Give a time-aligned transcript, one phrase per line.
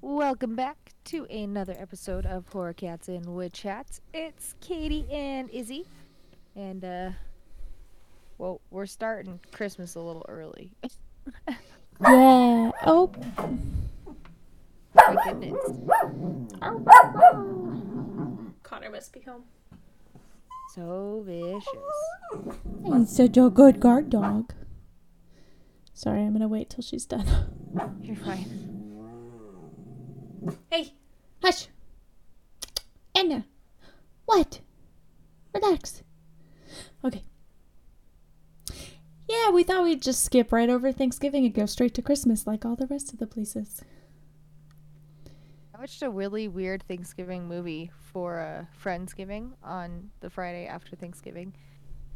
[0.00, 4.00] Welcome back to another episode of Horror Cats and Wood Chats.
[4.12, 5.86] It's Katie and Izzy.
[6.54, 7.10] And, uh,
[8.38, 10.72] well, we're starting Christmas a little early.
[12.00, 12.72] Yeah.
[12.84, 13.12] Oh.
[14.96, 15.54] My goodness.
[18.64, 19.44] Connor must be home.
[20.74, 22.58] So vicious.
[22.84, 24.52] He's such a good guard dog.
[25.92, 27.26] Sorry, I'm gonna wait till she's done.
[28.02, 28.63] You're fine.
[30.70, 30.94] Hey,
[31.42, 31.68] Hush.
[33.14, 33.46] Anna.
[34.26, 34.60] What?
[35.54, 36.02] Relax.
[37.04, 37.22] Okay.
[39.28, 42.64] Yeah, we thought we'd just skip right over Thanksgiving and go straight to Christmas like
[42.64, 43.82] all the rest of the places.
[45.74, 51.54] I watched a really weird Thanksgiving movie for uh, Friendsgiving on the Friday after Thanksgiving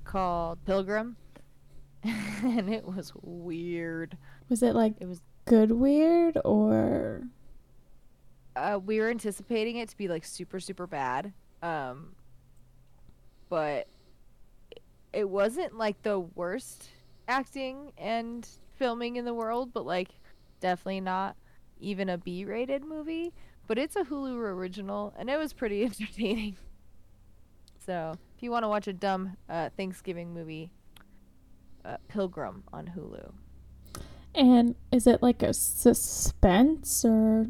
[0.04, 1.16] called Pilgrim.
[2.04, 4.16] and it was weird.
[4.48, 7.22] Was it like It was good weird or
[8.58, 12.14] uh, we were anticipating it to be like super super bad um
[13.48, 13.86] but
[15.12, 16.90] it- wasn't like the worst
[17.26, 20.10] acting and filming in the world but like
[20.60, 21.36] definitely not
[21.80, 23.32] even a b-rated movie
[23.66, 26.56] but it's a hulu original and it was pretty entertaining.
[27.84, 30.70] So if you want to watch a dumb uh, thanksgiving movie
[31.84, 33.32] uh, pilgrim on hulu.
[34.34, 37.46] And is it like a suspense or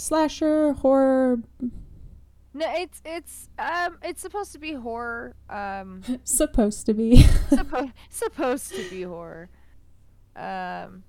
[0.00, 1.38] slasher horror
[2.52, 8.74] no it's it's um it's supposed to be horror um supposed to be supposed supposed
[8.74, 9.48] to be horror.
[10.36, 11.02] Um.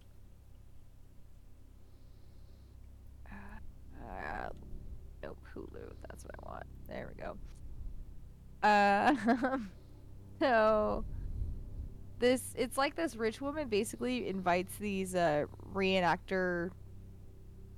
[3.27, 4.49] Uh,
[5.23, 5.93] nope, Hulu.
[6.07, 6.63] That's what I want.
[6.87, 7.37] There we go.
[8.63, 9.57] Uh,
[10.39, 11.05] so
[12.19, 16.71] this it's like this rich woman basically invites these uh reenactor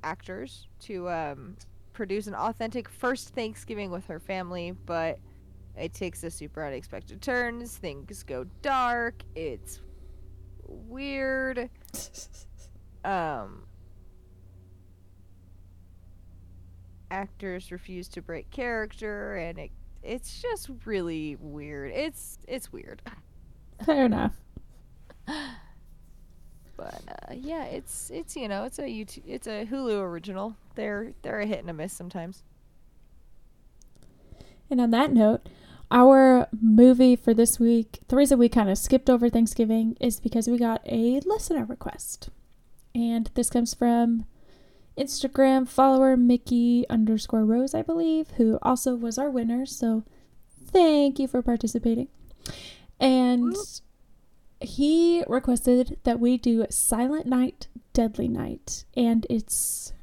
[0.04, 1.56] actors to um
[1.94, 5.20] produce an authentic first Thanksgiving with her family, but
[5.78, 7.78] it takes a super unexpected turns.
[7.78, 9.24] Things go dark.
[9.36, 9.82] It's
[10.68, 11.70] weird.
[13.06, 13.66] Um,
[17.12, 19.72] actors refuse to break character, and it
[20.02, 21.92] it's just really weird.
[21.92, 23.02] It's it's weird,
[23.86, 24.34] fair enough
[26.84, 30.56] but uh, yeah, it's it's you know it's a YouTube it's a Hulu original.
[30.76, 32.44] They're they're a hit and a miss sometimes.
[34.70, 35.48] And on that note,
[35.92, 40.48] our movie for this week, the reason we kind of skipped over Thanksgiving is because
[40.48, 42.30] we got a listener request.
[42.96, 44.26] And this comes from
[44.98, 49.66] Instagram follower Mickey underscore Rose, I believe, who also was our winner.
[49.66, 50.04] So
[50.66, 52.08] thank you for participating.
[53.00, 53.56] And.
[54.66, 59.94] He requested that we do Silent Night, Deadly Night, and its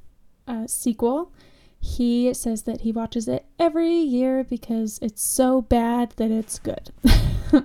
[0.46, 1.32] uh, sequel.
[1.78, 6.90] He says that he watches it every year because it's so bad that it's good.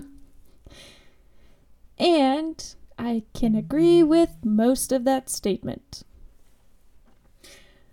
[1.97, 6.03] and I can agree with most of that statement.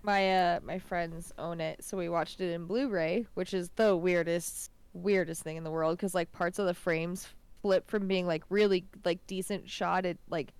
[0.01, 3.95] My uh my friends own it, so we watched it in Blu-ray, which is the
[3.95, 7.27] weirdest weirdest thing in the world because like parts of the frames
[7.63, 10.53] flip from being like really like decent shotted like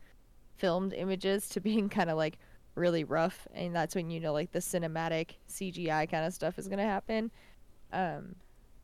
[0.57, 2.39] filmed images to being kind of like
[2.75, 6.67] really rough, and that's when you know like the cinematic CGI kind of stuff is
[6.67, 7.29] gonna happen.
[7.91, 8.35] Um,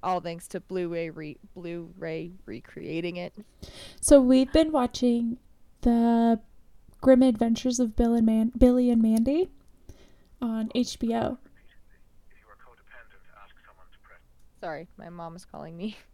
[0.03, 3.33] all thanks to Blu-ray re- Blu-ray recreating it.
[3.99, 5.37] So we've been watching
[5.81, 6.39] the
[7.01, 9.49] Grim Adventures of Bill and Man- Billy and Mandy
[10.41, 11.37] on HBO.
[14.61, 15.97] Sorry, my mom is calling me.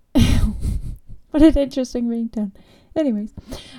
[1.42, 2.54] what an interesting ringtone.
[2.96, 3.34] Anyways,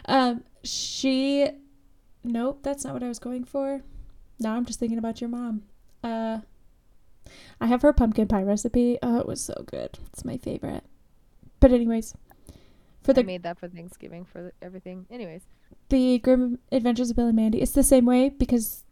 [0.06, 1.48] um, she.
[2.22, 3.82] Nope, that's not what I was going for.
[4.40, 5.62] Now I'm just thinking about your mom.
[6.02, 6.40] Uh,
[7.60, 8.98] I have her pumpkin pie recipe.
[9.02, 9.98] Oh, it was so good.
[10.12, 10.84] It's my favorite.
[11.60, 12.14] But anyways,
[13.02, 15.06] for I the made that for Thanksgiving for the- everything.
[15.10, 15.46] Anyways,
[15.88, 18.84] the Grim Adventures of Bill and Mandy, it's the same way because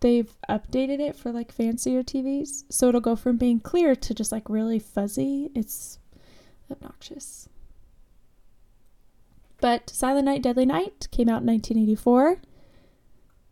[0.00, 2.64] they've updated it for like fancier TVs.
[2.68, 5.50] So it'll go from being clear to just like really fuzzy.
[5.54, 5.98] It's
[6.70, 7.48] obnoxious.
[9.62, 12.42] But Silent Night, Deadly Night came out in 1984.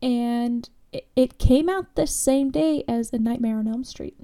[0.03, 4.17] And it, it came out the same day as A Nightmare on Elm Street.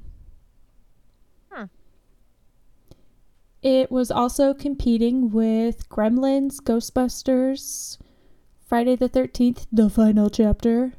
[3.63, 7.99] It was also competing with Gremlins, Ghostbusters,
[8.65, 10.93] Friday the 13th, the final chapter.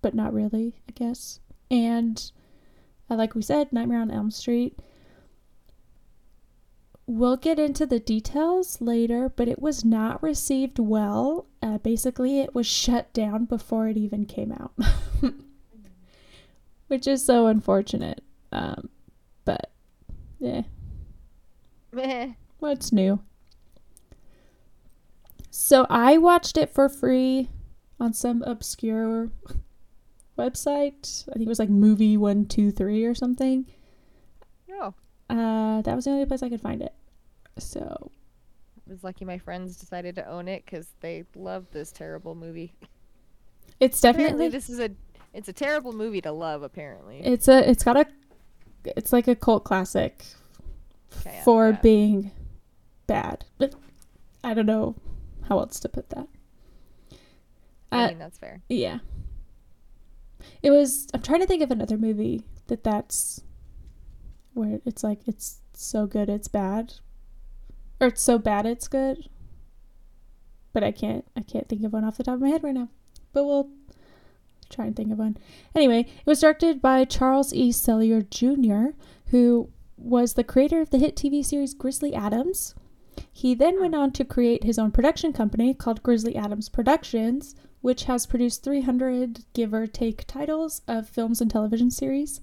[0.00, 1.40] But not really, I guess.
[1.70, 2.32] And
[3.10, 4.78] uh, like we said, Nightmare on Elm Street.
[7.12, 11.46] We'll get into the details later, but it was not received well.
[11.60, 14.72] Uh, basically, it was shut down before it even came out.
[16.86, 18.22] which is so unfortunate.
[18.52, 18.90] Um,
[19.44, 19.72] but
[20.38, 20.62] yeah,
[22.60, 23.18] what's new?
[25.50, 27.48] So I watched it for free
[27.98, 29.32] on some obscure
[30.38, 31.28] website.
[31.28, 33.66] I think it was like Movie One Two Three or something.
[34.70, 34.94] Oh,
[35.28, 36.94] Uh, that was the only place I could find it.
[37.60, 38.10] So
[38.86, 42.74] I was lucky my friends decided to own it because they love this terrible movie.
[43.80, 44.90] it's Apparently, definitely this is a
[45.32, 46.62] it's a terrible movie to love.
[46.62, 48.06] Apparently, it's a it's got a
[48.84, 50.24] it's like a cult classic
[51.12, 52.30] Okay, for being
[53.06, 53.44] bad.
[53.58, 53.74] But
[54.44, 54.96] I don't know
[55.48, 56.28] how else to put that.
[57.92, 58.62] I Uh, mean that's fair.
[58.68, 59.00] yeah.
[60.62, 61.06] It was.
[61.12, 63.42] I'm trying to think of another movie that that's
[64.54, 66.94] where it's like it's so good it's bad,
[68.00, 69.28] or it's so bad it's good.
[70.72, 71.24] But I can't.
[71.36, 72.88] I can't think of one off the top of my head right now.
[73.32, 73.70] But we'll
[74.70, 75.36] try and think of one.
[75.74, 77.70] Anyway, it was directed by Charles E.
[77.70, 78.96] Sellier Jr.,
[79.30, 82.74] who was the creator of the hit TV series Grizzly Adams.
[83.32, 88.04] He then went on to create his own production company called Grizzly Adams Productions, which
[88.04, 92.40] has produced 300 give or take titles of films and television series.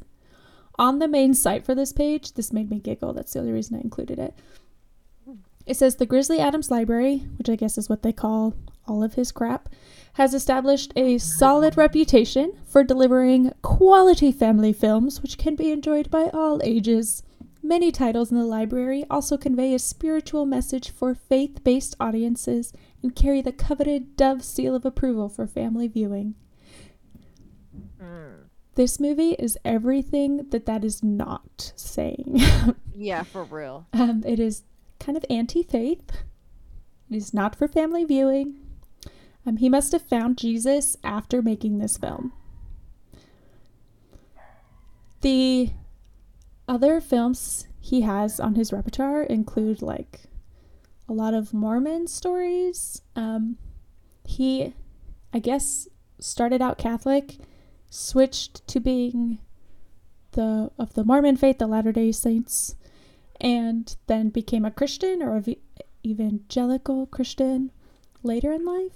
[0.80, 3.14] On the main site for this page, this made me giggle.
[3.14, 4.36] That's the only reason I included it.
[5.68, 8.56] It says the Grizzly Adams Library, which I guess is what they call
[8.88, 9.68] all of his crap,
[10.14, 16.30] has established a solid reputation for delivering quality family films which can be enjoyed by
[16.34, 17.22] all ages.
[17.62, 22.72] Many titles in the library also convey a spiritual message for faith based audiences
[23.04, 26.36] and carry the coveted Dove seal of approval for family viewing.
[28.02, 28.46] Mm.
[28.76, 32.40] This movie is everything that that is not saying.
[33.00, 33.86] Yeah, for real.
[33.94, 34.64] um, it is
[35.00, 36.24] kind of anti faith,
[37.10, 38.60] it is not for family viewing.
[39.46, 42.34] Um, he must have found Jesus after making this film.
[45.22, 45.72] The
[46.68, 50.24] other films he has on his repertoire include like
[51.08, 53.02] a lot of Mormon stories.
[53.16, 53.58] Um,
[54.26, 54.74] he,
[55.34, 55.88] I guess,
[56.20, 57.38] started out Catholic,
[57.90, 59.40] switched to being
[60.34, 62.76] the of the Mormon faith, the Latter Day Saints,
[63.40, 65.58] and then became a Christian or a
[66.06, 67.72] evangelical Christian
[68.24, 68.94] later in life.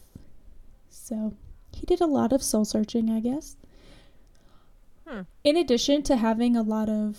[0.89, 1.33] So
[1.73, 3.57] he did a lot of soul searching, I guess.
[5.07, 5.21] Hmm.
[5.43, 7.17] In addition to having a lot of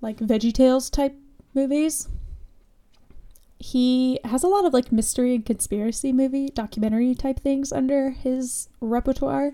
[0.00, 1.16] like Veggie Tales type
[1.54, 2.08] movies,
[3.58, 8.68] he has a lot of like mystery and conspiracy movie documentary type things under his
[8.80, 9.52] repertoire.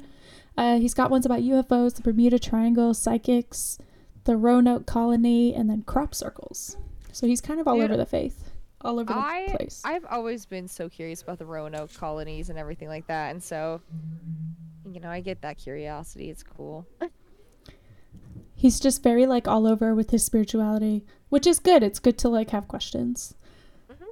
[0.56, 3.78] Uh, he's got ones about UFOs, the Bermuda Triangle, psychics,
[4.24, 6.76] the Roanoke colony, and then crop circles.
[7.12, 8.50] So he's kind of all Dude, over the faith,
[8.80, 9.82] all over the I place.
[9.84, 13.80] I've always been so curious about the Roanoke colonies and everything like that, and so
[14.90, 16.30] you know I get that curiosity.
[16.30, 16.86] It's cool.
[18.62, 21.82] he's just very like all over with his spirituality, which is good.
[21.82, 23.34] It's good to like have questions.
[23.90, 24.04] Mm-hmm.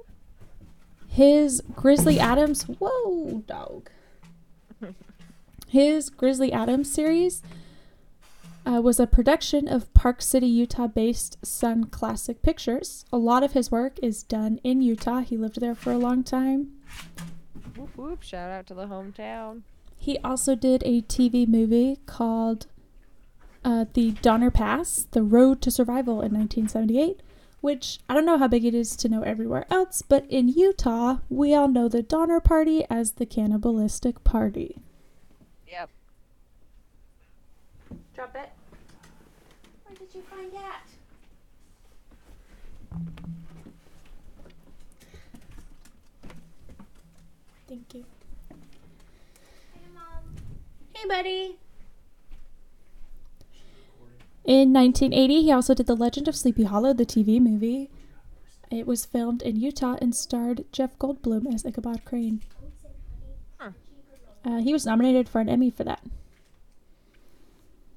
[1.07, 3.89] His Grizzly Adams, whoa, dog.
[5.67, 7.41] His Grizzly Adams series
[8.65, 13.05] uh, was a production of Park City, Utah based Sunn Classic Pictures.
[13.11, 15.21] A lot of his work is done in Utah.
[15.21, 16.73] He lived there for a long time.
[17.75, 18.23] Whoop whoop!
[18.23, 19.61] Shout out to the hometown.
[19.97, 22.65] He also did a TV movie called
[23.63, 27.21] uh, The Donner Pass The Road to Survival in 1978,
[27.61, 31.17] which I don't know how big it is to know everywhere else, but in Utah,
[31.29, 34.77] we all know the Donner Party as the cannibalistic party.
[35.67, 35.89] Yep.
[38.15, 38.49] Drop it.
[39.85, 40.81] Where did you find that?
[47.67, 48.05] Thank you.
[49.73, 50.35] Hey, Mom.
[50.93, 51.57] Hey, buddy.
[54.43, 57.89] In 1980, he also did The Legend of Sleepy Hollow, the TV movie.
[58.69, 62.41] It was filmed in Utah and starred Jeff Goldblum as Ichabod Crane.
[64.43, 66.01] Uh, he was nominated for an Emmy for that.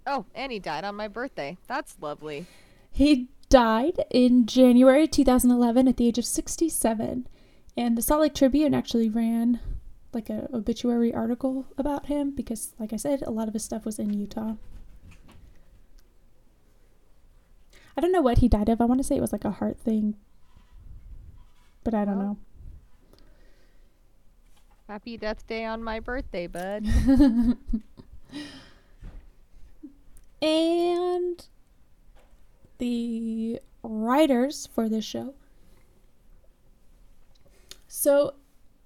[0.07, 1.57] Oh, and he died on my birthday.
[1.67, 2.47] That's lovely.
[2.91, 7.27] He died in January 2011 at the age of 67.
[7.77, 9.61] And the Salt Lake Tribune actually ran
[10.13, 13.85] like a obituary article about him because like I said, a lot of his stuff
[13.85, 14.55] was in Utah.
[17.97, 18.81] I don't know what he died of.
[18.81, 20.17] I want to say it was like a heart thing.
[21.83, 22.39] But I don't know.
[24.89, 26.85] Happy Death Day on my birthday, bud.
[30.45, 31.47] and
[32.77, 35.35] the writers for this show.
[37.89, 38.35] So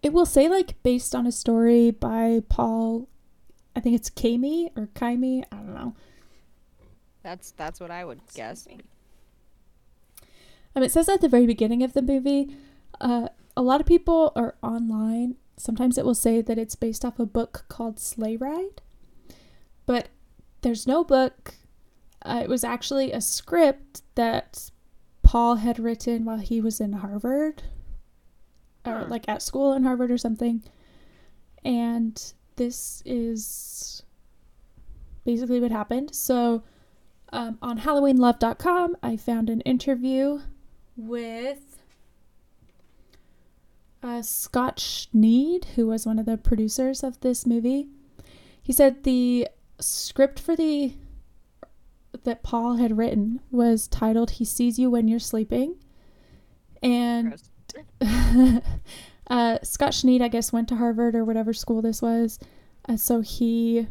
[0.02, 3.08] it will say like based on a story by Paul,
[3.74, 5.94] I think it's Kami or Kaimi, I don't know.
[7.22, 8.68] That's that's what I would guess.
[10.76, 12.54] Um, it says at the very beginning of the movie,
[13.00, 15.34] uh, a lot of people are online.
[15.56, 18.80] Sometimes it will say that it's based off a book called Sleigh Ride,
[19.86, 20.08] but
[20.62, 21.54] there's no book.
[22.22, 24.70] Uh, it was actually a script that
[25.22, 27.62] Paul had written while he was in Harvard,
[28.84, 30.62] or like at school in Harvard or something.
[31.64, 34.02] And this is
[35.24, 36.14] basically what happened.
[36.14, 36.62] So
[37.32, 40.40] um, on HalloweenLove.com, I found an interview
[40.96, 41.78] with
[44.02, 47.88] uh, Scott Schneed, who was one of the producers of this movie.
[48.62, 49.48] He said the
[49.80, 50.94] script for the
[52.24, 55.76] that Paul had written was titled "He Sees You When You're Sleeping,"
[56.82, 57.40] and
[59.28, 62.38] uh, Scott Schneid, I guess, went to Harvard or whatever school this was.
[62.88, 63.86] Uh, so he,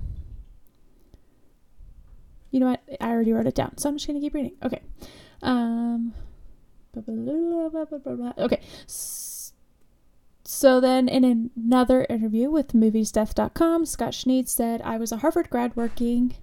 [2.51, 2.81] you know what?
[2.99, 4.53] I already wrote it down, so I'm just gonna keep reading.
[4.63, 4.81] Okay.
[5.41, 6.13] Um.
[6.93, 7.03] blah,
[7.85, 8.33] blah, blah.
[8.37, 8.59] Okay.
[8.85, 9.26] S-
[10.49, 15.75] So then, in another interview with MoviesDeath.com, Scott Schneid said, "I was a Harvard grad
[15.75, 16.35] working."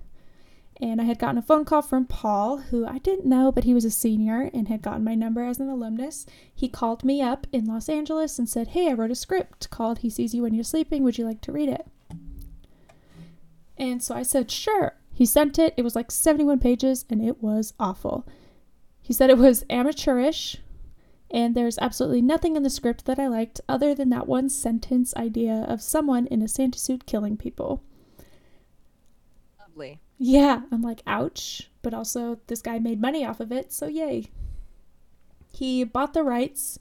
[0.78, 3.72] And I had gotten a phone call from Paul, who I didn't know, but he
[3.72, 6.26] was a senior and had gotten my number as an alumnus.
[6.54, 10.00] He called me up in Los Angeles and said, Hey, I wrote a script called
[10.00, 11.02] He Sees You When You're Sleeping.
[11.02, 11.86] Would you like to read it?
[13.78, 14.96] And so I said, Sure.
[15.14, 15.72] He sent it.
[15.78, 18.26] It was like 71 pages and it was awful.
[19.00, 20.58] He said it was amateurish
[21.34, 25.12] and there's absolutely nothing in the script that I liked other than that one sentence
[25.16, 27.82] idea of someone in a Santa suit killing people.
[29.58, 30.00] Lovely.
[30.16, 31.72] Yeah, I'm like, ouch.
[31.82, 34.30] But also, this guy made money off of it, so yay.
[35.52, 36.78] He bought the rights,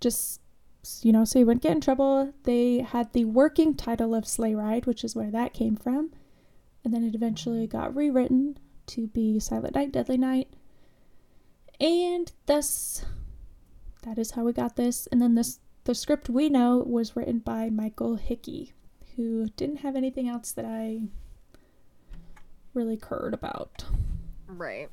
[0.00, 0.40] just,
[1.02, 2.32] you know, so he wouldn't get in trouble.
[2.44, 6.12] They had the working title of Sleigh Ride, which is where that came from.
[6.84, 10.48] And then it eventually got rewritten to be Silent Night, Deadly Night.
[11.80, 13.04] And thus,
[14.06, 15.08] that is how we got this.
[15.10, 18.72] And then this, the script we know was written by Michael Hickey,
[19.16, 21.02] who didn't have anything else that I
[22.72, 23.84] really cared about.
[24.46, 24.88] Right.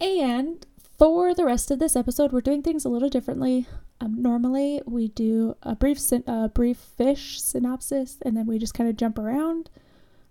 [0.00, 0.66] And
[0.98, 3.66] for the rest of this episode, we're doing things a little differently.
[4.00, 8.74] Um, normally, we do a brief syn- a brief fish synopsis, and then we just
[8.74, 9.70] kind of jump around.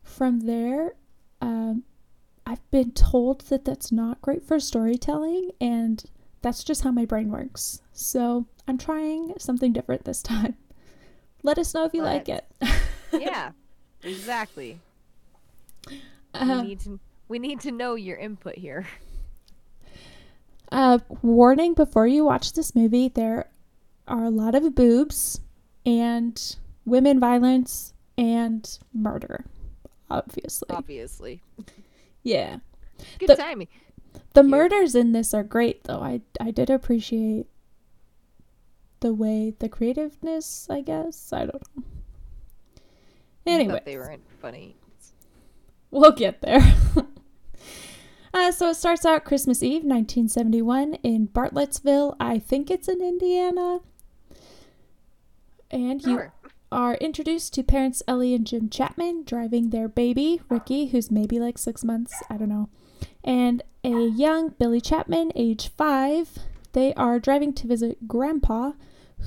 [0.03, 0.95] From there,
[1.41, 1.83] um,
[2.45, 6.03] I've been told that that's not great for storytelling, and
[6.41, 7.81] that's just how my brain works.
[7.93, 10.55] So I'm trying something different this time.
[11.43, 12.45] Let us know if you like it.
[13.13, 13.51] Yeah.
[14.03, 14.79] exactly.
[16.33, 16.99] Uh, we need to
[17.29, 18.85] we need to know your input here.
[20.71, 23.47] Uh, warning before you watch this movie, there
[24.07, 25.39] are a lot of boobs
[25.85, 29.45] and women violence and murder.
[30.09, 30.67] Obviously.
[30.69, 31.41] Obviously.
[32.25, 32.57] Yeah.
[33.19, 33.67] Good The- timing.
[34.33, 34.49] The Cute.
[34.49, 35.99] murders in this are great though.
[36.01, 37.45] I I did appreciate
[38.99, 41.31] the way the creativeness, I guess.
[41.31, 41.83] I don't know.
[43.45, 44.75] Anyway, they weren't funny.
[45.91, 46.61] We'll get there.
[48.33, 52.15] uh, so it starts out Christmas Eve, 1971, in Bartlettsville.
[52.19, 53.79] I think it's in Indiana.
[55.69, 56.33] And you Sure.
[56.71, 61.57] Are introduced to parents Ellie and Jim Chapman driving their baby, Ricky, who's maybe like
[61.57, 62.69] six months, I don't know,
[63.23, 66.39] and a young Billy Chapman, age five.
[66.73, 68.73] They are driving to visit Grandpa,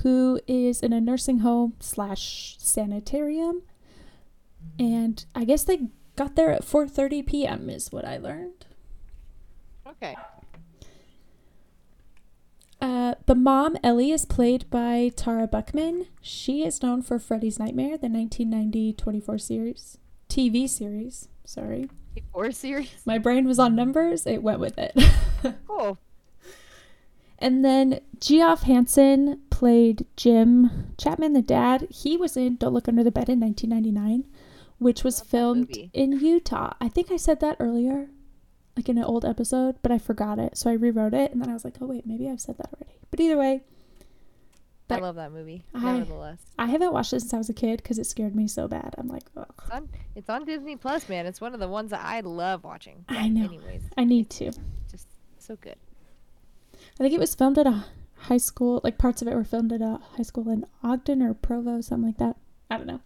[0.03, 3.63] who is in a nursing home slash sanitarium.
[4.77, 7.69] And I guess they got there at 4:30 p.m.
[7.69, 8.65] is what I learned.
[9.87, 10.15] Okay.
[12.81, 16.07] Uh, the mom, Ellie, is played by Tara Buckman.
[16.21, 19.97] She is known for Freddy's Nightmare, the 1990 24 series.
[20.29, 21.27] TV series.
[21.43, 21.89] Sorry.
[22.33, 22.91] Or series.
[23.05, 24.93] My brain was on numbers, it went with it.
[25.67, 25.97] Cool.
[27.37, 31.87] and then Geoff Hansen played Jim Chapman, the dad.
[31.89, 34.25] He was in Don't Look Under the Bed in 1999,
[34.79, 36.73] which was filmed in Utah.
[36.81, 38.09] I think I said that earlier,
[38.79, 40.57] like in an old episode, but I forgot it.
[40.57, 42.69] So I rewrote it, and then I was like, oh, wait, maybe I've said that
[42.73, 42.97] already.
[43.11, 43.61] But either way,
[44.89, 45.65] I love that movie.
[45.75, 46.39] I- Nevertheless.
[46.57, 48.95] I haven't watched it since I was a kid because it scared me so bad.
[48.97, 51.25] I'm like, Ugh, It's on it's on Disney Plus, man.
[51.27, 53.05] It's one of the ones that I love watching.
[53.09, 53.45] I know.
[53.45, 54.51] Anyways, I need to.
[54.91, 55.07] just
[55.37, 55.75] so good.
[56.73, 59.71] I think it was filmed at a high school, like parts of it were filmed
[59.73, 62.35] at a high school in Ogden or Provo, something like that.
[62.71, 63.01] I don't know.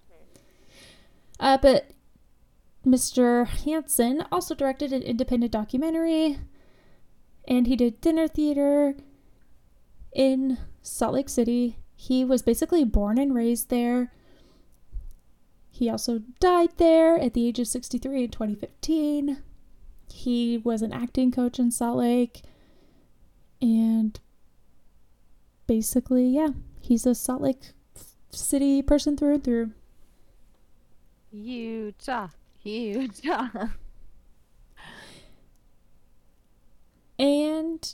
[1.40, 1.92] Uh, but
[2.86, 3.48] Mr.
[3.48, 6.38] Hansen also directed an independent documentary,
[7.48, 8.96] and he did dinner theater
[10.14, 11.78] in Salt Lake City.
[11.96, 14.12] He was basically born and raised there.
[15.72, 19.42] He also died there at the age of 63 in 2015.
[20.12, 22.42] He was an acting coach in Salt Lake.
[23.62, 24.20] And
[25.66, 26.50] basically, yeah,
[26.82, 27.72] he's a Salt Lake
[28.30, 29.72] City person through and through.
[31.32, 32.28] Utah.
[32.64, 33.50] Utah.
[37.20, 37.94] And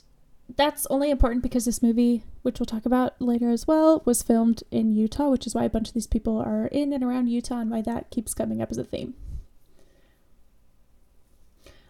[0.56, 4.64] that's only important because this movie, which we'll talk about later as well, was filmed
[4.70, 7.60] in Utah, which is why a bunch of these people are in and around Utah
[7.60, 9.14] and why that keeps coming up as a theme.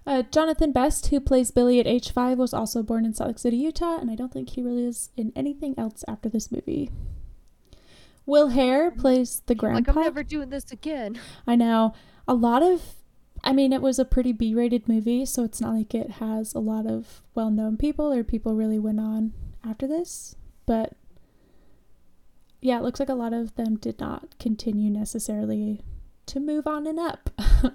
[0.07, 3.39] Uh, Jonathan Best, who plays Billy at age five, was also born in Salt Lake
[3.39, 6.91] City, Utah, and I don't think he really is in anything else after this movie.
[8.27, 9.93] Will Hare plays the grandpa.
[9.93, 9.97] like.
[9.97, 11.19] I'm never doing this again.
[11.47, 11.95] I know.
[12.31, 12.95] A lot of
[13.43, 16.55] I mean, it was a pretty B rated movie, so it's not like it has
[16.55, 19.33] a lot of well known people or people really went on
[19.65, 20.37] after this.
[20.67, 20.93] But
[22.61, 25.81] yeah, it looks like a lot of them did not continue necessarily
[26.27, 27.31] to move on and up.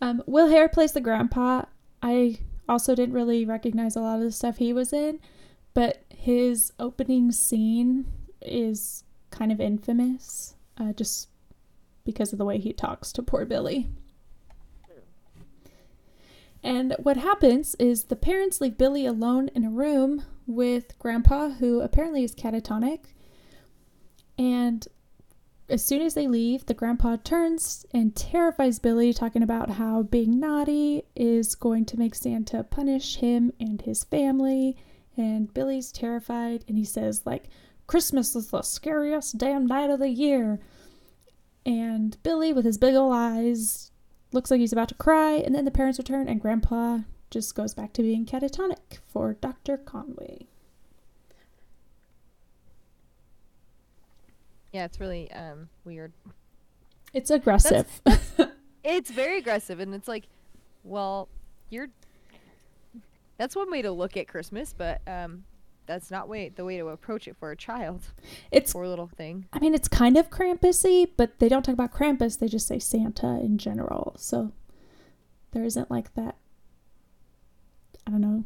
[0.00, 1.62] um, Will Hare plays the grandpa.
[2.02, 5.20] I also didn't really recognize a lot of the stuff he was in,
[5.74, 8.06] but his opening scene
[8.42, 10.56] is kind of infamous.
[10.76, 11.28] Uh, just
[12.06, 13.88] because of the way he talks to poor Billy.
[16.62, 21.80] And what happens is the parents leave Billy alone in a room with Grandpa, who
[21.80, 23.00] apparently is catatonic.
[24.38, 24.88] And
[25.68, 30.38] as soon as they leave, the grandpa turns and terrifies Billy, talking about how being
[30.38, 34.76] naughty is going to make Santa punish him and his family.
[35.16, 37.48] And Billy's terrified, and he says, like,
[37.86, 40.60] Christmas is the scariest damn night of the year.
[41.66, 43.90] And Billy, with his big ol' eyes,
[44.32, 45.32] looks like he's about to cry.
[45.32, 49.76] And then the parents return, and Grandpa just goes back to being catatonic for Dr.
[49.76, 50.46] Conway.
[54.72, 56.12] Yeah, it's really um weird.
[57.12, 58.00] It's aggressive.
[58.88, 60.28] It's very aggressive, and it's like,
[60.84, 61.28] well,
[61.70, 61.88] you're.
[63.36, 65.42] That's one way to look at Christmas, but um,
[65.86, 68.02] that's not way the way to approach it for a child,
[68.50, 69.46] it's, poor little thing.
[69.52, 72.38] I mean, it's kind of Krampusy, but they don't talk about Krampus.
[72.38, 74.14] They just say Santa in general.
[74.18, 74.52] So
[75.52, 76.36] there isn't like that,
[78.06, 78.44] I don't know,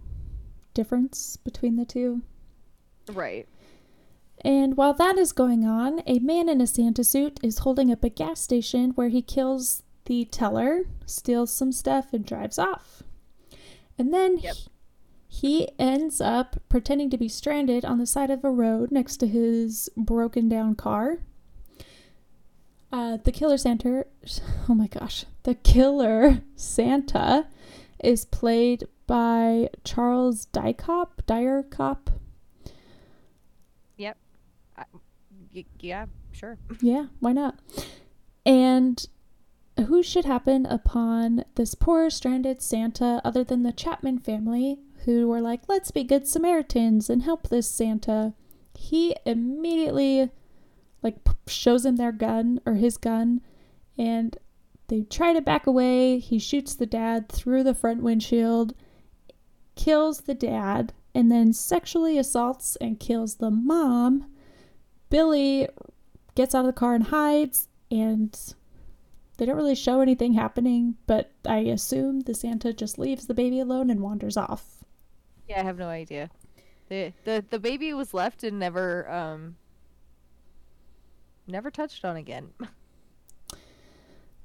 [0.74, 2.22] difference between the two.
[3.12, 3.48] Right.
[4.42, 8.02] And while that is going on, a man in a Santa suit is holding up
[8.04, 13.02] a gas station where he kills the teller, steals some stuff, and drives off.
[13.98, 14.54] And then Yep.
[14.54, 14.62] he,
[15.32, 19.28] he ends up pretending to be stranded on the side of a road next to
[19.28, 21.18] his broken down car.
[22.92, 24.06] Uh, the killer Santa,
[24.68, 27.46] oh my gosh, the killer Santa
[28.02, 32.10] is played by Charles Dykop, Dyer Cop.
[33.98, 34.16] Yep.
[35.54, 36.58] Y- yeah, sure.
[36.80, 37.56] Yeah, why not?
[38.44, 39.06] And
[39.86, 45.40] who should happen upon this poor stranded Santa other than the Chapman family who were
[45.40, 48.34] like, let's be good Samaritans and help this Santa?
[48.74, 50.30] He immediately
[51.02, 53.40] like shows him their gun or his gun
[53.98, 54.36] and
[54.88, 56.18] they try to back away.
[56.18, 58.74] He shoots the dad through the front windshield,
[59.76, 64.26] kills the dad, and then sexually assaults and kills the mom.
[65.08, 65.68] Billy
[66.34, 68.36] gets out of the car and hides, and
[69.36, 73.60] they don't really show anything happening, but I assume the Santa just leaves the baby
[73.60, 74.79] alone and wanders off.
[75.50, 76.30] Yeah, I have no idea.
[76.88, 79.56] the the The baby was left and never um.
[81.46, 82.50] Never touched on again.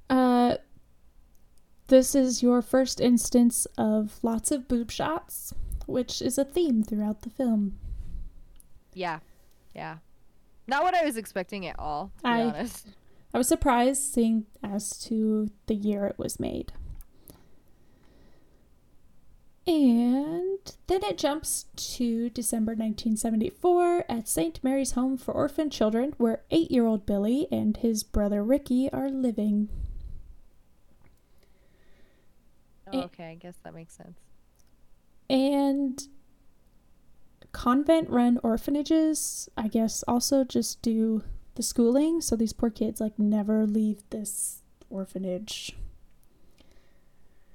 [0.07, 0.57] Uh,
[1.87, 5.51] this is your first instance of lots of boob shots,
[5.87, 7.79] which is a theme throughout the film.
[8.93, 9.19] yeah,
[9.73, 9.97] yeah.
[10.67, 12.11] Not what I was expecting at all.
[12.17, 12.87] To be I- honest.
[13.33, 16.71] I was surprised seeing as to the year it was made.
[19.67, 24.63] And then it jumps to December 1974 at St.
[24.63, 29.09] Mary's Home for Orphan Children, where eight year old Billy and his brother Ricky are
[29.09, 29.69] living.
[32.93, 34.19] Oh, okay, I guess that makes sense.
[35.27, 36.07] And
[37.51, 41.23] convent run orphanages, I guess, also just do
[41.55, 42.21] the schooling.
[42.21, 45.75] So these poor kids, like, never leave this orphanage.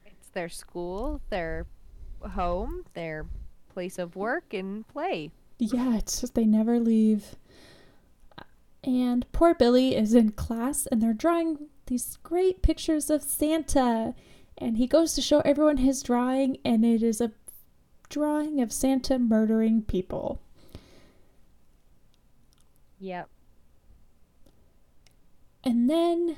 [0.05, 1.67] It's their school, their
[2.23, 3.27] home, their
[3.73, 5.31] place of work and play.
[5.59, 7.37] Yeah, it's just they never leave.
[8.83, 14.15] And poor Billy is in class and they're drawing these great pictures of Santa.
[14.57, 17.33] And he goes to show everyone his drawing, and it is a
[18.11, 20.43] drawing of Santa murdering people.
[22.99, 23.29] Yep.
[25.65, 26.37] And then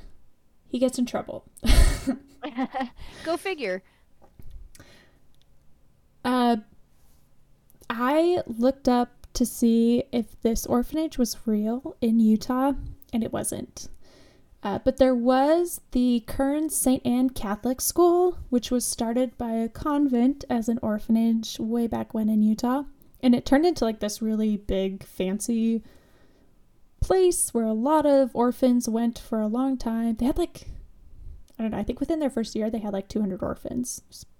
[0.68, 1.44] he gets in trouble.
[3.24, 3.82] Go figure.
[6.24, 6.58] Uh,
[7.90, 12.72] I looked up to see if this orphanage was real in Utah,
[13.12, 13.88] and it wasn't.
[14.62, 17.04] Uh, but there was the Kern St.
[17.04, 22.28] Anne Catholic School, which was started by a convent as an orphanage way back when
[22.28, 22.84] in Utah.
[23.20, 25.82] And it turned into like this really big, fancy
[27.00, 30.14] place where a lot of orphans went for a long time.
[30.14, 30.68] They had like,
[31.58, 34.02] I don't know, I think within their first year, they had like 200 orphans.
[34.12, 34.31] Damn.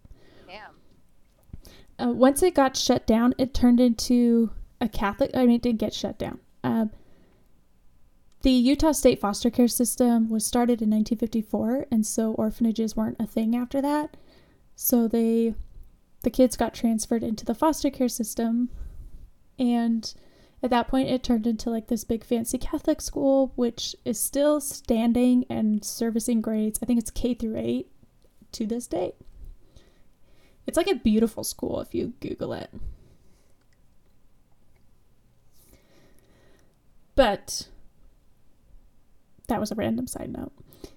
[2.02, 5.30] Uh, once it got shut down, it turned into a Catholic.
[5.34, 6.40] I mean, it did get shut down.
[6.64, 6.90] Um,
[8.42, 13.26] the Utah State foster care system was started in 1954, and so orphanages weren't a
[13.26, 14.16] thing after that.
[14.74, 15.54] So they,
[16.22, 18.70] the kids got transferred into the foster care system,
[19.56, 20.12] and
[20.60, 24.60] at that point, it turned into like this big fancy Catholic school, which is still
[24.60, 26.80] standing and servicing grades.
[26.82, 27.90] I think it's K through eight
[28.52, 29.14] to this day.
[30.66, 32.70] It's like a beautiful school if you Google it.
[37.14, 37.68] But
[39.48, 40.52] that was a random side note.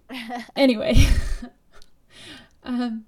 [0.56, 0.96] anyway,
[2.64, 3.06] um,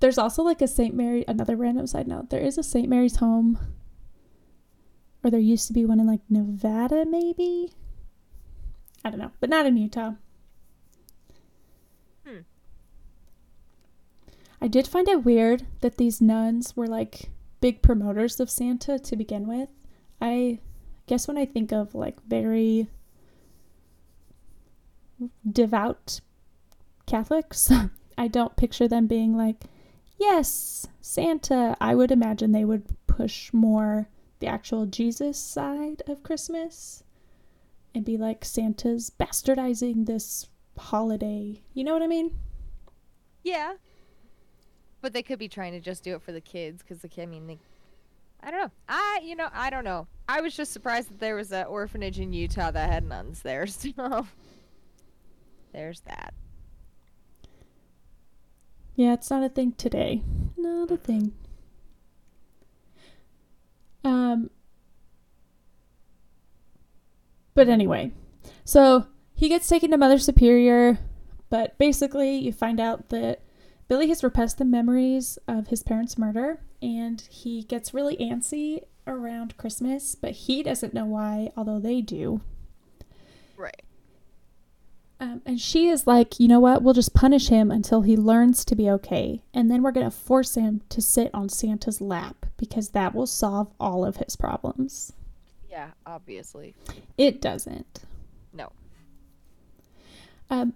[0.00, 0.94] there's also like a St.
[0.94, 2.30] Mary, another random side note.
[2.30, 2.88] There is a St.
[2.88, 3.58] Mary's home,
[5.22, 7.72] or there used to be one in like Nevada, maybe.
[9.04, 10.12] I don't know, but not in Utah.
[12.26, 12.40] Hmm.
[14.60, 19.16] I did find it weird that these nuns were like big promoters of Santa to
[19.16, 19.68] begin with.
[20.20, 20.58] I
[21.06, 22.88] guess when I think of like very
[25.50, 26.20] devout
[27.06, 27.70] Catholics,
[28.18, 29.64] I don't picture them being like,
[30.18, 31.76] yes, Santa.
[31.80, 34.08] I would imagine they would push more
[34.40, 37.02] the actual Jesus side of Christmas
[37.94, 41.62] and be like, Santa's bastardizing this holiday.
[41.74, 42.38] You know what I mean?
[43.42, 43.74] Yeah.
[45.00, 47.22] But they could be trying to just do it for the kids because the kid,
[47.22, 47.58] I mean, they,
[48.42, 48.70] I don't know.
[48.88, 50.06] I, you know, I don't know.
[50.28, 53.66] I was just surprised that there was an orphanage in Utah that had nuns there.
[53.78, 54.26] So
[55.72, 56.34] there's that.
[58.96, 60.22] Yeah, it's not a thing today.
[60.56, 61.32] Not a thing.
[64.02, 64.50] Um
[67.54, 68.12] But anyway,
[68.64, 70.98] so he gets taken to Mother Superior,
[71.50, 73.40] but basically you find out that
[73.88, 79.56] Billy has repressed the memories of his parents' murder and he gets really antsy around
[79.56, 82.42] Christmas, but he doesn't know why, although they do.
[83.56, 83.82] Right.
[85.20, 86.82] Um, and she is like, you know what?
[86.82, 89.42] We'll just punish him until he learns to be okay.
[89.52, 93.26] And then we're going to force him to sit on Santa's lap because that will
[93.26, 95.12] solve all of his problems.
[95.68, 96.74] Yeah, obviously.
[97.16, 98.00] It doesn't.
[98.52, 98.70] No.
[100.50, 100.74] Um,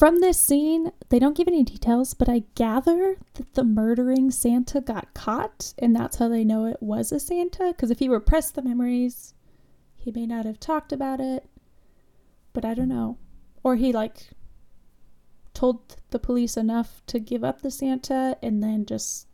[0.00, 4.80] from this scene, they don't give any details, but I gather that the murdering Santa
[4.80, 7.66] got caught, and that's how they know it was a Santa.
[7.66, 9.34] Because if he repressed the memories,
[9.94, 11.44] he may not have talked about it.
[12.54, 13.18] But I don't know.
[13.62, 14.30] Or he, like,
[15.52, 19.26] told the police enough to give up the Santa and then just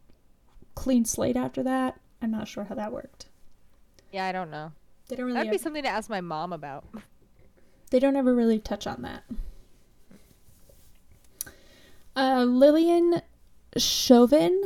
[0.74, 2.00] clean slate after that.
[2.20, 3.26] I'm not sure how that worked.
[4.10, 4.72] Yeah, I don't know.
[5.06, 5.38] They don't really.
[5.38, 6.86] That'd be something to ask my mom about.
[7.92, 9.22] they don't ever really touch on that.
[12.16, 13.20] Uh, Lilyan
[13.76, 14.64] Chauvin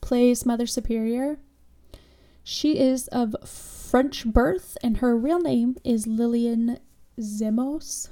[0.00, 1.38] plays Mother Superior.
[2.42, 6.80] She is of French birth, and her real name is Lillian
[7.20, 8.08] Zemos.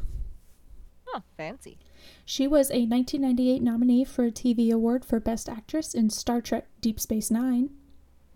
[1.12, 1.79] Oh, fancy.
[2.24, 6.68] She was a 1998 nominee for a TV award for Best Actress in Star Trek
[6.81, 7.70] Deep Space Nine.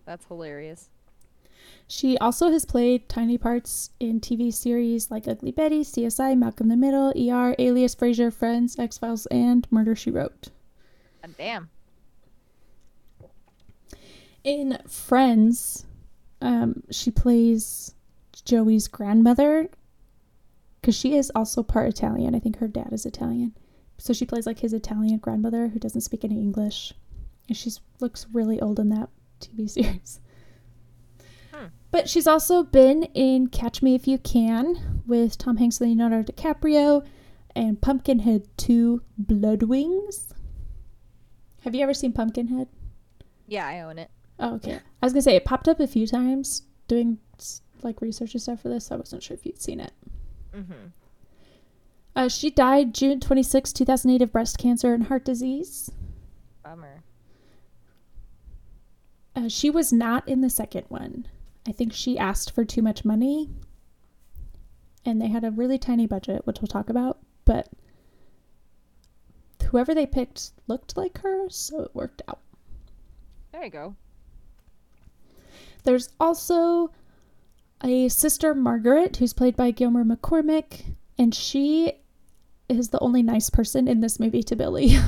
[0.04, 0.88] That's hilarious.
[1.92, 6.80] She also has played tiny parts in TV series like Ugly Betty, CSI, Malcolm in
[6.80, 10.48] the Middle, ER, Alias, Frasier, Friends, X Files, and Murder She Wrote.
[11.20, 11.68] God damn.
[14.42, 15.84] In Friends,
[16.40, 17.94] um, she plays
[18.46, 19.68] Joey's grandmother
[20.80, 22.34] because she is also part Italian.
[22.34, 23.54] I think her dad is Italian.
[23.98, 26.94] So she plays like his Italian grandmother who doesn't speak any English.
[27.48, 30.21] And she looks really old in that TV series.
[31.90, 36.22] But she's also been in Catch Me If You Can with Tom Hanks and Leonardo
[36.22, 37.04] DiCaprio
[37.54, 40.32] and Pumpkinhead 2 Blood Wings.
[41.64, 42.68] Have you ever seen Pumpkinhead?
[43.46, 44.10] Yeah, I own it.
[44.38, 44.80] Oh, okay.
[45.02, 47.18] I was gonna say it popped up a few times doing
[47.82, 48.86] like research and stuff for this.
[48.86, 49.92] So I wasn't sure if you'd seen it.
[50.54, 50.88] Mm-hmm.
[52.14, 55.90] Uh, she died June 26, 2008 of breast cancer and heart disease.
[56.62, 57.02] Bummer.
[59.34, 61.26] Uh, she was not in the second one.
[61.66, 63.48] I think she asked for too much money.
[65.04, 67.68] and they had a really tiny budget, which we'll talk about, but
[69.64, 72.38] whoever they picked looked like her, so it worked out.
[73.50, 73.96] There you go.
[75.82, 76.92] There's also
[77.82, 81.94] a sister Margaret who's played by Gilmer McCormick, and she
[82.68, 84.96] is the only nice person in this movie to Billy.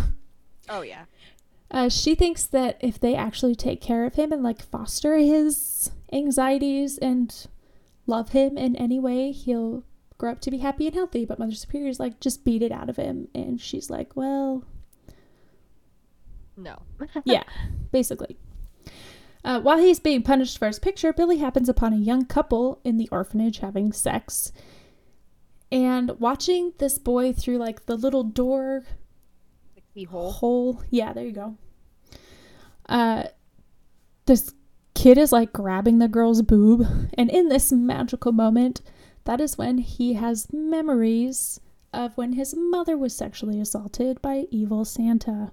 [0.67, 1.05] Oh yeah.
[1.75, 5.91] Uh, she thinks that if they actually take care of him and like foster his
[6.13, 7.49] anxieties and
[8.07, 9.83] love him in any way, he'll
[10.17, 11.25] grow up to be happy and healthy.
[11.25, 13.27] But Mother Superior is like, just beat it out of him.
[13.35, 14.63] And she's like, well,
[16.57, 16.81] No.
[17.25, 17.43] yeah,
[17.91, 18.39] basically.
[19.45, 22.99] Uh, while he's being punished for his picture, Billy happens upon a young couple in
[22.99, 24.53] the orphanage having sex.
[25.73, 28.85] And watching this boy through like the little door
[29.75, 30.31] the keyhole.
[30.31, 30.83] hole.
[30.89, 31.57] Yeah, there you go.
[32.89, 33.25] Uh,
[34.27, 34.55] this
[34.95, 38.81] kid is like grabbing the girl's boob, and in this magical moment,
[39.25, 41.61] that is when he has memories
[41.93, 45.53] of when his mother was sexually assaulted by evil Santa.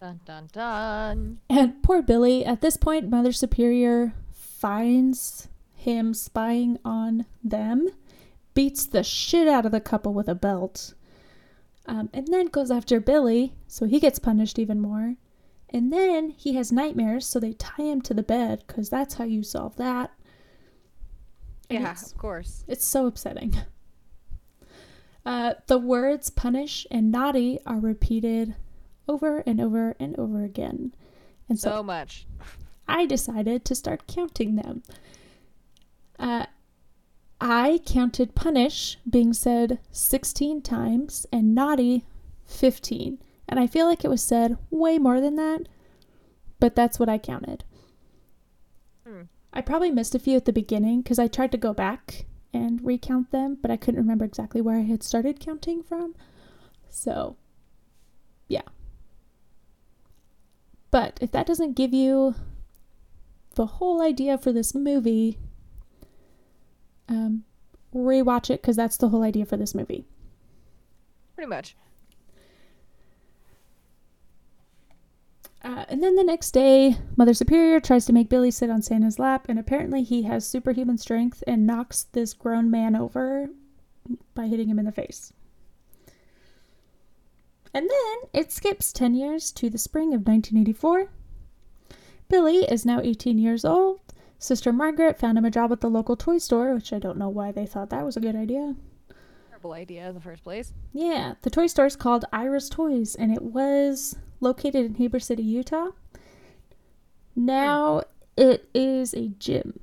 [0.00, 1.40] Dun dun dun.
[1.50, 7.88] And poor Billy, at this point, Mother Superior finds him spying on them,
[8.54, 10.94] beats the shit out of the couple with a belt,
[11.86, 15.16] um, and then goes after Billy, so he gets punished even more.
[15.72, 19.24] And then he has nightmares, so they tie him to the bed, because that's how
[19.24, 20.10] you solve that.
[21.68, 22.64] And Yeah, of course.
[22.68, 23.54] it's so upsetting.
[25.26, 28.56] Uh, the words punish and naughty are repeated
[29.06, 30.94] over and over and over again.
[31.46, 32.26] And so So much.
[32.88, 34.82] I decided to start counting them.
[36.18, 36.46] Uh,
[37.40, 42.04] I counted punish being said 16 times and naughty
[42.44, 43.18] 15.
[43.48, 45.62] And I feel like it was said way more than that,
[46.58, 47.64] but that's what I counted.
[49.06, 49.22] Hmm.
[49.52, 52.84] I probably missed a few at the beginning because I tried to go back and
[52.84, 56.14] recount them, but I couldn't remember exactly where I had started counting from.
[56.90, 57.36] So,
[58.48, 58.62] yeah.
[60.90, 62.34] But if that doesn't give you
[63.54, 65.38] the whole idea for this movie,
[67.10, 67.44] um,
[67.94, 70.06] rewatch it because that's the whole idea for this movie.
[71.34, 71.76] Pretty much.
[75.62, 79.18] Uh, and then the next day, Mother Superior tries to make Billy sit on Santa's
[79.18, 83.48] lap, and apparently he has superhuman strength and knocks this grown man over
[84.34, 85.34] by hitting him in the face.
[87.74, 91.10] And then it skips 10 years to the spring of 1984.
[92.28, 94.00] Billy is now 18 years old.
[94.40, 97.28] Sister Margaret found him a job at the local toy store, which I don't know
[97.28, 98.74] why they thought that was a good idea.
[99.50, 100.72] Terrible idea in the first place.
[100.94, 105.42] Yeah, the toy store is called Ira's Toys, and it was located in Heber City,
[105.42, 105.90] Utah.
[107.36, 109.78] Now it is a gym.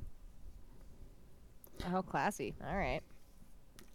[1.94, 2.56] Oh, classy.
[2.68, 3.00] All right.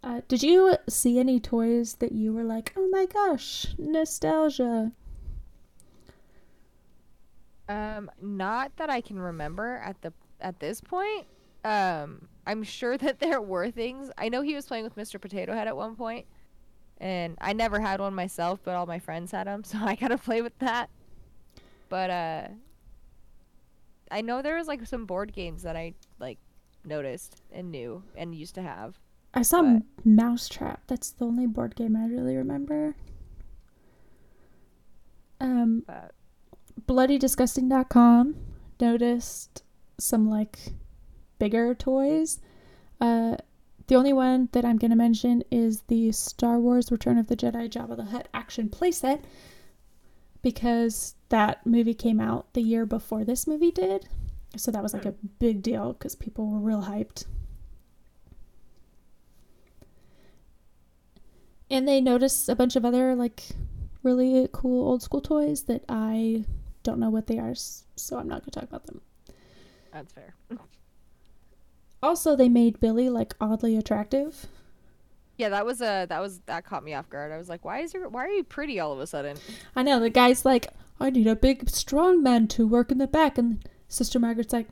[0.02, 4.92] Uh, did you see any toys that you were like, oh my gosh, nostalgia?
[7.68, 10.14] Um, not that I can remember at the
[10.44, 11.26] at this point.
[11.64, 14.10] Um, I'm sure that there were things.
[14.16, 15.20] I know he was playing with Mr.
[15.20, 16.26] Potato Head at one point,
[16.98, 20.18] and I never had one myself, but all my friends had them, so I gotta
[20.18, 20.90] play with that.
[21.88, 22.48] But uh,
[24.10, 26.38] I know there was like some board games that I like
[26.84, 28.98] noticed and knew and used to have.
[29.32, 30.82] I saw But- Mousetrap.
[30.86, 32.94] That's the only board game I really remember.
[35.40, 36.12] Um, But
[36.86, 38.36] bloodydisgusting.com
[38.80, 39.63] noticed
[39.98, 40.58] some like
[41.38, 42.40] bigger toys.
[43.00, 43.36] Uh,
[43.86, 47.36] the only one that I'm going to mention is the Star Wars Return of the
[47.36, 49.22] Jedi Jabba the Hutt action playset
[50.42, 54.08] because that movie came out the year before this movie did.
[54.56, 57.24] So that was like a big deal because people were real hyped.
[61.70, 63.42] And they noticed a bunch of other like
[64.02, 66.44] really cool old school toys that I
[66.82, 69.00] don't know what they are, so I'm not going to talk about them.
[69.94, 70.34] That's fair.
[72.02, 74.46] Also, they made Billy like oddly attractive.
[75.38, 77.32] Yeah, that was uh that was that caught me off guard.
[77.32, 79.38] I was like, why is your why are you pretty all of a sudden?
[79.74, 80.68] I know the guy's like,
[81.00, 84.68] I need a big, strong man to work in the back, and Sister Margaret's like,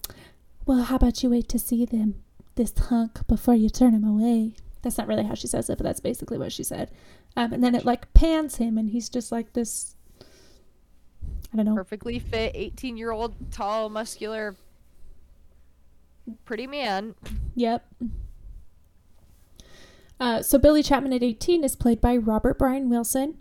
[0.66, 2.22] Well, how about you wait to see them,
[2.54, 4.54] this hunk, before you turn him away?
[4.82, 6.90] That's not really how she says it, but that's basically what she said.
[7.36, 9.96] Um, and then it like pans him, and he's just like this.
[11.52, 11.74] I don't know.
[11.74, 14.56] Perfectly fit, 18 year old, tall, muscular,
[16.44, 17.14] pretty man.
[17.54, 17.86] Yep.
[20.20, 23.38] Uh, so Billy Chapman at 18 is played by Robert Brian Wilson.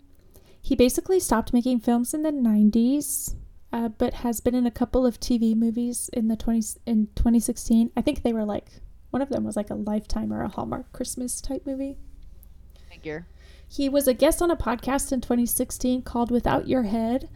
[0.60, 3.36] He basically stopped making films in the 90s,
[3.72, 7.90] uh, but has been in a couple of TV movies in the 20 in 2016.
[7.96, 10.90] I think they were like one of them was like a Lifetime or a Hallmark
[10.92, 11.98] Christmas type movie.
[12.90, 13.26] Figure.
[13.68, 17.28] He was a guest on a podcast in 2016 called Without Your Head,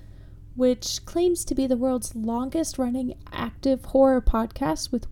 [0.54, 5.06] which claims to be the world's longest running active horror podcast with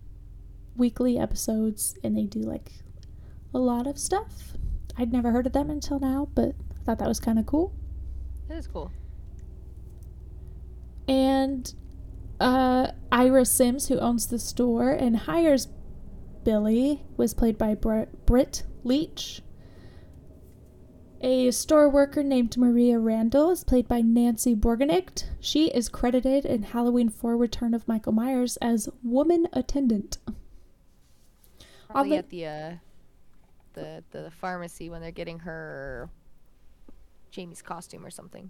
[0.75, 2.71] weekly episodes, and they do like
[3.53, 4.53] a lot of stuff.
[4.97, 7.73] I'd never heard of them until now, but I thought that was kind of cool.
[8.47, 8.91] That is cool.
[11.07, 11.73] And
[12.39, 15.67] uh, Ira Sims, who owns the store and hires
[16.43, 19.41] Billy, was played by Br- Britt Leach.
[21.21, 25.25] A store worker named Maria Randall is played by Nancy Borgenicht.
[25.39, 30.19] She is credited in Halloween 4 Return of Michael Myers as woman attendant.
[31.95, 32.75] Probably the- at the uh,
[33.73, 36.09] the the pharmacy when they're getting her
[37.31, 38.49] Jamie's costume or something.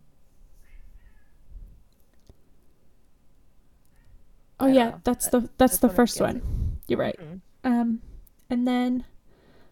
[4.59, 5.01] Oh yeah, know.
[5.03, 6.79] that's the that's, that's the first one.
[6.87, 7.19] You're right.
[7.19, 7.41] Mhm.
[7.63, 8.01] Um,
[8.49, 9.03] and then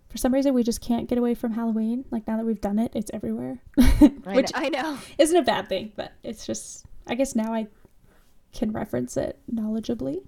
[0.09, 2.05] for some reason we just can't get away from Halloween.
[2.11, 3.59] Like now that we've done it, it's everywhere.
[4.23, 4.97] Which I know.
[5.17, 7.67] isn't a bad thing, but it's just I guess now I
[8.51, 10.23] can reference it knowledgeably.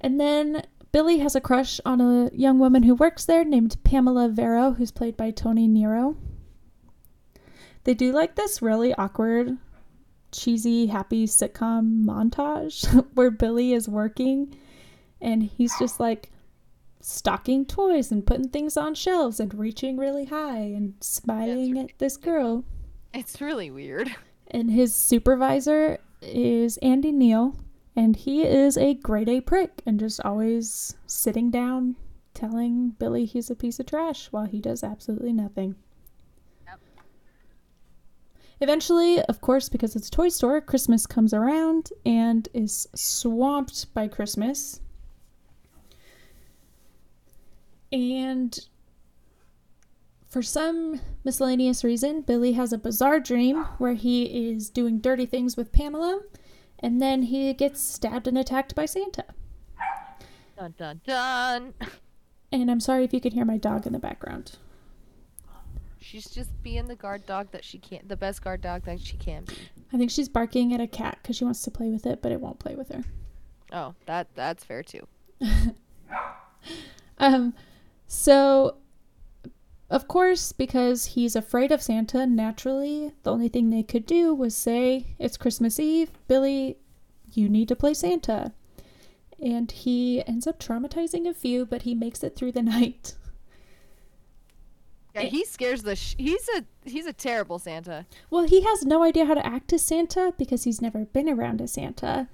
[0.00, 4.28] And then Billy has a crush on a young woman who works there named Pamela
[4.28, 6.16] Vero, who's played by Toni Nero.
[7.84, 9.56] They do like this really awkward,
[10.30, 14.54] cheesy, happy sitcom montage where Billy is working
[15.20, 16.30] and he's just like
[17.00, 22.16] stocking toys and putting things on shelves and reaching really high and smiling at this
[22.16, 22.64] girl.
[23.14, 24.14] It's really weird.
[24.50, 27.56] And his supervisor is Andy Neal,
[27.94, 31.96] and he is a grade A prick and just always sitting down
[32.34, 35.74] telling Billy he's a piece of trash while he does absolutely nothing.
[36.66, 36.80] Yep.
[38.60, 44.08] Eventually, of course, because it's a toy store, Christmas comes around and is swamped by
[44.08, 44.80] Christmas.
[47.92, 48.58] And
[50.26, 55.58] for some miscellaneous reason, Billy has a bizarre dream where he is doing dirty things
[55.58, 56.22] with Pamela,
[56.82, 59.24] and then he gets stabbed and attacked by Santa.
[60.56, 61.74] Dun dun dun.
[62.50, 64.56] And I'm sorry if you can hear my dog in the background.
[65.98, 69.44] She's just being the guard dog that she can't—the best guard dog that she can
[69.44, 69.54] be.
[69.92, 72.32] I think she's barking at a cat because she wants to play with it, but
[72.32, 73.04] it won't play with her.
[73.72, 75.06] Oh, that that's fair too.
[77.18, 77.54] Um,
[78.08, 78.76] so,
[79.92, 84.56] of course, because he's afraid of Santa, naturally, the only thing they could do was
[84.56, 86.78] say, It's Christmas Eve, Billy,
[87.34, 88.52] you need to play Santa.
[89.38, 93.16] And he ends up traumatizing a few, but he makes it through the night.
[95.14, 95.94] Yeah, he scares the.
[95.94, 98.06] Sh- he's a he's a terrible Santa.
[98.30, 101.60] Well, he has no idea how to act as Santa because he's never been around
[101.60, 102.28] a Santa.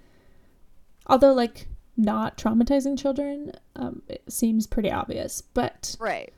[1.09, 1.66] Although, like,
[1.97, 5.40] not traumatizing children um, it seems pretty obvious.
[5.40, 6.33] But Right.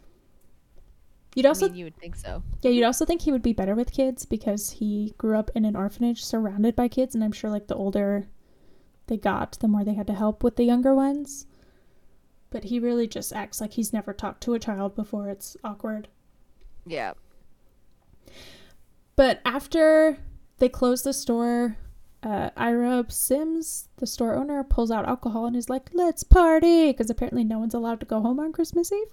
[1.34, 2.42] You'd also I mean, you would think so.
[2.62, 5.64] Yeah, you'd also think he would be better with kids because he grew up in
[5.64, 8.28] an orphanage surrounded by kids, and I'm sure like the older
[9.06, 11.46] they got, the more they had to help with the younger ones.
[12.50, 15.28] But he really just acts like he's never talked to a child before.
[15.28, 16.08] It's awkward.
[16.86, 17.12] Yeah.
[19.16, 20.18] But after
[20.58, 21.76] they close the store,
[22.22, 26.88] uh, Ira Sims, the store owner, pulls out alcohol and is like, let's party!
[26.88, 29.12] Because apparently no one's allowed to go home on Christmas Eve.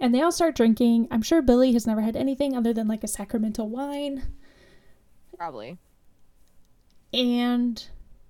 [0.00, 1.08] And they all start drinking.
[1.10, 4.22] I'm sure Billy has never had anything other than like a sacramental wine.
[5.36, 5.78] Probably.
[7.12, 7.84] And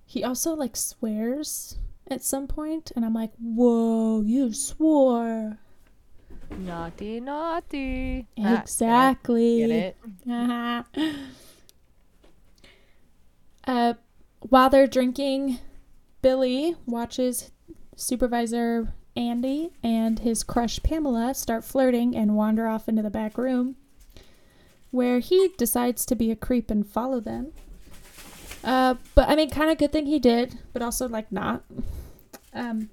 [0.05, 1.77] he also like swears
[2.09, 5.59] at some point, and I'm like, whoa, you swore.
[6.49, 8.27] Naughty, naughty.
[8.39, 8.61] Ah?
[8.61, 9.59] Exactly.
[9.59, 9.97] Get it?
[10.27, 10.83] Uh-huh.
[13.65, 13.93] uh,
[14.39, 15.59] while they're drinking,
[16.21, 17.51] Billy watches
[17.95, 23.75] supervisor Andy and his crush Pamela start flirting and wander off into the back room,
[24.91, 27.51] where he decides to be a creep and follow them.
[28.63, 31.63] Uh, but I mean, kind of good thing he did, but also like not.
[32.53, 32.89] Um,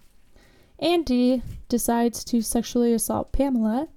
[0.80, 3.88] Andy decides to sexually assault Pamela,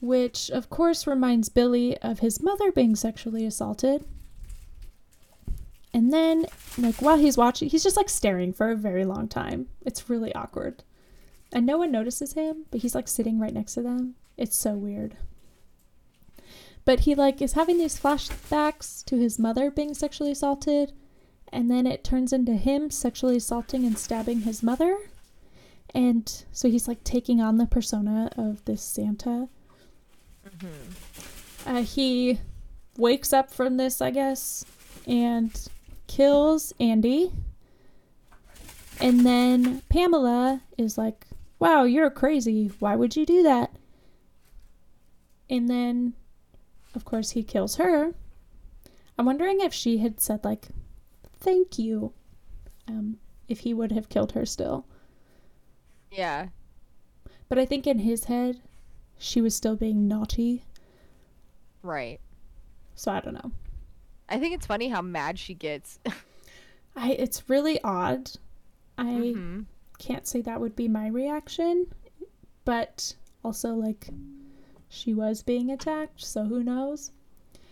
[0.00, 4.04] which of course reminds Billy of his mother being sexually assaulted.
[5.94, 6.46] And then,
[6.76, 9.68] like, while he's watching, he's just like staring for a very long time.
[9.86, 10.82] It's really awkward.
[11.54, 14.16] And no one notices him, but he's like sitting right next to them.
[14.36, 15.16] It's so weird.
[16.84, 20.92] But he like is having these flashbacks to his mother being sexually assaulted,
[21.52, 24.98] and then it turns into him sexually assaulting and stabbing his mother.
[25.94, 29.48] And so he's like taking on the persona of this Santa.
[31.64, 32.40] Uh, he
[32.98, 34.64] wakes up from this, I guess,
[35.06, 35.68] and
[36.08, 37.32] kills Andy.
[39.00, 41.26] And then Pamela is like,
[41.64, 42.70] Wow, you're crazy.
[42.78, 43.72] Why would you do that?
[45.48, 46.12] And then,
[46.94, 48.12] of course, he kills her.
[49.16, 50.68] I'm wondering if she had said, like,
[51.38, 52.12] thank you,
[52.86, 53.16] um,
[53.48, 54.84] if he would have killed her still.
[56.12, 56.48] Yeah.
[57.48, 58.60] But I think in his head,
[59.16, 60.64] she was still being naughty.
[61.82, 62.20] Right.
[62.94, 63.52] So I don't know.
[64.28, 65.98] I think it's funny how mad she gets.
[66.94, 68.32] I it's really odd.
[68.98, 69.64] I Mhm.
[69.98, 71.86] Can't say that would be my reaction,
[72.64, 73.14] but
[73.44, 74.08] also like
[74.88, 77.12] she was being attacked, so who knows?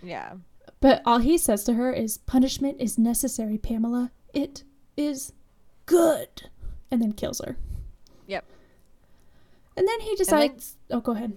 [0.02, 0.34] Yeah.
[0.80, 4.10] But all he says to her is punishment is necessary, Pamela.
[4.34, 4.64] It
[4.96, 5.32] is
[5.86, 6.48] good.
[6.90, 7.56] And then kills her.
[8.26, 8.44] Yep.
[9.76, 11.32] And then he then- decides Oh, go ahead.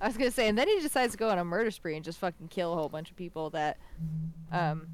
[0.00, 2.04] I was gonna say, and then he decides to go on a murder spree and
[2.04, 3.78] just fucking kill a whole bunch of people that,
[4.50, 4.88] um,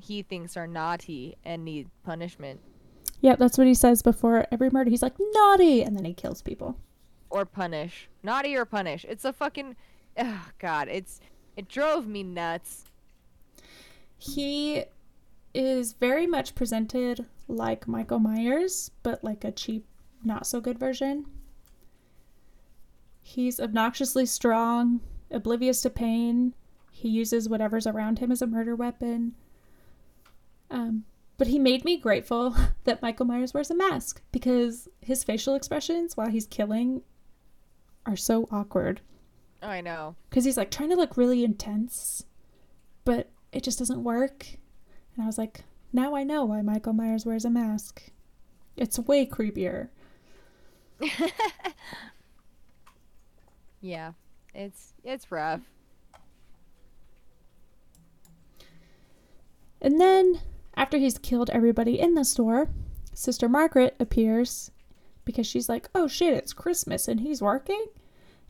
[0.00, 2.60] he thinks are naughty and need punishment
[3.20, 4.90] Yeah, that's what he says before every murder.
[4.90, 6.76] He's like, naughty and then he kills people.
[7.30, 9.04] or punish, naughty or punish.
[9.08, 9.76] It's a fucking,
[10.18, 11.20] oh god, it's
[11.56, 12.84] it drove me nuts.
[14.18, 14.84] He
[15.54, 19.84] is very much presented like Michael Myers, but like a cheap,
[20.24, 21.26] not so good version.
[23.22, 25.00] He's obnoxiously strong,
[25.30, 26.54] oblivious to pain.
[26.90, 29.34] He uses whatever's around him as a murder weapon.
[30.70, 31.04] Um,
[31.40, 36.14] but he made me grateful that Michael Myers wears a mask because his facial expressions
[36.14, 37.00] while he's killing
[38.04, 39.00] are so awkward.
[39.62, 40.16] Oh, I know.
[40.28, 42.26] Because he's like trying to look really intense,
[43.06, 44.48] but it just doesn't work.
[45.14, 45.64] And I was like,
[45.94, 48.02] now I know why Michael Myers wears a mask.
[48.76, 49.88] It's way creepier.
[53.80, 54.12] Yeah,
[54.54, 55.62] it's it's rough.
[59.80, 60.40] And then,
[60.80, 62.70] after he's killed everybody in the store,
[63.12, 64.70] Sister Margaret appears
[65.26, 67.84] because she's like, oh shit, it's Christmas and he's working.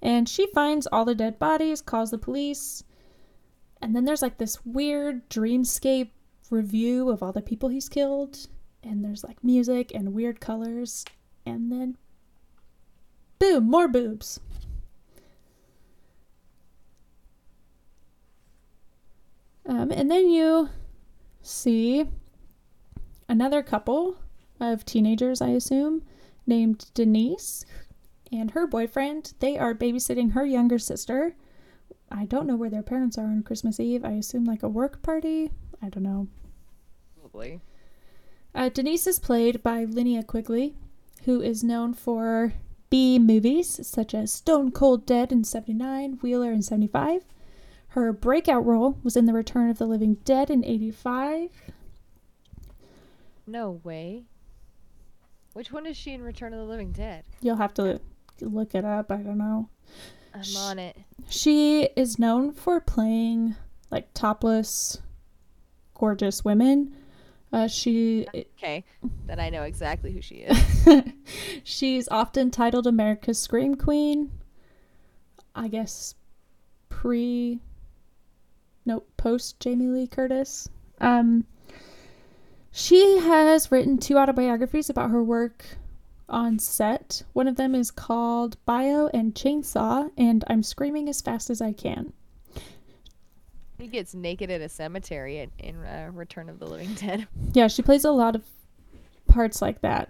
[0.01, 2.85] And she finds all the dead bodies, calls the police.
[3.83, 6.11] And then there's like this weird dreamscape
[6.51, 8.47] review of all the people he's killed.
[8.85, 11.05] And there's like music and weird colors.
[11.45, 11.99] And then,
[13.41, 14.39] boom, more boobs.
[19.67, 20.69] Um, and then you
[21.43, 22.07] see
[23.31, 24.17] another couple
[24.59, 26.03] of teenagers, I assume,
[26.47, 27.65] named Denise
[28.33, 29.35] and her boyfriend.
[29.39, 31.37] They are babysitting her younger sister.
[32.11, 34.05] I don't know where their parents are on Christmas Eve.
[34.05, 35.53] I assume like a work party.
[35.81, 36.27] I don't know.
[37.19, 37.61] Probably.
[38.53, 40.75] Uh, Denise is played by Linnea Quigley,
[41.25, 42.53] who is known for
[42.91, 47.25] B movies such as Stone Cold Dead in 79, Wheeler in 75.
[47.89, 51.51] Her breakout role was in The Return of the Living Dead in 85.
[53.51, 54.27] No way.
[55.55, 57.25] Which one is she in Return of the Living Dead?
[57.41, 58.01] You'll have to
[58.41, 59.11] look it up.
[59.11, 59.69] I don't know.
[60.33, 60.97] I'm Sh- on it.
[61.29, 63.57] She is known for playing
[63.91, 65.03] like topless,
[65.95, 66.95] gorgeous women.
[67.53, 68.85] Uh, she Okay,
[69.27, 71.03] then I know exactly who she is.
[71.65, 74.31] she's often titled America's Scream Queen.
[75.57, 76.15] I guess
[76.89, 77.59] pre,
[78.87, 80.69] no, post Jamie Lee Curtis.
[81.01, 81.45] Um,
[82.73, 85.65] she has written two autobiographies about her work
[86.29, 87.23] on set.
[87.33, 91.73] One of them is called Bio and Chainsaw, and I'm screaming as fast as I
[91.73, 92.13] can.
[93.79, 97.27] he gets naked at a cemetery in, in uh, Return of the Living Dead.
[97.53, 98.45] Yeah, she plays a lot of
[99.27, 100.09] parts like that.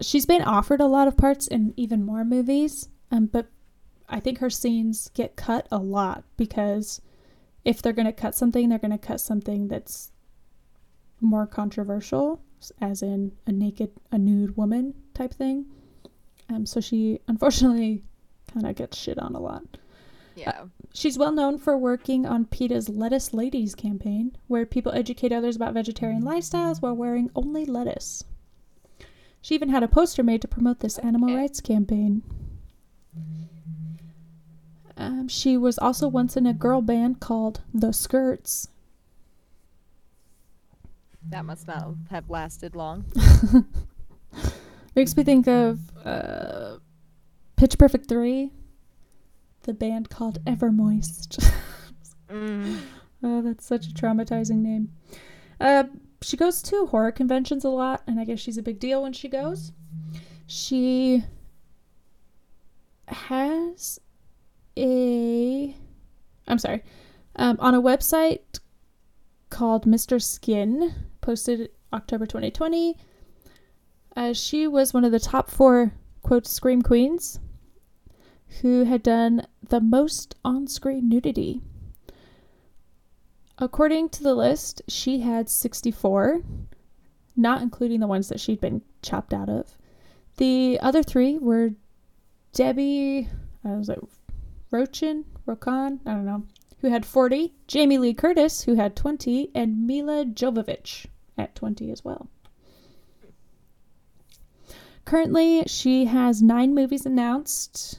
[0.00, 3.48] She's been offered a lot of parts in even more movies, um, but
[4.08, 7.02] I think her scenes get cut a lot because
[7.64, 10.09] if they're going to cut something, they're going to cut something that's
[11.20, 12.40] more controversial,
[12.80, 15.66] as in a naked, a nude woman type thing.
[16.48, 18.02] Um, so she unfortunately
[18.52, 19.64] kind of gets shit on a lot.
[20.34, 20.64] Yeah.
[20.92, 25.74] She's well known for working on PETA's Lettuce Ladies campaign, where people educate others about
[25.74, 28.24] vegetarian lifestyles while wearing only lettuce.
[29.42, 32.22] She even had a poster made to promote this animal rights campaign.
[34.96, 38.68] Um, she was also once in a girl band called The Skirts.
[41.30, 43.04] That must not have lasted long.
[44.96, 46.78] Makes me think of uh,
[47.56, 48.50] Pitch Perfect 3,
[49.62, 51.52] the band called Evermoist.
[52.28, 52.80] Mm.
[53.22, 54.92] Oh, that's such a traumatizing name.
[55.60, 55.84] Uh,
[56.22, 59.12] she goes to horror conventions a lot, and I guess she's a big deal when
[59.12, 59.72] she goes.
[60.46, 61.22] She
[63.08, 64.00] has
[64.78, 65.76] a.
[66.48, 66.82] I'm sorry.
[67.36, 68.60] Um, on a website
[69.50, 70.22] called Mr.
[70.22, 72.96] Skin, posted October 2020.
[74.16, 75.92] Uh, she was one of the top four,
[76.22, 77.38] quote, Scream Queens
[78.60, 81.60] who had done the most on screen nudity.
[83.58, 86.42] According to the list, she had 64,
[87.36, 89.76] not including the ones that she'd been chopped out of.
[90.38, 91.72] The other three were
[92.52, 93.28] Debbie,
[93.64, 94.00] I was like,
[94.72, 96.44] Rochin, Rokan, I don't know,
[96.80, 101.06] who had 40, Jamie Lee Curtis, who had 20, and Milla Jovovich
[101.36, 102.28] at 20 as well.
[105.04, 107.98] Currently, she has nine movies announced.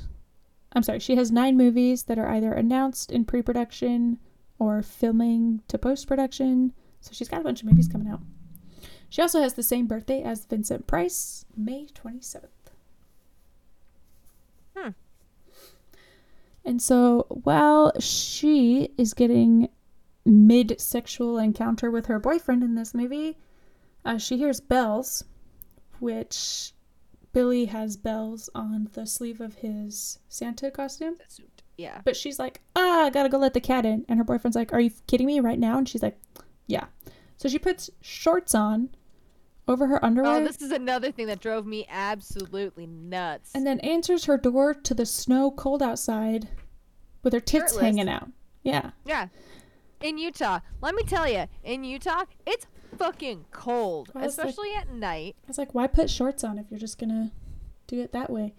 [0.74, 4.18] I'm sorry, she has nine movies that are either announced in pre production
[4.58, 6.74] or filming to post production.
[7.02, 8.22] So she's got a bunch of movies coming out.
[9.10, 12.48] She also has the same birthday as Vincent Price, May 27th.
[14.76, 14.90] Hmm.
[16.64, 19.70] And so while she is getting
[20.26, 23.38] mid sexual encounter with her boyfriend in this movie,
[24.06, 25.24] uh, she hears bells,
[26.00, 26.74] which
[27.34, 31.18] Billy has bells on the sleeve of his Santa costume.
[31.78, 32.02] Yeah.
[32.04, 34.06] But she's like, ah, I gotta go let the cat in.
[34.08, 35.78] And her boyfriend's like, Are you kidding me right now?
[35.78, 36.20] And she's like,
[36.68, 36.86] Yeah.
[37.38, 38.90] So she puts shorts on
[39.72, 43.52] over her oh, underwear Oh, this is another thing that drove me absolutely nuts.
[43.56, 46.50] and then answers her door to the snow cold outside
[47.24, 47.82] with her tits Shirtless.
[47.82, 48.30] hanging out.
[48.64, 48.92] Yeah.
[49.06, 49.28] yeah.
[50.02, 52.66] In Utah, let me tell you, in Utah, it's
[52.98, 55.36] fucking cold, it's like- especially at night.
[55.46, 57.32] I was like, Why put shorts on if you're just gonna
[57.88, 58.54] do it that way?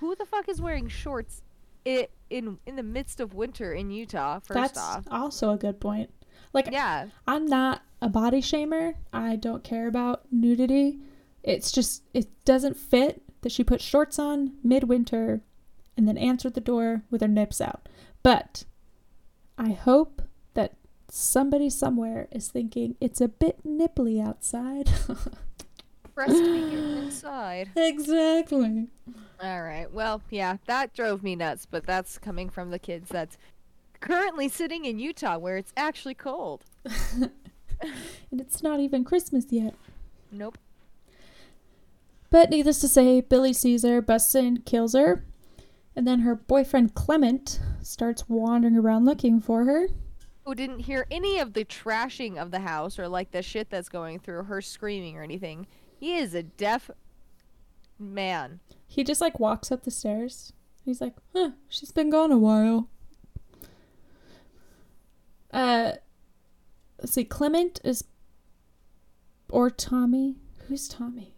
[0.00, 1.42] Who the fuck is wearing shorts
[1.86, 4.40] i in in the midst of winter in Utah?
[4.40, 6.10] First That's off, also a good point.
[6.52, 8.94] Like, yeah, I'm not a body shamer.
[9.12, 10.98] I don't care about nudity.
[11.42, 15.40] It's just it doesn't fit that she put shorts on midwinter
[15.96, 17.88] and then answered the door with her nips out.
[18.22, 18.64] But
[19.56, 20.22] I hope
[20.54, 20.74] that
[21.08, 24.86] somebody somewhere is thinking it's a bit nipply outside.
[26.16, 27.70] breastfeeding inside.
[27.76, 28.88] exactly.
[29.40, 29.92] All right.
[29.92, 33.38] Well, yeah, that drove me nuts, but that's coming from the kids that's
[34.00, 36.64] currently sitting in Utah where it's actually cold.
[38.30, 39.74] And it's not even Christmas yet.
[40.30, 40.58] Nope.
[42.28, 45.24] But needless to say, Billy sees her, busts in, kills her,
[45.96, 49.88] and then her boyfriend Clement starts wandering around looking for her.
[50.44, 53.88] Who didn't hear any of the trashing of the house or like the shit that's
[53.88, 55.66] going through her screaming or anything.
[55.98, 56.90] He is a deaf
[57.98, 58.60] man.
[58.86, 60.52] He just like walks up the stairs.
[60.84, 62.88] He's like, huh, she's been gone a while.
[65.52, 65.92] Uh,
[66.98, 68.04] let's see, Clement is.
[69.50, 70.36] Or Tommy.
[70.66, 71.34] Who's Tommy?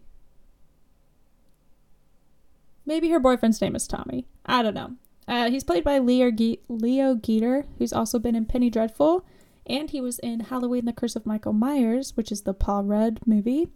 [2.85, 4.27] Maybe her boyfriend's name is Tommy.
[4.45, 4.95] I don't know.
[5.29, 9.25] Uh, he's played by Leo, Ge- Leo Geter, who's also been in Penny Dreadful,
[9.65, 13.21] and he was in Halloween: The Curse of Michael Myers, which is the Paul Rudd
[13.27, 13.69] movie.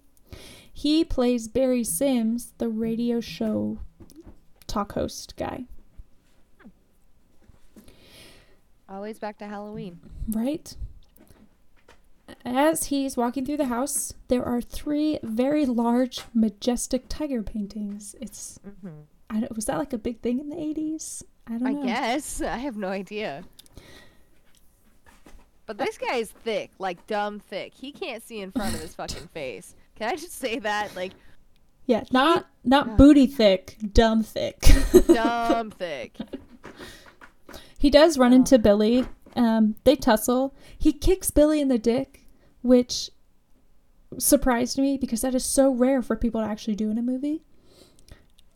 [0.72, 3.78] He plays Barry Sims, the radio show
[4.66, 5.66] talk host guy,
[8.88, 10.00] Always back to Halloween.
[10.30, 10.74] right?
[12.44, 18.14] As he's walking through the house, there are three very large, majestic tiger paintings.
[18.20, 19.00] It's Mm-hmm.
[19.30, 21.24] I don't, was that like a big thing in the eighties?
[21.46, 21.84] I don't I know.
[21.84, 22.40] guess.
[22.42, 23.42] I have no idea.
[25.66, 27.72] But this guy is thick, like dumb thick.
[27.74, 29.74] He can't see in front of his fucking face.
[29.96, 30.94] Can I just say that?
[30.94, 31.12] Like
[31.86, 32.96] Yeah, not not Ugh.
[32.98, 34.60] booty thick, dumb thick.
[35.06, 36.16] dumb thick.
[37.78, 38.36] He does run Oh.
[38.36, 39.04] into Billy.
[39.36, 40.54] Um, they tussle.
[40.78, 42.23] He kicks Billy in the dick,
[42.64, 43.10] which
[44.18, 47.42] surprised me because that is so rare for people to actually do in a movie.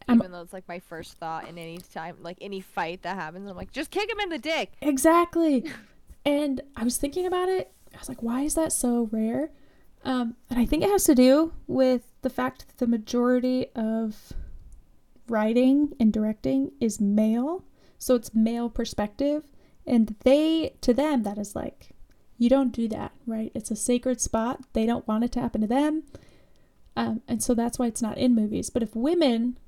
[0.08, 3.16] I'm- Even though it's like my first thought in any time, like any fight that
[3.16, 4.72] happens, I'm like, just kick him in the dick.
[4.80, 5.64] Exactly.
[6.24, 7.70] and I was thinking about it.
[7.94, 9.50] I was like, why is that so rare?
[10.04, 14.32] Um, and I think it has to do with the fact that the majority of
[15.28, 17.64] writing and directing is male.
[17.98, 19.44] So it's male perspective.
[19.86, 21.90] And they, to them, that is like,
[22.38, 23.52] you don't do that, right?
[23.54, 24.60] It's a sacred spot.
[24.72, 26.04] They don't want it to happen to them.
[26.96, 28.70] Um, and so that's why it's not in movies.
[28.70, 29.58] But if women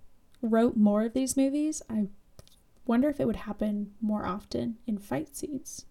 [0.41, 2.09] wrote more of these movies, I
[2.87, 5.85] wonder if it would happen more often in fight scenes.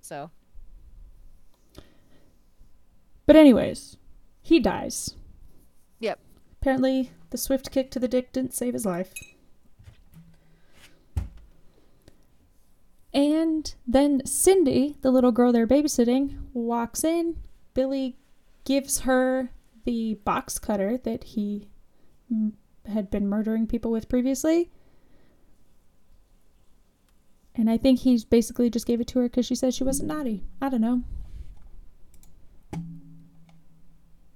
[0.00, 0.30] So
[3.26, 3.96] But anyways,
[4.40, 5.14] he dies.
[5.98, 6.20] Yep.
[6.60, 9.12] Apparently, the swift kick to the dick didn't save his life.
[13.16, 17.38] And then Cindy, the little girl they're babysitting, walks in.
[17.72, 18.18] Billy
[18.64, 19.50] gives her
[19.86, 21.68] the box cutter that he
[22.84, 24.70] had been murdering people with previously.
[27.54, 30.08] And I think he basically just gave it to her because she said she wasn't
[30.08, 30.44] naughty.
[30.60, 31.02] I don't know.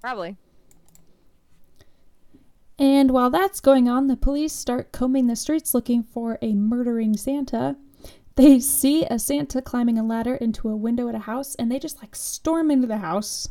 [0.01, 0.39] probably.
[2.79, 7.15] And while that's going on, the police start combing the streets looking for a murdering
[7.15, 7.77] Santa.
[8.37, 11.79] They see a Santa climbing a ladder into a window at a house and they
[11.79, 13.49] just like storm into the house.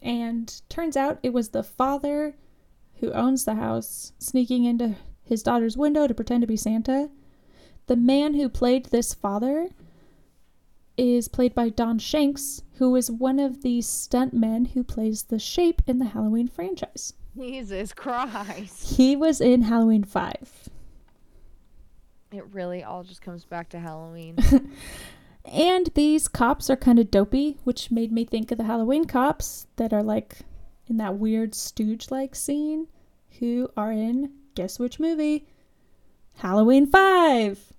[0.00, 2.34] And turns out it was the father
[3.00, 7.10] who owns the house sneaking into his daughter's window to pretend to be Santa.
[7.86, 9.68] The man who played this father
[10.96, 15.82] is played by Don Shanks, who is one of the stuntmen who plays the shape
[15.86, 17.14] in the Halloween franchise.
[17.36, 18.96] Jesus Christ.
[18.96, 20.68] He was in Halloween 5.
[22.32, 24.36] It really all just comes back to Halloween.
[25.44, 29.66] And these cops are kind of dopey, which made me think of the Halloween cops
[29.76, 30.38] that are like
[30.86, 32.86] in that weird stooge like scene
[33.38, 35.46] who are in guess which movie?
[36.36, 37.72] Halloween 5.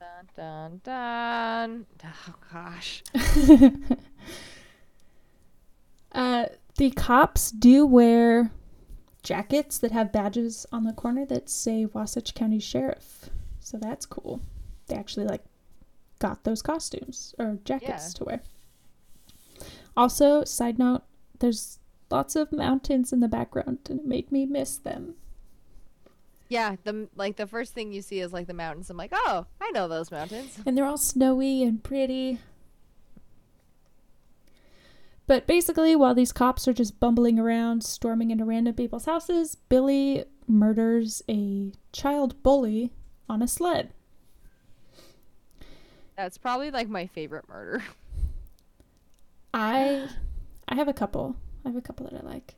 [0.00, 1.86] dun dun dun.
[2.04, 3.02] Oh gosh.
[6.12, 8.50] uh, the cops do wear
[9.22, 13.30] jackets that have badges on the corner that say Wasatch County Sheriff.
[13.60, 14.40] So that's cool.
[14.88, 15.44] They actually like
[16.18, 18.18] got those costumes or jackets Yeah.
[18.18, 18.42] to wear.
[19.96, 21.02] Also, side note,
[21.38, 21.78] there's
[22.10, 25.14] lots of mountains in the background and it made me miss them.
[26.48, 28.90] Yeah, the like the first thing you see is like the mountains.
[28.90, 30.58] I'm like, oh, I know those mountains.
[30.66, 32.38] And they're all snowy and pretty.
[35.32, 40.26] But basically, while these cops are just bumbling around, storming into random people's houses, Billy
[40.46, 42.92] murders a child bully
[43.30, 43.94] on a sled.
[46.18, 47.82] That's probably like my favorite murder.
[49.54, 50.06] I
[50.68, 51.36] I have a couple.
[51.64, 52.56] I have a couple that I like.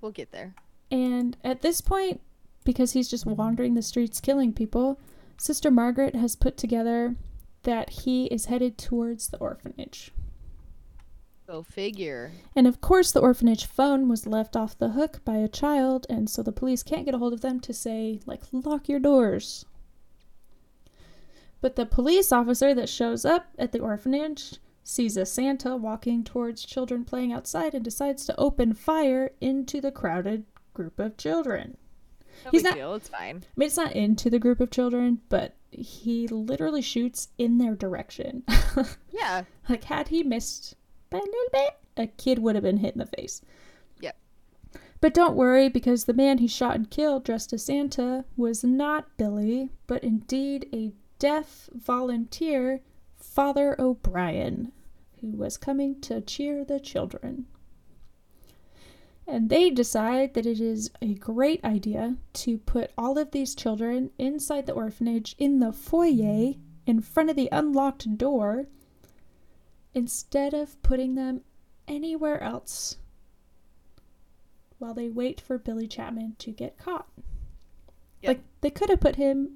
[0.00, 0.56] We'll get there.
[0.90, 2.20] And at this point,
[2.64, 4.98] because he's just wandering the streets killing people,
[5.36, 7.14] Sister Margaret has put together
[7.62, 10.10] that he is headed towards the orphanage.
[11.50, 12.30] Go figure.
[12.54, 16.30] And of course, the orphanage phone was left off the hook by a child, and
[16.30, 19.64] so the police can't get a hold of them to say, like, lock your doors.
[21.60, 26.64] But the police officer that shows up at the orphanage sees a Santa walking towards
[26.64, 31.76] children playing outside and decides to open fire into the crowded group of children.
[32.44, 32.94] No He's big not- deal.
[32.94, 33.36] It's fine.
[33.44, 37.74] I mean, it's not into the group of children, but he literally shoots in their
[37.74, 38.44] direction.
[39.12, 39.42] Yeah.
[39.68, 40.76] Like, had he missed
[41.10, 43.42] by a little bit, a kid would have been hit in the face.
[44.00, 44.16] Yep.
[45.00, 49.16] But don't worry, because the man he shot and killed dressed as Santa was not
[49.16, 52.80] Billy, but indeed a deaf volunteer,
[53.16, 54.72] Father O'Brien,
[55.20, 57.46] who was coming to cheer the children.
[59.26, 64.10] And they decide that it is a great idea to put all of these children
[64.18, 66.54] inside the orphanage in the foyer
[66.86, 68.66] in front of the unlocked door
[69.94, 71.42] instead of putting them
[71.88, 72.96] anywhere else
[74.78, 77.08] while they wait for Billy Chapman to get caught.
[78.22, 78.28] Yep.
[78.28, 79.50] Like they could have put him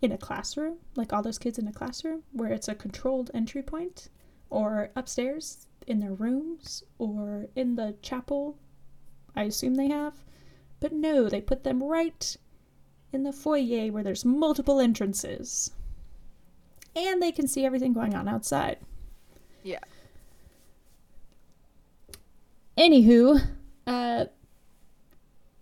[0.00, 3.62] in a classroom, like all those kids in a classroom where it's a controlled entry
[3.62, 4.08] point,
[4.48, 8.56] or upstairs in their rooms, or in the chapel.
[9.34, 10.14] I assume they have.
[10.80, 12.36] But no, they put them right
[13.12, 15.72] in the foyer where there's multiple entrances.
[16.96, 18.78] And they can see everything going on outside.
[19.62, 19.80] Yeah.
[22.76, 23.46] Anywho,
[23.86, 24.24] uh,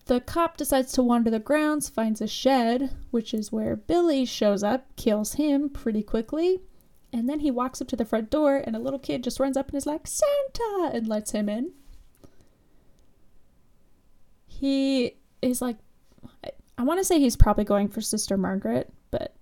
[0.07, 4.63] the cop decides to wander the grounds, finds a shed, which is where Billy shows
[4.63, 6.61] up, kills him pretty quickly,
[7.13, 9.57] and then he walks up to the front door, and a little kid just runs
[9.57, 10.91] up and is like, Santa!
[10.95, 11.73] and lets him in.
[14.47, 15.77] He is like,
[16.45, 19.35] I, I want to say he's probably going for Sister Margaret, but.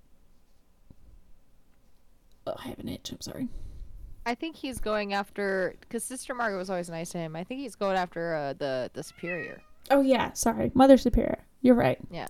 [2.46, 3.48] Oh, I have an itch, I'm sorry.
[4.26, 7.36] I think he's going after because Sister Margaret was always nice to him.
[7.36, 9.62] I think he's going after uh, the the superior.
[9.90, 11.38] Oh yeah, sorry, Mother Superior.
[11.62, 11.98] You're right.
[12.10, 12.26] Yeah.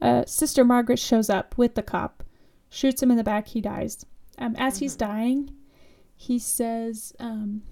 [0.00, 2.22] Uh, Sister Margaret shows up with the cop,
[2.70, 3.48] shoots him in the back.
[3.48, 4.06] He dies.
[4.38, 5.50] Um, as he's dying,
[6.16, 7.62] he says, um,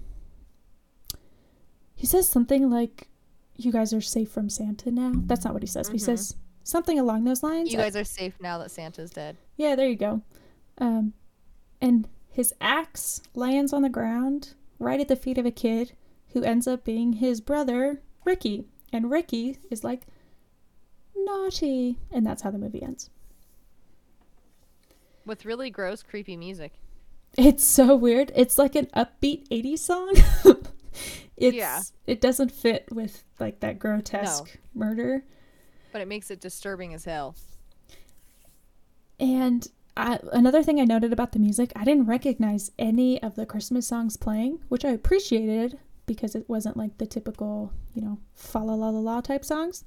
[1.95, 3.07] he says something like,
[3.55, 5.87] "You guys are safe from Santa now." That's not what he says.
[5.87, 6.01] He Mhm.
[6.01, 7.71] says something along those lines.
[7.71, 9.37] You guys are safe now that Santa's dead.
[9.55, 10.21] Yeah, there you go.
[10.77, 11.13] Um,
[11.81, 15.93] and his axe lands on the ground right at the feet of a kid
[16.33, 18.65] who ends up being his brother, Ricky.
[18.93, 20.07] And Ricky is like,
[21.15, 21.97] naughty.
[22.11, 23.09] And that's how the movie ends.
[25.25, 26.73] With really gross, creepy music.
[27.37, 28.31] It's so weird.
[28.35, 30.13] It's like an upbeat 80s song.
[31.37, 31.81] it's, Yeah.
[32.07, 35.23] It doesn't fit with like that grotesque murder.
[35.91, 37.35] But it makes it disturbing as hell.
[39.19, 39.67] And
[39.97, 43.87] I, another thing I noted about the music, I didn't recognize any of the Christmas
[43.87, 48.73] songs playing, which I appreciated because it wasn't like the typical, you know, fa la
[48.73, 49.83] la la la type songs.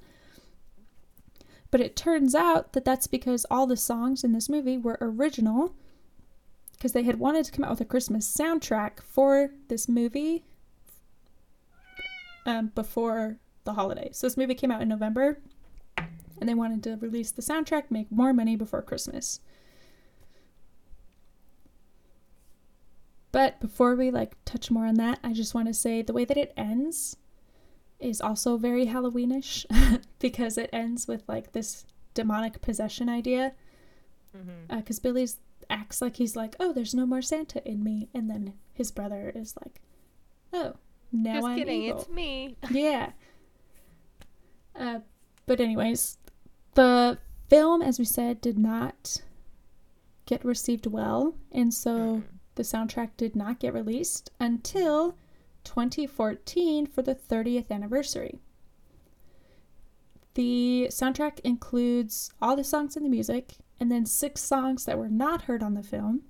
[1.71, 5.73] But it turns out that that's because all the songs in this movie were original
[6.73, 10.45] because they had wanted to come out with a Christmas soundtrack for this movie
[12.45, 14.17] um, before the holidays.
[14.17, 15.39] So this movie came out in November
[15.97, 19.39] and they wanted to release the soundtrack, make more money before Christmas.
[23.35, 26.23] But before we like touch more on that, I just want to say the way
[26.23, 27.17] that it ends
[27.99, 29.65] is also very Halloweenish
[30.19, 33.51] because it ends with like this demonic possession idea.
[34.31, 34.99] Because Mhm.
[34.99, 38.53] uh, Billy's acts like he's like, "Oh, there's no more Santa in me," and then
[38.71, 39.81] his brother is like,
[40.53, 40.75] "Oh,
[41.11, 42.55] now Just I'm kidding, evil." it's me.
[42.71, 43.11] yeah.
[44.73, 44.99] Uh,
[45.45, 46.19] but anyways,
[46.75, 47.17] the
[47.49, 49.21] film, as we said, did not
[50.25, 52.23] get received well, and so
[52.55, 55.15] the soundtrack did not get released until
[55.63, 58.39] 2014 for the 30th anniversary.
[60.35, 65.09] The soundtrack includes all the songs in the music and then six songs that were
[65.09, 66.23] not heard on the film.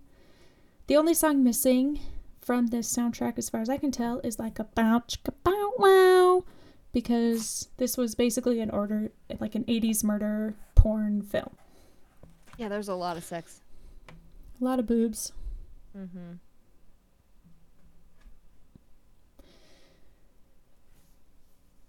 [0.87, 1.99] The only song missing
[2.41, 5.73] from this soundtrack, as far as I can tell, is like a bow chicka bow
[5.77, 6.45] wow,
[6.93, 11.55] because this was basically an order, like an 80s murder porn film.
[12.57, 13.61] Yeah, there's a lot of sex.
[14.61, 15.33] A lot of boobs.
[15.95, 16.33] Mm-hmm.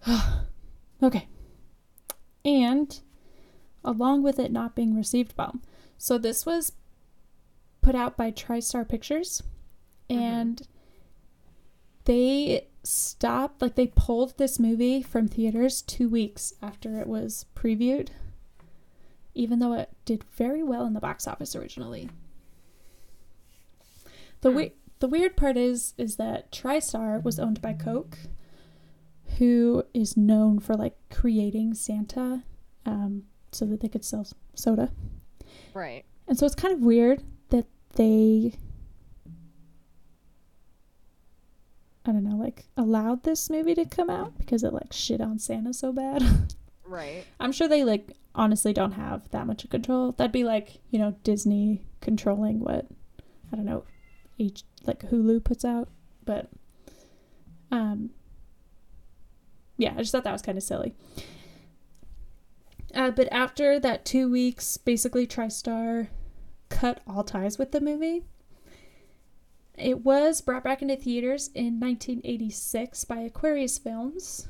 [1.02, 1.28] Okay.
[2.42, 2.98] And
[3.84, 5.56] along with it not being received well.
[5.98, 6.72] So this was
[7.82, 9.42] put out by TriStar Pictures
[10.08, 10.62] and
[12.04, 18.08] they stopped like they pulled this movie from theaters 2 weeks after it was previewed
[19.34, 22.08] even though it did very well in the box office originally.
[24.46, 24.56] The Hmm.
[24.58, 28.16] we- the weird part is is that TriStar was owned by Coke
[29.38, 32.44] who is known for like creating Santa
[32.86, 34.24] um, so that they could sell
[34.54, 34.90] soda.
[35.74, 36.04] Right.
[36.28, 37.66] And so it's kind of weird that
[37.96, 38.54] they,
[42.04, 45.38] I don't know, like allowed this movie to come out because it like shit on
[45.38, 46.22] Santa so bad.
[46.88, 47.24] Right.
[47.40, 50.12] I'm sure they like honestly don't have that much control.
[50.12, 52.86] That'd be like, you know, Disney controlling what,
[53.52, 53.82] I don't know,
[54.38, 55.88] each like Hulu puts out.
[56.24, 56.48] But,
[57.70, 58.10] um,
[59.76, 60.94] yeah, I just thought that was kind of silly.
[62.94, 66.08] Uh, but after that two weeks, basically TriStar
[66.68, 68.24] cut all ties with the movie.
[69.76, 74.48] It was brought back into theaters in 1986 by Aquarius Films.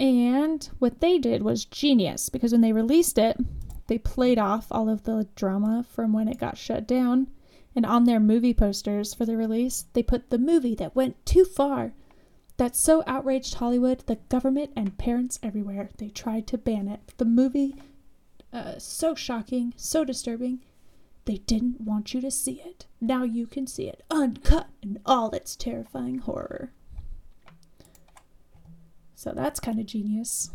[0.00, 3.38] And what they did was genius because when they released it,
[3.86, 7.28] they played off all of the drama from when it got shut down.
[7.76, 11.44] And on their movie posters for the release, they put the movie that went too
[11.44, 11.92] far
[12.56, 17.12] that so outraged Hollywood, the government, and parents everywhere, they tried to ban it.
[17.16, 17.74] The movie,
[18.52, 20.60] uh, so shocking, so disturbing,
[21.24, 22.86] they didn't want you to see it.
[23.00, 26.70] Now you can see it, uncut in all its terrifying horror.
[29.14, 30.50] So that's kind of genius.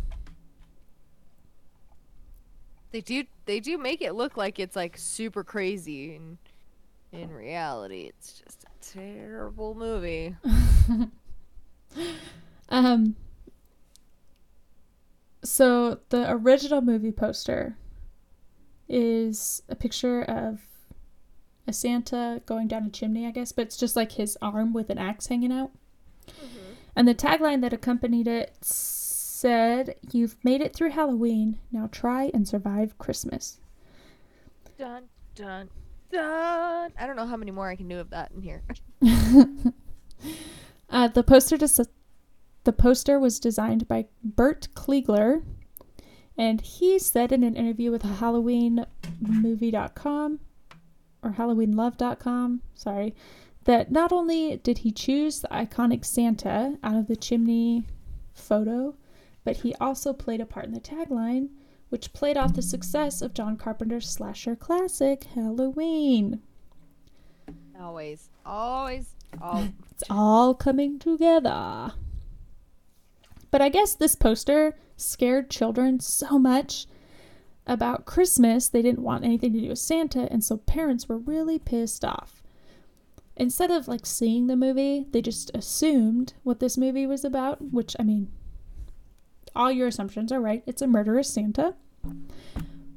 [2.92, 6.38] They do they do make it look like it's like super crazy and
[7.12, 10.36] in reality it's just a terrible movie.
[12.70, 13.16] Um.
[15.44, 17.78] So the original movie poster
[18.88, 20.60] is a picture of
[21.68, 24.90] a Santa going down a chimney, I guess, but it's just like his arm with
[24.90, 25.72] an axe hanging out.
[26.96, 31.60] And the tagline that accompanied it said, "You've made it through Halloween.
[31.72, 33.60] Now try and survive Christmas."
[34.78, 35.04] Dun
[35.36, 35.70] dun
[36.14, 38.64] I don't know how many more I can do of that in here.
[40.90, 41.86] Uh, the poster des-
[42.64, 45.44] the poster was designed by Bert Kliegler,
[46.38, 50.40] and he said in an interview with HalloweenMovie.com
[51.22, 53.14] or HalloweenLove.com, sorry,
[53.66, 57.86] that not only did he choose the iconic Santa out of the chimney
[58.34, 58.96] photo,
[59.44, 61.50] but he also played a part in the tagline,
[61.90, 66.42] which played off the success of John Carpenter's slasher classic Halloween.
[67.80, 69.72] Always, always, always.
[69.92, 71.94] It's all coming together.
[73.52, 76.86] But I guess this poster scared children so much
[77.66, 81.60] about Christmas, they didn't want anything to do with Santa, and so parents were really
[81.60, 82.42] pissed off.
[83.36, 87.96] Instead of like seeing the movie, they just assumed what this movie was about, which
[88.00, 88.32] I mean,
[89.60, 90.64] all your assumptions are right.
[90.66, 91.76] It's a murderous Santa.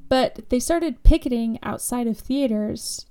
[0.09, 3.07] But they started picketing outside of theaters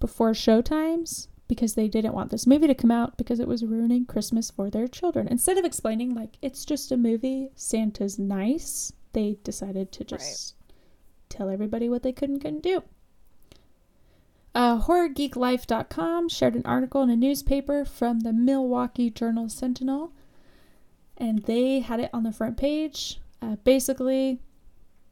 [0.00, 4.06] before showtimes because they didn't want this movie to come out because it was ruining
[4.06, 5.28] Christmas for their children.
[5.28, 10.54] Instead of explaining, like, it's just a movie, Santa's nice, they decided to just
[11.28, 12.82] tell everybody what they could and couldn't do.
[14.54, 20.12] Uh, HorrorGeekLife.com shared an article in a newspaper from the Milwaukee Journal Sentinel,
[21.16, 23.20] and they had it on the front page.
[23.40, 24.40] Uh, basically,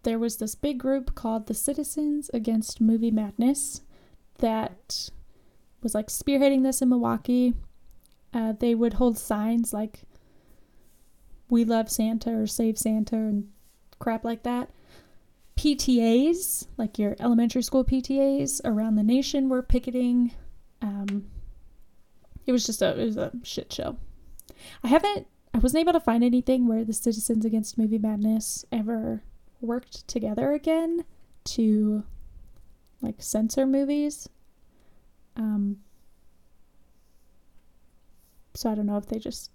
[0.03, 3.83] there was this big group called the Citizens Against Movie Madness
[4.39, 5.11] that
[5.83, 7.55] was like spearheading this in Milwaukee.
[8.33, 10.03] Uh, they would hold signs like
[11.49, 13.51] "We love Santa" or "Save Santa" and
[13.99, 14.71] crap like that.
[15.57, 20.33] PTAs, like your elementary school PTAs around the nation, were picketing.
[20.81, 21.27] Um,
[22.47, 23.97] it was just a it was a shit show.
[24.83, 29.23] I haven't I wasn't able to find anything where the Citizens Against Movie Madness ever
[29.61, 31.05] worked together again
[31.45, 32.05] to
[33.01, 34.29] like censor movies.
[35.37, 35.79] Um,
[38.55, 39.51] so I don't know if they just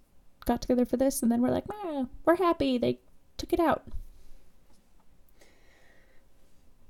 [0.45, 1.65] got together for this and then we're like,
[2.25, 2.99] we're happy they
[3.37, 3.83] took it out.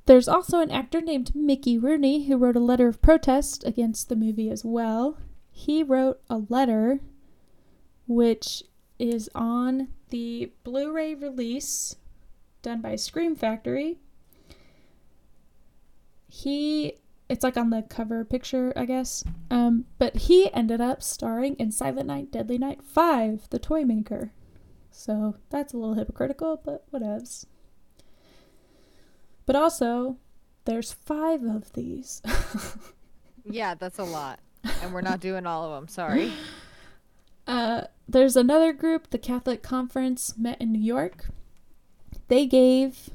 [0.06, 4.16] There's also an actor named Mickey Rooney who wrote a letter of protest against the
[4.16, 5.18] movie as well.
[5.52, 7.00] He wrote a letter
[8.08, 8.64] which
[9.00, 11.96] is on the Blu ray release
[12.62, 14.00] done by Scream Factory.
[16.30, 16.96] He,
[17.30, 19.24] it's like on the cover picture, I guess.
[19.50, 24.32] Um, but he ended up starring in Silent Night, Deadly Night 5, The Toy Maker.
[24.92, 27.46] So that's a little hypocritical, but whatevs.
[29.46, 30.18] But also,
[30.66, 32.22] there's five of these.
[33.50, 34.40] Yeah, that's a lot.
[34.82, 35.88] And we're not doing all of them.
[35.88, 36.32] Sorry.
[37.48, 41.28] Uh, there's another group, the Catholic Conference, met in New York.
[42.28, 43.10] They gave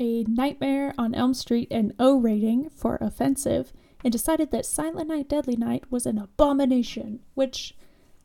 [0.00, 3.72] a Nightmare on Elm Street an O rating for offensive
[4.02, 7.74] and decided that Silent Night, Deadly Night was an abomination, which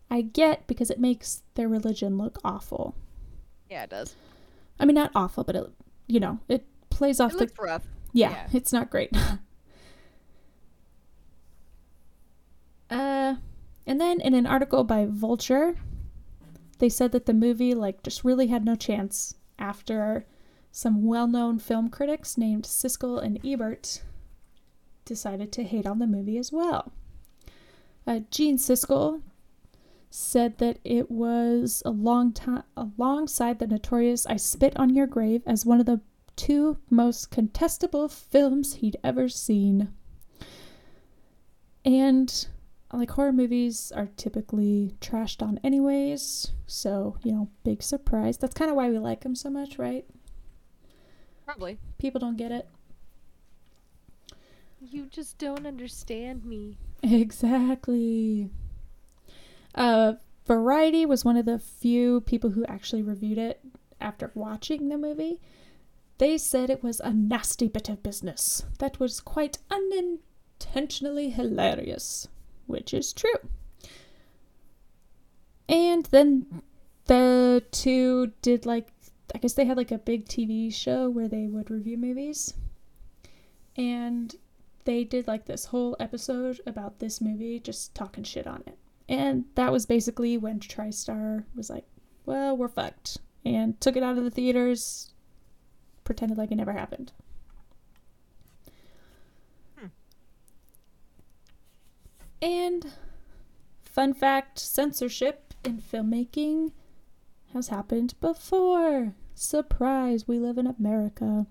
[0.10, 2.96] I get because it makes their religion look awful.
[3.70, 4.16] Yeah, it does.
[4.80, 5.70] I mean, not awful, but it,
[6.08, 7.84] you know, it plays off It the looks rough.
[8.14, 8.48] yeah, Yeah.
[8.54, 9.12] it's not great.
[12.90, 13.36] uh,
[13.86, 15.76] and then in an article by Vulture,
[16.80, 20.26] they said that the movie like just really had no chance after
[20.72, 24.04] some well-known film critics named Siskel and Ebert
[25.06, 26.92] decided to hate on the movie as well.
[28.06, 29.22] Uh, Gene Siskel
[30.10, 35.44] said that it was a long time alongside the notorious "I Spit on Your Grave"
[35.46, 36.02] as one of the
[36.36, 39.90] two most contestable films he'd ever seen.
[41.84, 42.48] And
[42.94, 48.38] like horror movies are typically trashed on anyways, so you know, big surprise.
[48.38, 50.06] That's kind of why we like them so much, right?
[51.46, 51.78] Probably.
[51.98, 52.68] People don't get it.
[54.80, 56.78] You just don't understand me.
[57.02, 58.50] Exactly.
[59.74, 60.14] Uh,
[60.46, 63.62] Variety was one of the few people who actually reviewed it
[64.00, 65.42] after watching the movie.
[66.20, 72.28] They said it was a nasty bit of business that was quite unintentionally hilarious,
[72.68, 73.50] which is true.
[75.68, 76.62] And then
[77.06, 78.88] the two did like,
[79.34, 82.54] I guess they had like a big TV show where they would review movies.
[83.76, 84.36] And
[84.86, 88.78] they did like this whole episode about this movie, just talking shit on it.
[89.10, 91.86] And that was basically when TriStar was like,
[92.26, 93.18] well, we're fucked.
[93.44, 95.14] And took it out of the theaters,
[96.04, 97.12] pretended like it never happened.
[102.46, 102.92] And
[103.84, 106.74] fun fact censorship in filmmaking
[107.54, 109.16] has happened before.
[109.34, 111.48] Surprise, we live in America.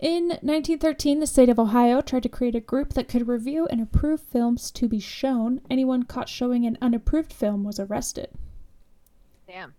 [0.00, 3.82] In 1913, the state of Ohio tried to create a group that could review and
[3.82, 5.60] approve films to be shown.
[5.68, 8.30] Anyone caught showing an unapproved film was arrested.
[9.46, 9.74] Damn.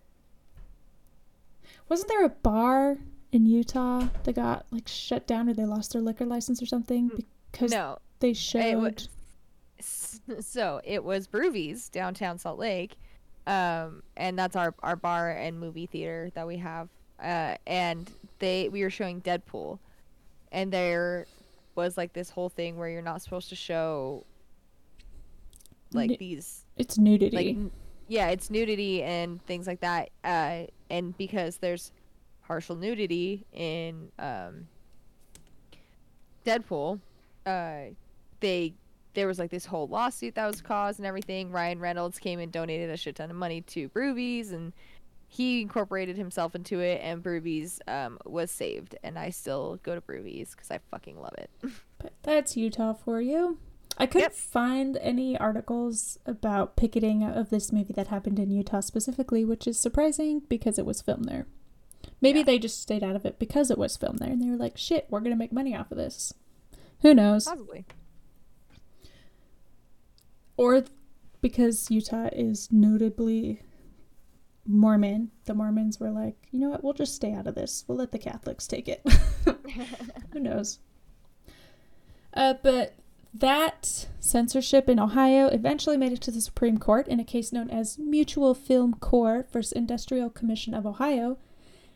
[1.87, 2.99] Wasn't there a bar
[3.31, 7.09] in Utah that got like shut down or they lost their liquor license or something
[7.09, 7.23] mm.
[7.51, 7.97] because No.
[8.19, 9.09] they showed wa- s-
[10.41, 12.95] so it was Brewvies downtown Salt Lake,
[13.47, 16.89] um, and that's our our bar and movie theater that we have.
[17.21, 18.09] Uh, and
[18.39, 19.79] they we were showing Deadpool,
[20.51, 21.25] and there
[21.75, 24.25] was like this whole thing where you're not supposed to show
[25.93, 27.35] like Nu- these it's nudity.
[27.35, 27.71] like n-
[28.07, 31.91] yeah it's nudity and things like that uh and because there's
[32.45, 34.67] partial nudity in um
[36.45, 36.99] deadpool
[37.45, 37.81] uh
[38.39, 38.73] they
[39.13, 42.51] there was like this whole lawsuit that was caused and everything ryan reynolds came and
[42.51, 44.73] donated a shit ton of money to brewvies and
[45.27, 50.01] he incorporated himself into it and brewvies um was saved and i still go to
[50.01, 51.49] brewvies because i fucking love it
[52.01, 53.57] But that's Utah for you.
[53.97, 54.33] I couldn't Yep.
[54.33, 59.77] find any articles about picketing of this movie that happened in Utah specifically, which is
[59.77, 61.45] surprising because it was filmed there.
[62.21, 62.45] Maybe Yeah.
[62.45, 64.77] they just stayed out of it because it was filmed there and they were like,
[64.77, 66.33] shit, we're going to make money off of this.
[67.01, 67.43] Who knows?
[67.43, 67.85] Possibly.
[70.59, 70.83] Or
[71.39, 73.61] because Utah is notably
[74.67, 77.85] Mormon, the Mormons were like, you know what, we'll just stay out of this.
[77.87, 79.01] We'll let the Catholics take it.
[80.33, 80.79] Who knows?
[82.33, 82.95] Uh, but
[83.33, 87.69] that censorship in Ohio eventually made it to the Supreme Court in a case known
[87.69, 91.37] as Mutual Film Corps versus Industrial Commission of Ohio.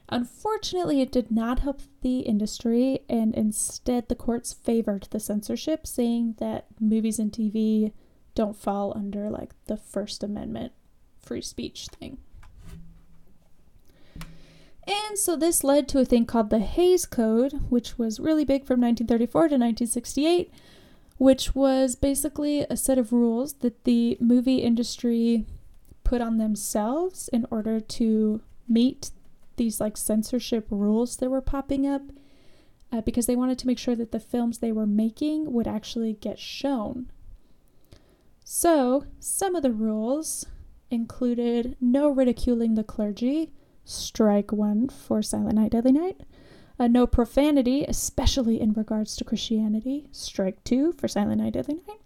[0.07, 6.35] Unfortunately, it did not help the industry, and instead, the courts favored the censorship, saying
[6.39, 7.91] that movies and TV
[8.35, 10.73] don't fall under like the First Amendment
[11.19, 12.17] free speech thing.
[14.85, 18.65] And so this led to a thing called the Hays Code, which was really big
[18.65, 20.51] from 1934 to 1968,
[21.17, 25.45] which was basically a set of rules that the movie industry
[26.03, 29.11] put on themselves in order to meet
[29.55, 32.01] these like censorship rules that were popping up
[32.91, 36.13] uh, because they wanted to make sure that the films they were making would actually
[36.13, 37.09] get shown.
[38.43, 40.45] So, some of the rules
[40.91, 43.51] included no ridiculing the clergy,
[43.85, 46.21] strike one for Silent Night, Deadly Night,
[46.77, 51.99] uh, no profanity, especially in regards to Christianity, strike two for Silent Night, Deadly Night,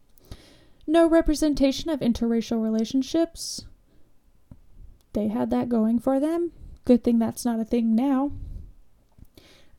[0.85, 3.65] no representation of interracial relationships.
[5.13, 6.51] They had that going for them.
[6.85, 8.31] Good thing that's not a thing now.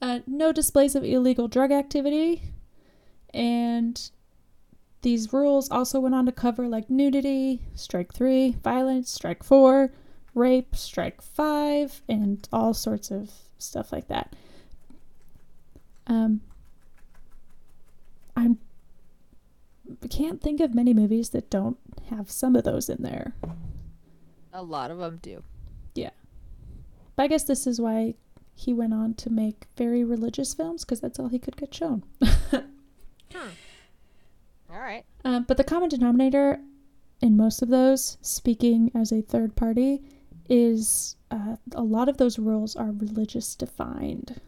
[0.02, 2.42] Uh, no displays of illegal drug activity,
[3.32, 4.10] and
[5.02, 9.92] these rules also went on to cover like nudity, strike three, violence, strike four,
[10.34, 14.34] rape, strike five, and all sorts of stuff like that.
[16.06, 16.40] Um,
[18.36, 18.58] I'm
[20.10, 21.78] can't think of many movies that don't
[22.10, 23.34] have some of those in there.
[24.52, 25.42] A lot of them do.
[25.94, 26.10] Yeah.
[27.16, 28.14] But I guess this is why
[28.54, 32.02] he went on to make very religious films because that's all he could get shown.
[34.70, 35.04] All right.
[35.24, 36.60] Um, but the common denominator
[37.20, 40.02] in most of those, speaking as a third party,
[40.48, 44.40] is uh, a lot of those rules are religious defined.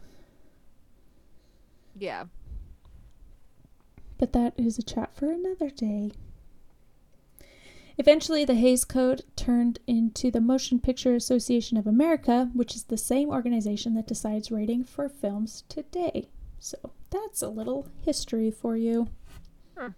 [1.97, 2.25] Yeah.
[4.17, 6.11] But that is a chat for another day.
[7.97, 12.97] Eventually, the Hays Code turned into the Motion Picture Association of America, which is the
[12.97, 16.29] same organization that decides rating for films today.
[16.57, 16.77] So
[17.09, 19.09] that's a little history for you.
[19.77, 19.89] Hmm.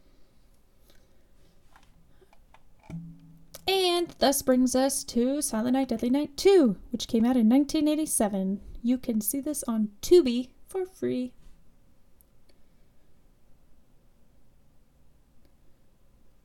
[3.68, 8.60] And thus brings us to Silent Night, Deadly Night 2, which came out in 1987.
[8.82, 11.34] You can see this on Tubi for free.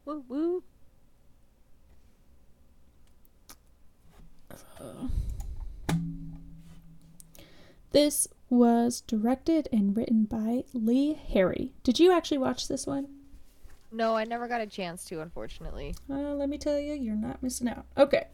[0.04, 0.62] Woo woo.
[7.90, 11.72] This was directed and written by Lee Harry.
[11.82, 13.17] Did you actually watch this one?
[13.90, 15.94] No, I never got a chance to, unfortunately.
[16.10, 17.86] Uh, let me tell you, you're not missing out.
[17.96, 18.26] Okay.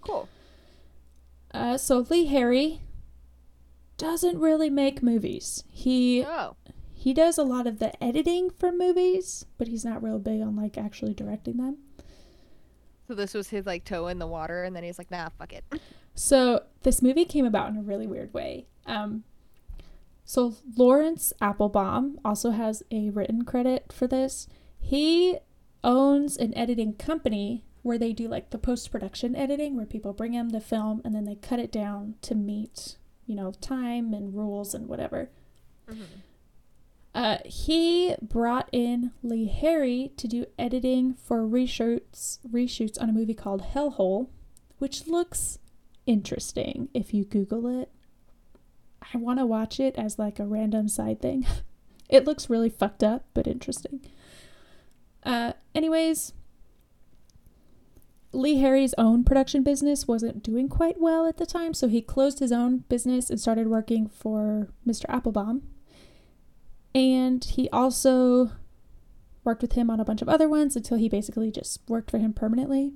[0.00, 0.28] Cool.
[1.52, 2.80] Uh, so Lee Harry
[3.96, 5.64] doesn't really make movies.
[5.70, 6.56] He Oh.
[6.92, 10.56] he does a lot of the editing for movies, but he's not real big on
[10.56, 11.78] like actually directing them.
[13.06, 15.52] So this was his like toe in the water, and then he's like, nah, fuck
[15.52, 15.64] it.
[16.14, 18.66] So this movie came about in a really weird way.
[18.84, 19.24] Um,
[20.24, 24.46] so Lawrence Appelbaum also has a written credit for this.
[24.80, 25.38] He
[25.84, 30.32] owns an editing company where they do like the post production editing, where people bring
[30.32, 34.34] him the film and then they cut it down to meet, you know, time and
[34.34, 35.30] rules and whatever.
[37.14, 43.34] Uh, he brought in Lee Harry to do editing for reshoots reshoots on a movie
[43.34, 44.28] called Hellhole,
[44.78, 45.58] which looks
[46.06, 47.90] interesting if you Google it.
[49.14, 51.46] I want to watch it as like a random side thing.
[52.08, 54.00] it looks really fucked up, but interesting.
[55.22, 56.32] Uh, anyways,
[58.32, 62.38] Lee Harry's own production business wasn't doing quite well at the time, so he closed
[62.38, 65.06] his own business and started working for Mr.
[65.06, 65.62] Appelbaum.
[66.94, 68.52] And he also
[69.44, 72.18] worked with him on a bunch of other ones until he basically just worked for
[72.18, 72.92] him permanently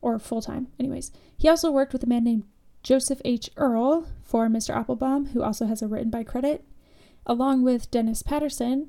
[0.00, 0.68] or full time.
[0.78, 2.44] Anyways, he also worked with a man named
[2.82, 3.50] Joseph H.
[3.56, 4.74] Earle for Mr.
[4.74, 6.64] Appelbaum, who also has a written by credit,
[7.26, 8.88] along with Dennis Patterson,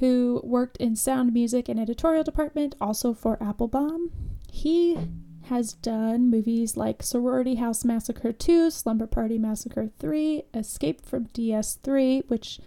[0.00, 4.10] who worked in sound music and editorial department, also for Appelbaum.
[4.50, 4.98] He
[5.44, 12.28] has done movies like Sorority House Massacre 2, Slumber Party Massacre 3, Escape from DS3,
[12.28, 12.60] which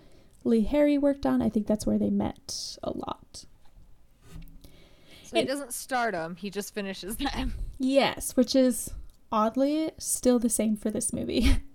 [0.44, 1.42] Lee Harry worked on.
[1.42, 3.46] I think that's where they met a lot.
[5.24, 7.54] So he doesn't start them; he just finishes them.
[7.80, 8.92] Yes, which is
[9.32, 11.58] oddly still the same for this movie.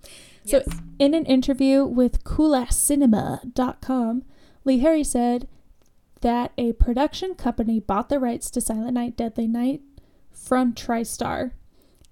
[0.47, 0.79] So- Yes.
[0.99, 4.23] In an interview with coolasscinema.com,
[4.69, 5.49] Lee Harry said
[6.21, 9.81] that a production company bought the rights to Silent Night, Deadly Night
[10.31, 11.53] from TriStar.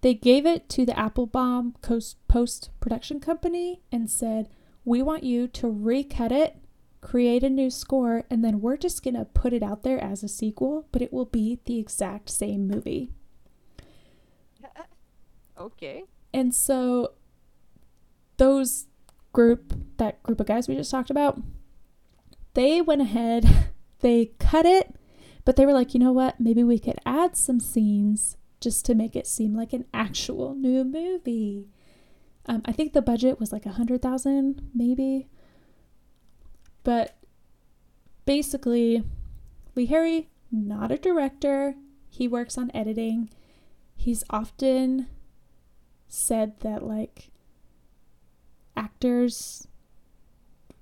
[0.00, 4.48] They gave it to the Appelbaum post production company and said,
[4.86, 6.56] We want you to recut it,
[7.02, 10.22] create a new score, and then we're just going to put it out there as
[10.22, 13.10] a sequel, but it will be the exact same movie.
[15.60, 16.04] okay.
[16.32, 17.12] And so
[18.38, 18.86] those
[19.34, 21.38] group that group of guys we just talked about,
[22.56, 23.68] they went ahead,
[24.00, 24.94] they cut it,
[25.44, 26.40] but they were like, "You know what?
[26.40, 30.82] Maybe we could add some scenes just to make it seem like an actual new
[30.82, 31.68] movie."
[32.46, 35.28] Um, I think the budget was like a hundred thousand, maybe.
[36.82, 37.16] But
[38.24, 39.04] basically,
[39.74, 41.74] Lee Harry, not a director.
[42.08, 43.28] He works on editing.
[43.96, 45.08] He's often
[46.08, 47.30] said that like
[48.76, 49.66] actors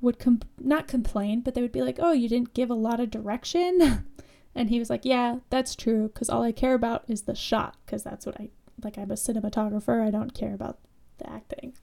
[0.05, 3.01] would com- not complain, but they would be like, "Oh, you didn't give a lot
[3.01, 4.07] of direction."
[4.55, 7.77] and he was like, "Yeah, that's true cuz all I care about is the shot
[7.87, 8.51] cuz that's what I
[8.83, 10.03] like I'm a cinematographer.
[10.03, 10.79] I don't care about
[11.19, 11.75] the acting."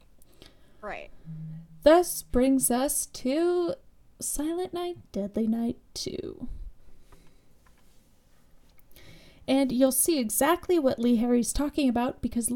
[0.81, 1.11] Right.
[1.83, 3.75] Thus brings us to
[4.19, 6.47] Silent Night, Deadly Night 2.
[9.47, 12.51] And you'll see exactly what Lee Harry's talking about because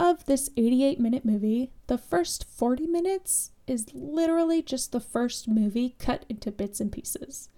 [0.00, 5.94] of this 88 minute movie, the first 40 minutes is literally just the first movie
[5.98, 7.50] cut into bits and pieces.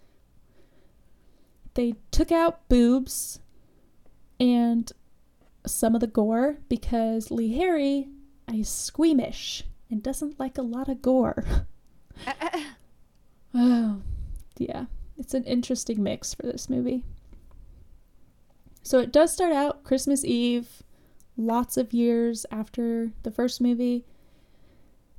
[1.74, 3.38] They took out boobs
[4.40, 4.90] and
[5.64, 8.08] some of the gore because Lee Harry
[8.52, 11.44] is squeamish and doesn't like a lot of gore.
[13.54, 14.00] Oh,
[14.56, 14.86] yeah.
[15.18, 17.04] It's an interesting mix for this movie.
[18.82, 20.82] So it does start out Christmas Eve,
[21.36, 24.04] lots of years after the first movie.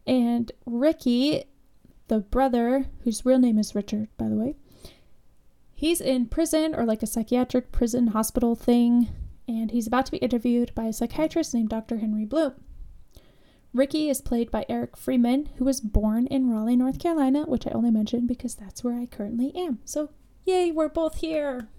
[0.05, 1.45] And Ricky,
[2.07, 4.55] the brother, whose real name is Richard, by the way,
[5.73, 9.09] he's in prison or like a psychiatric prison hospital thing.
[9.47, 11.97] And he's about to be interviewed by a psychiatrist named Dr.
[11.97, 12.53] Henry Bloom.
[13.73, 17.71] Ricky is played by Eric Freeman, who was born in Raleigh, North Carolina, which I
[17.71, 19.79] only mentioned because that's where I currently am.
[19.83, 20.11] So,
[20.45, 21.69] yay, we're both here.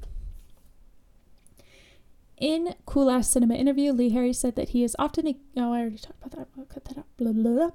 [2.38, 5.26] In Cool Ass Cinema interview, Lee Harry said that he is often.
[5.56, 6.48] Oh, I already talked about that.
[6.58, 7.06] I'll cut that out.
[7.16, 7.70] Blah, blah, blah.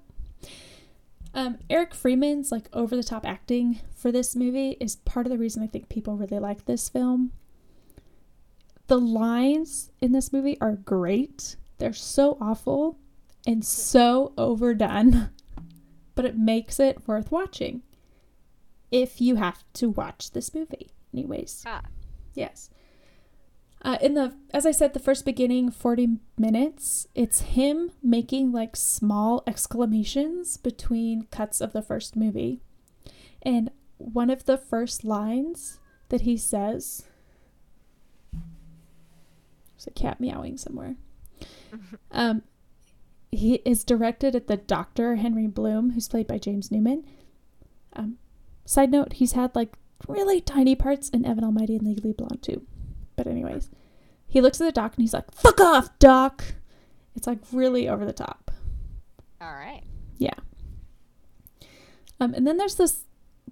[1.33, 5.37] Um, Eric Freeman's like over the top acting for this movie is part of the
[5.37, 7.31] reason I think people really like this film.
[8.87, 11.55] The lines in this movie are great.
[11.77, 12.97] They're so awful
[13.45, 15.29] and so overdone,
[16.15, 17.83] but it makes it worth watching
[18.91, 20.91] if you have to watch this movie.
[21.13, 21.83] Anyways, Ah.
[22.33, 22.71] yes.
[23.81, 28.75] Uh, in the, as I said, the first beginning 40 minutes, it's him making like
[28.75, 32.59] small exclamations between cuts of the first movie.
[33.41, 37.05] And one of the first lines that he says,
[38.33, 40.95] there's a cat meowing somewhere.
[42.11, 42.41] Um,
[43.31, 47.05] he is directed at the Doctor Henry Bloom, who's played by James Newman.
[47.93, 48.17] Um,
[48.65, 49.77] side note: he's had like
[50.07, 52.65] really tiny parts in Evan Almighty and Legally Blonde too.
[53.19, 53.69] But anyways,
[54.29, 56.41] he looks at the doc and he's like, "Fuck off, doc."
[57.17, 58.49] It's like really over the top.
[59.41, 59.83] All right.
[60.17, 60.35] Yeah.
[62.21, 63.03] Um, and then there's this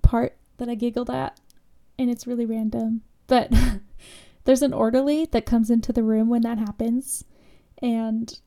[0.02, 1.38] part that I giggled at,
[2.00, 3.02] and it's really random.
[3.28, 3.52] But
[4.46, 7.26] there's an orderly that comes into the room when that happens,
[7.82, 8.40] and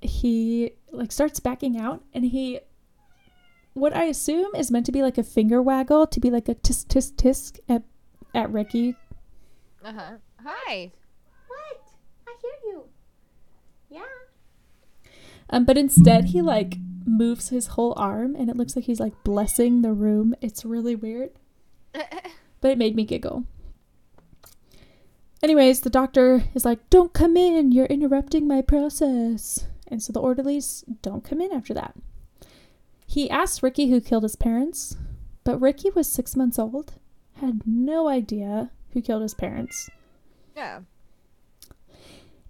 [0.00, 2.60] he like starts backing out, and he,
[3.74, 6.54] what I assume is meant to be like a finger waggle to be like a
[6.54, 7.82] tisk tisk tisk at
[8.34, 8.96] at Ricky.
[9.86, 10.12] Uh huh.
[10.44, 10.90] Hi.
[11.46, 11.80] What?
[12.26, 12.84] I hear you.
[13.88, 15.10] Yeah.
[15.48, 19.22] Um, but instead he like moves his whole arm, and it looks like he's like
[19.22, 20.34] blessing the room.
[20.40, 21.30] It's really weird.
[21.92, 23.44] but it made me giggle.
[25.40, 29.68] Anyways, the doctor is like, Don't come in, you're interrupting my process.
[29.86, 31.94] And so the orderlies don't come in after that.
[33.06, 34.96] He asked Ricky who killed his parents,
[35.44, 36.94] but Ricky was six months old,
[37.34, 39.90] had no idea who killed his parents.
[40.54, 40.80] yeah.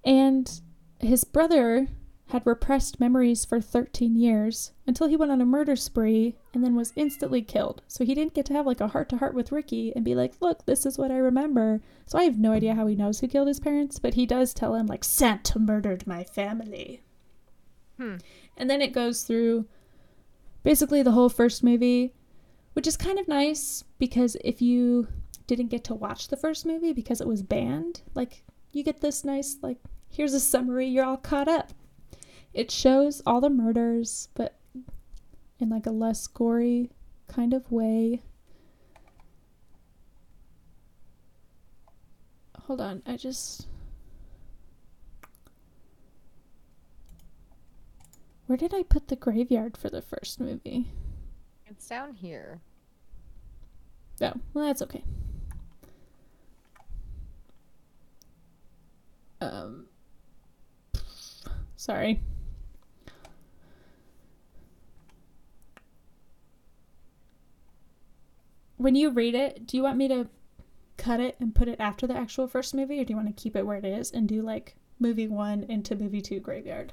[0.04, 0.60] And
[1.00, 1.88] his brother
[2.28, 6.74] had repressed memories for 13 years until he went on a murder spree and then
[6.74, 7.82] was instantly killed.
[7.86, 10.14] So he didn't get to have like a heart to heart with Ricky and be
[10.14, 11.80] like, look, this is what I remember.
[12.06, 14.52] So I have no idea how he knows who killed his parents, but he does
[14.52, 17.02] tell him, like, Santa murdered my family.
[17.96, 18.16] Hmm.
[18.56, 19.66] And then it goes through
[20.64, 22.12] basically the whole first movie,
[22.72, 25.06] which is kind of nice because if you
[25.46, 28.42] didn't get to watch the first movie because it was banned, like,
[28.72, 29.78] you get this nice, like,
[30.08, 31.72] here's a summary, you're all caught up.
[32.56, 34.56] it shows all the murders, but
[35.60, 36.90] in like a less gory
[37.28, 38.22] kind of way.
[42.62, 43.66] Hold on, I just.
[48.46, 50.90] Where did I put the graveyard for the first movie?
[51.66, 52.62] It's down here.
[54.22, 55.04] Oh, well, that's okay.
[59.46, 59.86] Um,
[61.76, 62.20] sorry.
[68.76, 70.28] When you read it, do you want me to
[70.96, 73.42] cut it and put it after the actual first movie, or do you want to
[73.42, 76.92] keep it where it is and do like movie one into movie two graveyard?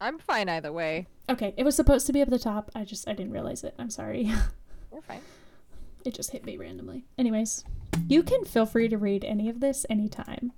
[0.00, 1.06] I'm fine either way.
[1.28, 2.70] Okay, it was supposed to be up at the top.
[2.74, 3.74] I just I didn't realize it.
[3.78, 4.24] I'm sorry.
[4.92, 5.20] You're fine.
[6.04, 7.04] It just hit me randomly.
[7.16, 7.64] Anyways,
[8.08, 10.52] you can feel free to read any of this anytime.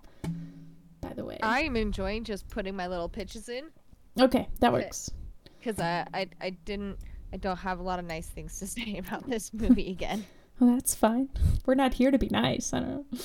[1.15, 1.39] By the way.
[1.43, 3.71] I'm enjoying just putting my little pitches in
[4.19, 5.11] okay, that works.
[5.59, 6.99] because I, I I didn't
[7.33, 10.27] I don't have a lot of nice things to say about this movie again.
[10.59, 11.29] Well, that's fine.
[11.67, 12.73] We're not here to be nice.
[12.73, 13.19] I don't know.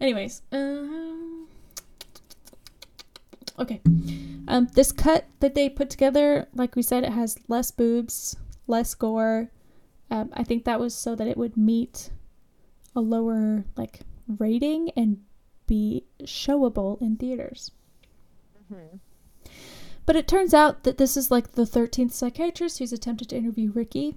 [0.00, 1.48] Anyways, um,
[3.58, 3.80] okay.
[4.46, 8.36] Um, this cut that they put together, like we said, it has less boobs,
[8.66, 9.50] less gore.
[10.10, 12.10] Um, I think that was so that it would meet
[12.94, 15.22] a lower like rating and
[15.68, 17.70] be showable in theaters.
[18.72, 18.98] Mhm.
[20.04, 23.70] But it turns out that this is like the 13th psychiatrist who's attempted to interview
[23.70, 24.16] Ricky.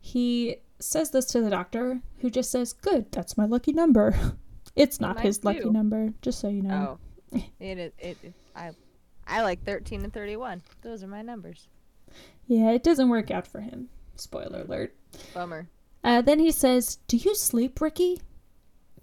[0.00, 4.14] He says this to the doctor, who just says, Good, that's my lucky number.
[4.76, 6.98] It's not his lucky number, just so you know.
[7.32, 8.32] Oh, it is it, it.
[8.56, 8.72] I
[9.24, 10.62] I like 13 and 31.
[10.82, 11.68] Those are my numbers.
[12.48, 13.88] Yeah, it doesn't work out for him.
[14.16, 14.94] Spoiler alert.
[15.32, 15.68] Bummer.
[16.02, 18.20] Uh, then he says, Do you sleep, Ricky?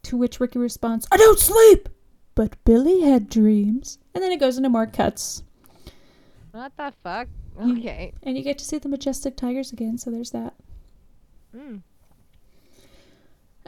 [0.03, 1.89] To which Ricky responds, I don't sleep!
[2.33, 3.99] But Billy had dreams.
[4.13, 5.43] And then it goes into more cuts.
[6.51, 7.27] What the fuck?
[7.59, 8.13] Okay.
[8.23, 10.53] And you get to see the majestic tigers again, so there's that.
[11.55, 11.81] Mm.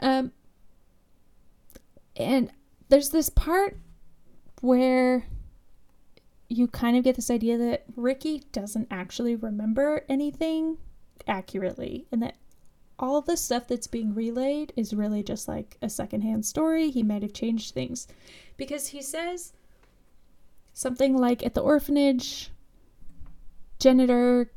[0.00, 0.32] Um,
[2.16, 2.50] and
[2.88, 3.76] there's this part
[4.60, 5.26] where
[6.48, 10.78] you kind of get this idea that Ricky doesn't actually remember anything
[11.26, 12.36] accurately, and that
[12.98, 16.90] all the stuff that's being relayed is really just like a secondhand story.
[16.90, 18.06] He might have changed things
[18.56, 19.52] because he says
[20.72, 22.50] something like at the orphanage,
[23.78, 24.50] janitor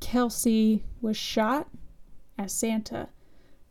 [0.00, 1.68] Kelsey was shot
[2.38, 3.08] as Santa.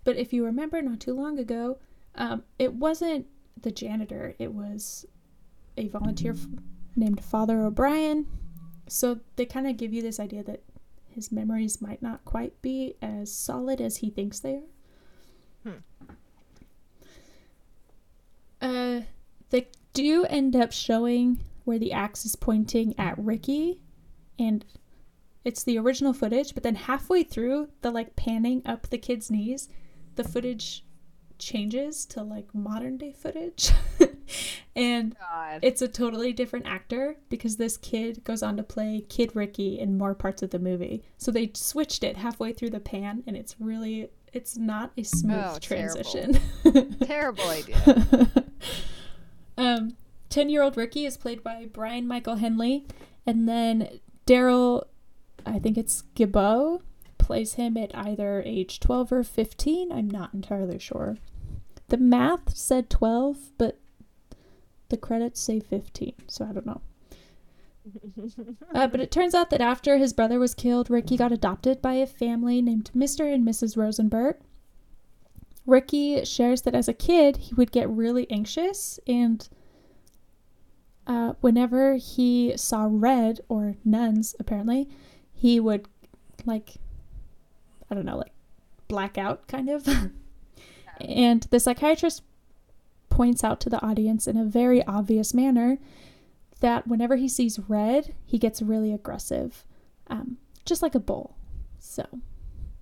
[0.04, 1.78] But if you remember not too long ago,
[2.16, 3.28] um, it wasn't
[3.62, 5.06] the janitor, it was
[5.78, 6.48] a volunteer f-
[6.96, 8.26] named Father O'Brien.
[8.88, 10.64] So they kind of give you this idea that
[11.14, 14.62] his memories might not quite be as solid as he thinks they are.
[18.62, 19.02] Uh,
[19.50, 23.82] they do end up showing where the axe is pointing at Ricky,
[24.38, 24.64] and
[25.44, 29.68] it's the original footage, but then halfway through the like panning up the kid's knees,
[30.16, 30.86] the footage
[31.40, 33.72] changes to like modern day footage.
[34.76, 35.60] and God.
[35.62, 39.98] it's a totally different actor because this kid goes on to play Kid Ricky in
[39.98, 41.04] more parts of the movie.
[41.18, 45.38] So they switched it halfway through the pan and it's really it's not a smooth
[45.44, 46.04] Oh, terrible.
[46.04, 46.40] transition.
[47.04, 48.32] Terrible idea.
[49.58, 49.96] um
[50.30, 52.86] 10-year-old Ricky is played by Brian Michael Henley
[53.26, 54.86] and then Daryl
[55.46, 56.82] I think it's Gibbo
[57.18, 59.92] plays him at either age 12 or 15.
[59.92, 61.18] I'm not entirely sure.
[61.90, 63.80] The math said 12, but
[64.92, 66.82] the credits say 15, so I don't know.
[68.76, 71.96] Uh, but it turns out that after his brother was killed, Ricky got adopted by
[71.96, 73.34] a family named Mr.
[73.34, 73.76] and Mrs.
[73.76, 74.38] Rosenberg.
[75.66, 79.50] Ricky shares that as a kid, he would get really anxious, and
[81.08, 84.88] uh, whenever he saw red or nuns, apparently,
[85.34, 85.88] he would
[86.46, 86.76] like,
[87.90, 88.34] I don't know, like
[88.88, 89.88] black out kind of.
[91.02, 92.24] and the psychiatrist
[93.12, 95.78] points out to the audience in a very obvious manner
[96.62, 99.64] that whenever he sees red, he gets really aggressive,
[100.08, 101.36] um, just like a bull.
[101.80, 102.06] So,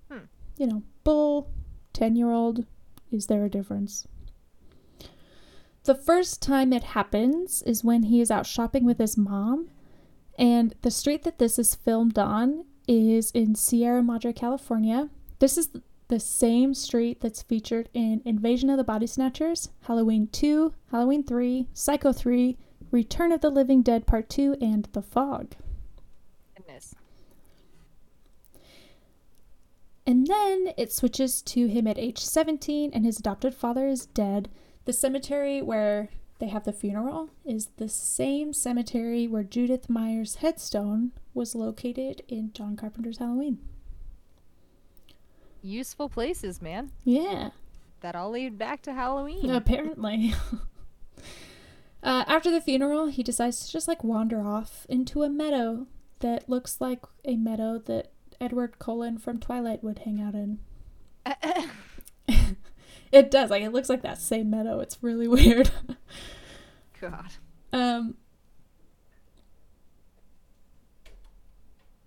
[0.10, 0.26] Hmm.
[0.57, 1.49] you know, bull,
[1.93, 2.65] 10 year old,
[3.11, 4.07] is there a difference?
[5.84, 9.69] The first time it happens is when he is out shopping with his mom,
[10.38, 15.10] and the street that this is filmed on is in Sierra Madre, California.
[15.39, 15.69] This is
[16.10, 21.68] the same street that's featured in Invasion of the Body Snatchers, Halloween 2, Halloween 3,
[21.73, 22.57] Psycho 3,
[22.91, 25.56] Return of the Living Dead Part 2, and The Fog.
[26.57, 26.95] Goodness.
[30.07, 34.49] And then it switches to him at age 17, and his adopted father is dead.
[34.86, 36.10] The cemetery where
[36.40, 42.52] they have the funeral is the same cemetery where Judith Myers' headstone was located in
[42.53, 43.60] John Carpenter's Halloween.
[45.61, 46.91] Useful places, man.
[47.03, 47.49] Yeah,
[48.02, 49.49] That all lead back to Halloween.
[49.52, 50.34] apparently.
[52.03, 55.88] uh, after the funeral, he decides to just like wander off into a meadow
[56.19, 60.60] that looks like a meadow that Edward Cullen from Twilight would hang out in.
[63.11, 63.49] It does.
[63.49, 64.80] Like it looks like that same meadow.
[64.80, 65.72] It's really weird.
[67.02, 67.31] God.
[67.73, 68.15] um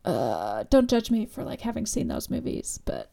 [0.04, 3.10] uh don't judge me for like having seen those movies, but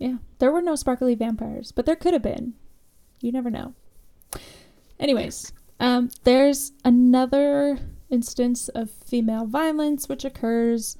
[0.00, 2.54] yeah, there were no sparkly vampires, but there could have been.
[3.20, 3.74] You never know.
[4.98, 7.78] Anyways, um there's another
[8.10, 10.96] instance of female violence which occurs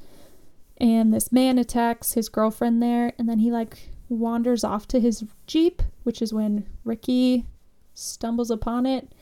[0.79, 5.25] and this man attacks his girlfriend there and then he like wanders off to his
[5.47, 7.47] jeep which is when ricky
[7.95, 9.13] stumbles upon it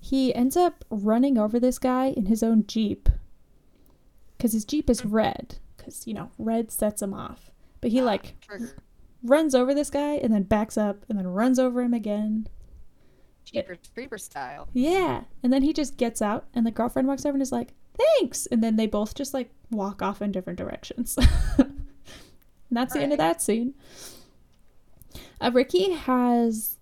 [0.00, 3.08] he ends up running over this guy in his own jeep
[4.36, 7.50] because his jeep is red because you know red sets him off
[7.80, 8.74] but he like Trigger.
[9.24, 12.46] Runs over this guy and then backs up and then runs over him again.
[13.44, 14.68] Jeepers Creepers style.
[14.72, 15.24] yeah.
[15.42, 18.46] And then he just gets out and the girlfriend walks over and is like thanks.
[18.46, 21.18] And then they both just like walk off in different directions.
[22.70, 23.74] And that's the end of that scene.
[25.40, 26.76] Uh, ricky has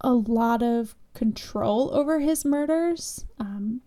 [0.00, 3.82] a lot of control over his murders um,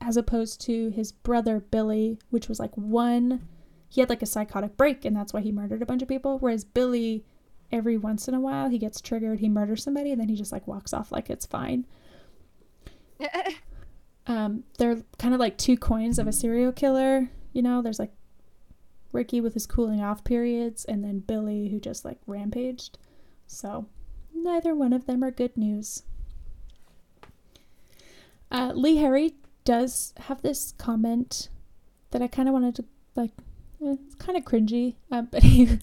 [0.00, 3.46] as opposed to his brother billy which was like one
[3.92, 6.38] he had like a psychotic break and that's why he murdered a bunch of people
[6.38, 7.24] whereas billy
[7.70, 10.52] every once in a while he gets triggered he murders somebody and then he just
[10.52, 11.84] like walks off like it's fine
[14.26, 17.30] um, they're kind of like two coins of a serial killer.
[17.52, 18.12] You know, there's like
[19.12, 22.98] Ricky with his cooling off periods, and then Billy who just like rampaged.
[23.46, 23.86] So
[24.34, 26.02] neither one of them are good news.
[28.50, 31.48] Uh, Lee Harry does have this comment
[32.10, 33.32] that I kind of wanted to like.
[33.82, 35.78] It's kind of cringy, uh, but he,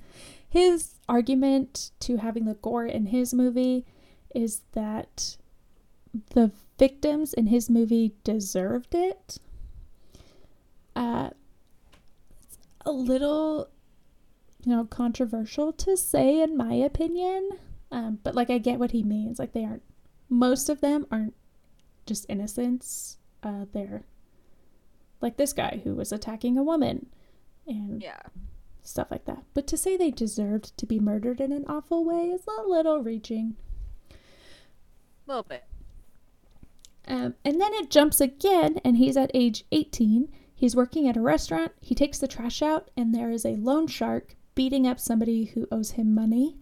[0.48, 3.86] his argument to having the gore in his movie
[4.34, 5.38] is that
[6.34, 9.38] the victims in his movie deserved it.
[10.96, 11.30] Uh,
[12.42, 13.70] it's a little,
[14.64, 17.50] you know, controversial to say, in my opinion.
[17.92, 19.40] Um, but like, I get what he means.
[19.40, 19.84] Like, they aren't.
[20.30, 21.34] Most of them aren't
[22.06, 23.18] just innocents.
[23.42, 24.04] Uh, they're
[25.22, 27.08] like this guy who was attacking a woman,
[27.68, 28.22] and yeah.
[28.82, 29.44] stuff like that.
[29.54, 33.02] But to say they deserved to be murdered in an awful way is a little
[33.02, 33.56] reaching.
[34.12, 34.16] A
[35.28, 35.64] little bit.
[37.08, 40.30] Um, and then it jumps again, and he's at age 18.
[40.54, 41.72] He's working at a restaurant.
[41.80, 45.68] He takes the trash out, and there is a loan shark beating up somebody who
[45.72, 46.58] owes him money.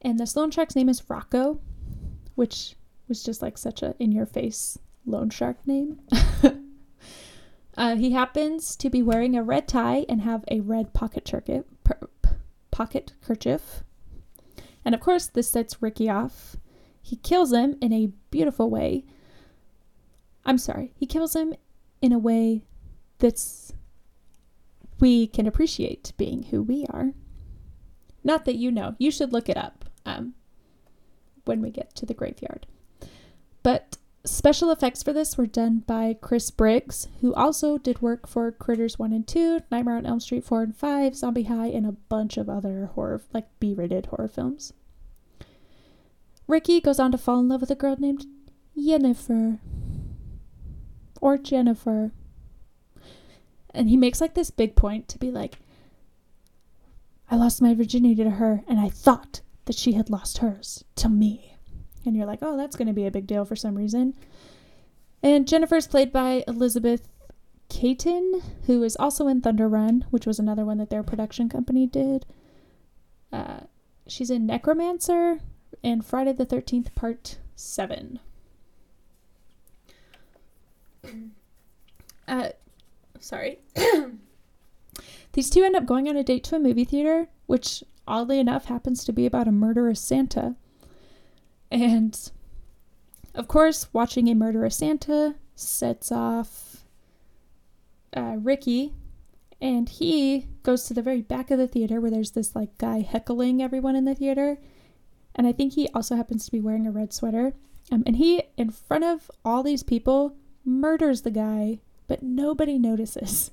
[0.00, 1.60] And this loan shark's name is Rocco,
[2.34, 2.74] which
[3.08, 6.00] was just like such a in your face loan shark name.
[7.76, 11.64] uh, he happens to be wearing a red tie and have a red pocket kerchief.
[11.84, 11.98] Per,
[12.70, 13.82] pocket kerchief.
[14.84, 16.56] And of course, this sets Ricky off.
[17.02, 19.04] He kills him in a beautiful way.
[20.44, 21.54] I'm sorry, he kills him
[22.00, 22.62] in a way
[23.18, 23.72] that's
[25.00, 27.12] we can appreciate being who we are.
[28.24, 30.34] Not that you know, you should look it up um,
[31.44, 32.66] when we get to the graveyard.
[33.62, 38.50] But special effects for this were done by Chris Briggs, who also did work for
[38.52, 41.92] Critters 1 and 2, Nightmare on Elm Street 4 and 5, Zombie High, and a
[41.92, 44.72] bunch of other horror, like B rated horror films.
[46.46, 48.26] Ricky goes on to fall in love with a girl named
[48.78, 49.58] Jennifer.
[51.20, 52.12] Or Jennifer.
[53.70, 55.58] And he makes like this big point to be like,
[57.30, 61.08] I lost my virginity to her, and I thought that she had lost hers to
[61.08, 61.55] me.
[62.06, 64.14] And you're like, oh, that's going to be a big deal for some reason.
[65.22, 67.08] And Jennifer's played by Elizabeth
[67.68, 71.86] Cayton, who is also in Thunder Run, which was another one that their production company
[71.86, 72.24] did.
[73.32, 73.60] Uh,
[74.06, 75.40] she's in Necromancer
[75.82, 78.20] and Friday the 13th, Part 7.
[82.28, 82.48] Uh,
[83.20, 83.60] sorry.
[85.32, 88.64] These two end up going on a date to a movie theater, which oddly enough
[88.64, 90.56] happens to be about a murderous Santa.
[91.70, 92.30] And
[93.34, 96.84] of course, watching a murderous Santa sets off
[98.16, 98.94] uh, Ricky,
[99.60, 103.00] and he goes to the very back of the theater where there's this like guy
[103.00, 104.58] heckling everyone in the theater.
[105.34, 107.52] And I think he also happens to be wearing a red sweater.
[107.92, 110.34] Um, and he, in front of all these people,
[110.64, 113.50] murders the guy, but nobody notices.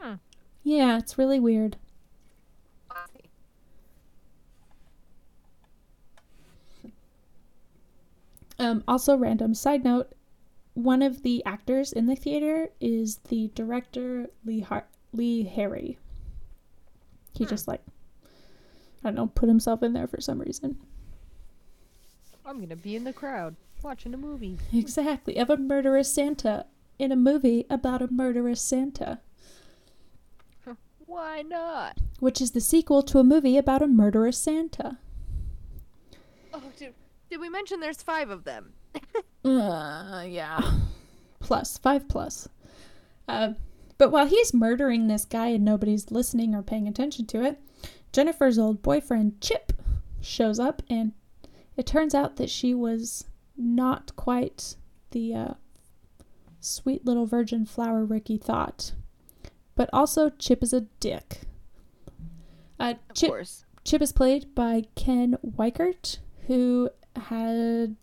[0.00, 0.14] Hmm.
[0.62, 1.76] Yeah, it's really weird.
[8.58, 10.12] Um, also, random side note:
[10.74, 15.98] one of the actors in the theater is the director Lee Har- Lee Harry.
[17.34, 17.50] He Hmm.
[17.50, 17.82] just like
[19.04, 20.76] I don't know, put himself in there for some reason.
[22.44, 24.58] I'm gonna be in the crowd watching a movie.
[24.72, 26.66] Exactly, of a murderous Santa
[26.98, 29.20] in a movie about a murderous Santa,
[31.06, 31.98] Why not?
[32.18, 34.98] which is the sequel to a movie about a murderous Santa.
[36.52, 36.92] Oh, did,
[37.30, 38.72] did we mention there's five of them?
[39.44, 40.60] Uh, yeah.
[41.40, 42.48] Plus, five plus.
[43.28, 43.52] Uh,
[43.96, 47.60] but while he's murdering this guy and nobody's listening or paying attention to it,
[48.12, 49.72] Jennifer's old boyfriend, Chip,
[50.20, 51.12] shows up, and
[51.76, 53.24] it turns out that she was
[53.56, 54.76] not quite
[55.10, 55.54] the uh,
[56.60, 58.92] sweet little virgin flower Ricky thought.
[59.74, 61.42] But also, Chip is a dick.
[62.80, 63.64] Uh, Of Chip, course.
[63.84, 67.96] Chip is played by Ken Weichert, who had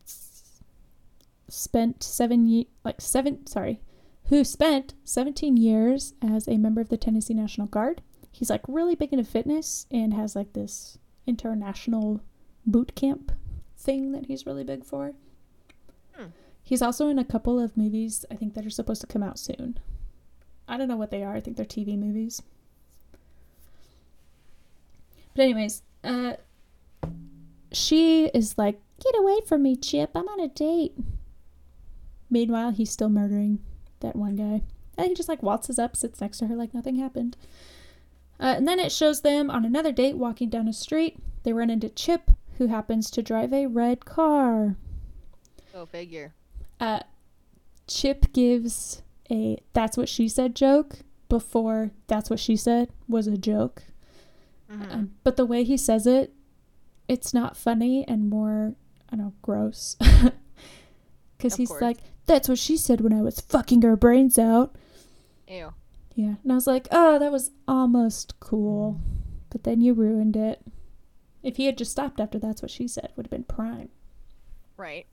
[1.48, 3.80] spent seven ye- like seven sorry,
[4.26, 8.02] who spent 17 years as a member of the Tennessee National Guard.
[8.32, 10.98] He's like really big into fitness and has like this
[11.28, 12.22] international
[12.66, 13.32] boot camp
[13.78, 15.14] thing that he's really big for.
[16.16, 16.28] Hmm.
[16.64, 19.40] He's also in a couple of movies I think that are supposed to come out
[19.40, 19.78] soon.
[20.68, 21.36] I don't know what they are.
[21.36, 22.42] I think they're TV movies.
[25.36, 26.34] But anyways, uh
[27.72, 30.12] she is like, "Get away from me, Chip.
[30.16, 30.98] I'm on a date."
[32.30, 33.60] Meanwhile, he's still murdering
[34.00, 34.64] that one guy.
[34.98, 37.38] And he just like waltzes up, sits next to her like nothing happened.
[38.40, 41.18] Uh, and then it shows them on another date walking down a street.
[41.44, 44.76] They run into Chip, who happens to drive a red car.
[45.74, 46.34] Go figure.
[46.80, 47.02] Uh,
[47.88, 51.00] Chip gives a "That's what she said" joke
[51.30, 53.84] before "That's what she said" was a joke.
[54.70, 54.92] Mhm.
[54.94, 56.34] Um, but the way he says it,
[57.08, 58.76] it's not funny and more,
[59.12, 59.98] I don't know, gross.
[61.38, 61.82] Because he's course.
[61.82, 64.76] like, that's what she said when I was fucking her brains out.
[65.48, 65.74] Ew.
[66.16, 66.36] Yeah.
[66.44, 69.00] And I was like, oh, that was almost cool.
[69.50, 70.62] But then you ruined it.
[71.44, 73.90] If he had just stopped after that's what she said, would have been prime.
[74.78, 75.06] Right.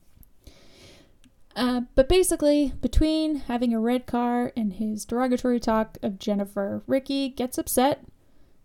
[1.55, 7.29] Uh, but basically, between having a red car and his derogatory talk of Jennifer, Ricky
[7.29, 8.07] gets upset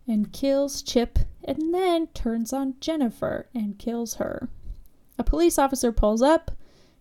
[0.06, 4.48] and kills Chip and then turns on Jennifer and kills her.
[5.18, 6.52] A police officer pulls up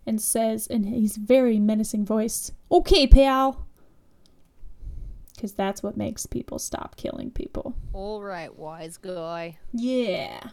[0.06, 3.65] and says in his very menacing voice, Okay, pal.
[5.35, 7.76] Because that's what makes people stop killing people.
[7.94, 9.60] All right, wise guy.
[9.72, 10.49] Yeah.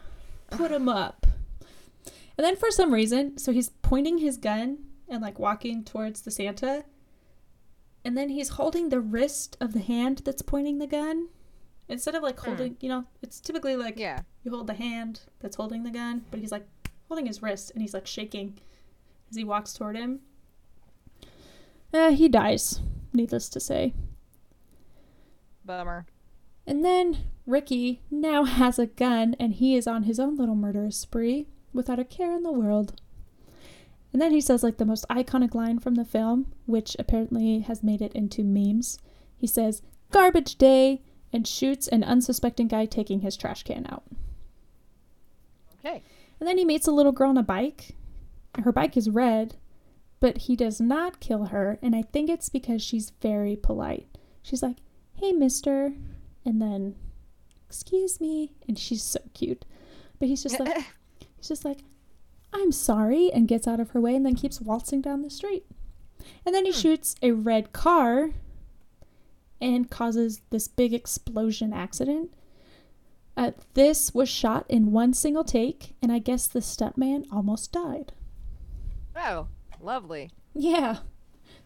[0.51, 1.27] Put him up.
[2.37, 4.79] And then for some reason, so he's pointing his gun
[5.09, 6.85] and like walking towards the Santa.
[8.05, 11.29] And then he's holding the wrist of the hand that's pointing the gun.
[11.89, 12.47] Instead of like Hmm.
[12.51, 14.21] holding, you know, it's typically like Yeah.
[14.43, 16.67] you hold the hand that's holding the gun, but he's like
[17.09, 18.59] holding his wrist and he's like shaking
[19.31, 20.21] as he walks toward him.
[21.93, 22.81] Uh, he dies,
[23.13, 23.95] needless to say.
[25.65, 26.07] Bummer.
[26.67, 30.97] And then Ricky now has a gun and he is on his own little murderous
[30.97, 33.01] spree without a care in the world.
[34.13, 37.83] And then he says, like, the most iconic line from the film, which apparently has
[37.83, 38.97] made it into memes.
[39.37, 39.83] He says,
[40.13, 41.03] Garbage day,
[41.33, 44.05] and shoots an unsuspecting guy taking his trash can out.
[45.81, 46.05] Okay.
[46.41, 47.95] And then he meets a little girl on a bike.
[48.63, 49.57] Her bike is red,
[50.21, 54.07] but he does not kill her, and I think it's because she's very polite.
[54.43, 54.79] She's like,
[55.15, 55.95] "Hey, mister."
[56.45, 56.95] And then,
[57.67, 59.65] "Excuse me." And she's so cute.
[60.19, 60.77] But he's just like
[61.37, 61.81] he's just like,
[62.53, 65.67] "I'm sorry," and gets out of her way and then keeps waltzing down the street.
[66.47, 66.79] And then he Hmm.
[66.79, 68.31] shoots a red car
[69.61, 72.33] and causes this big explosion accident.
[73.37, 78.13] Uh, this was shot in one single take, and I guess the stuntman almost died.
[79.17, 79.49] oh,
[79.81, 80.31] lovely.
[80.55, 80.99] Yeah,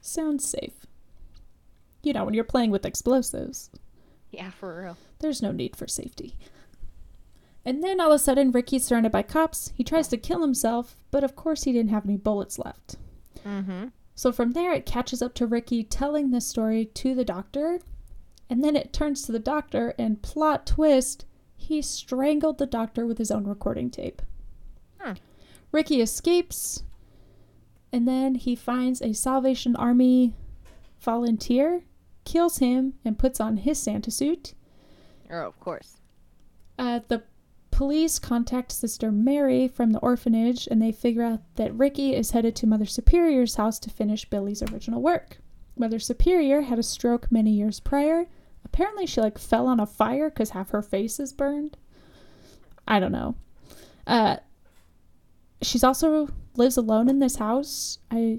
[0.00, 0.86] sounds safe.
[2.02, 3.70] You know, when you're playing with explosives,
[4.30, 4.96] Yeah, for real.
[5.18, 6.36] there's no need for safety.
[7.64, 9.72] And then all of a sudden, Ricky's surrounded by cops.
[9.74, 12.96] He tries to kill himself, but of course, he didn't have any bullets left.
[13.44, 13.88] Mm-hmm.
[14.14, 17.80] So from there, it catches up to Ricky telling this story to the doctor,
[18.48, 21.26] and then it turns to the doctor, and plot twist,
[21.58, 24.22] he strangled the doctor with his own recording tape.
[24.98, 25.12] Hmm.
[25.70, 26.84] Ricky escapes,
[27.92, 30.32] and then he finds a Salvation Army
[31.00, 31.84] volunteer,
[32.24, 34.54] kills him, and puts on his Santa suit.
[35.30, 36.00] Oh, of course.
[36.78, 37.22] Uh, the
[37.70, 42.56] police contact Sister Mary from the orphanage and they figure out that Ricky is headed
[42.56, 45.38] to Mother Superior's house to finish Billy's original work.
[45.76, 48.26] Mother Superior had a stroke many years prior.
[48.72, 51.76] Apparently, she like fell on a fire because half her face is burned.
[52.86, 53.34] I don't know.
[54.06, 54.36] Uh,
[55.62, 57.98] she's also lives alone in this house.
[58.10, 58.38] I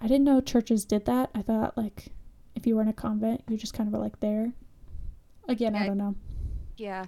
[0.00, 1.30] I didn't know churches did that.
[1.34, 2.06] I thought like
[2.54, 4.52] if you were in a convent, you just kind of were like there.
[5.48, 6.14] Again, I don't know.
[6.76, 7.06] Yeah.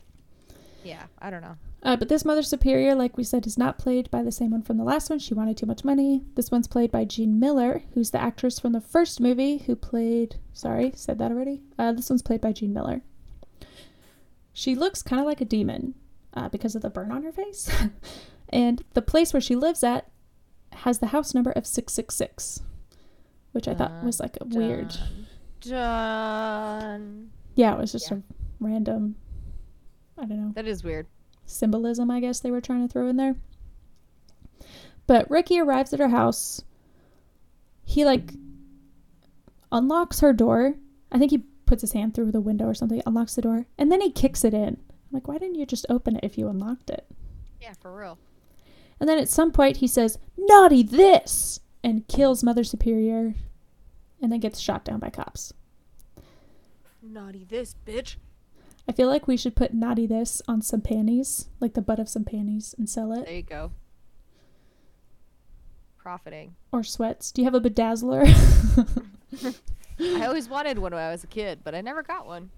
[0.84, 1.56] Yeah, I don't know.
[1.84, 4.62] Uh, but this Mother Superior, like we said, is not played by the same one
[4.62, 5.18] from the last one.
[5.18, 6.22] She wanted too much money.
[6.36, 10.36] This one's played by Jean Miller, who's the actress from the first movie who played.
[10.52, 11.60] Sorry, said that already.
[11.76, 13.02] Uh, this one's played by Jean Miller.
[14.52, 15.94] She looks kind of like a demon
[16.34, 17.68] uh, because of the burn on her face.
[18.50, 20.06] and the place where she lives at
[20.72, 22.60] has the house number of 666,
[23.50, 24.96] which I thought was like a weird.
[25.62, 27.30] Done.
[27.56, 28.18] Yeah, it was just Yeah.
[28.18, 28.20] a
[28.60, 29.16] random.
[30.16, 30.52] I don't know.
[30.54, 31.06] That is weird.
[31.46, 33.36] Symbolism, I guess they were trying to throw in there.
[35.06, 36.62] But Ricky arrives at her house.
[37.84, 38.32] He like
[39.70, 40.74] unlocks her door.
[41.10, 43.90] I think he puts his hand through the window or something, unlocks the door, and
[43.90, 44.68] then he kicks it in.
[44.68, 47.06] I'm like, why didn't you just open it if you unlocked it?
[47.60, 48.18] Yeah, for real.
[49.00, 51.60] And then at some point he says, Naughty this!
[51.84, 53.34] and kills Mother Superior
[54.20, 55.52] and then gets shot down by cops.
[57.02, 58.16] Naughty this, bitch.
[58.88, 62.08] I feel like we should put naughty this on some panties, like the butt of
[62.08, 63.26] some panties, and sell it.
[63.26, 63.72] There you go.
[65.98, 66.56] Profiting.
[66.72, 67.30] Or sweats.
[67.30, 68.26] Do you have a bedazzler?
[70.00, 72.50] I always wanted one when I was a kid, but I never got one.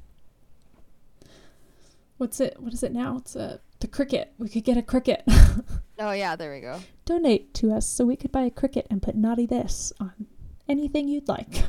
[2.16, 2.56] What's it?
[2.59, 3.18] What is it now?
[3.18, 4.28] It's a the Cricut.
[4.38, 5.22] We could get a Cricut.
[5.96, 6.80] Oh yeah, there we go.
[7.05, 10.26] Donate to us so we could buy a Cricut and put naughty this on
[10.68, 11.62] anything you'd like.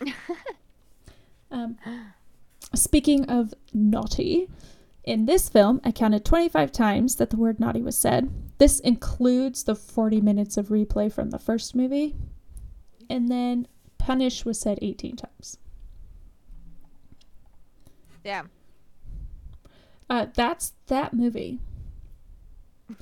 [1.50, 1.76] um,
[2.76, 4.48] speaking of naughty,
[5.04, 8.30] in this film, I counted 25 times that the word naughty was said.
[8.58, 12.16] This includes the 40 minutes of replay from the first movie,
[13.10, 13.68] and then
[13.98, 15.58] punish was said 18 times.
[18.22, 18.50] Damn.
[20.08, 21.60] Uh, that's that movie.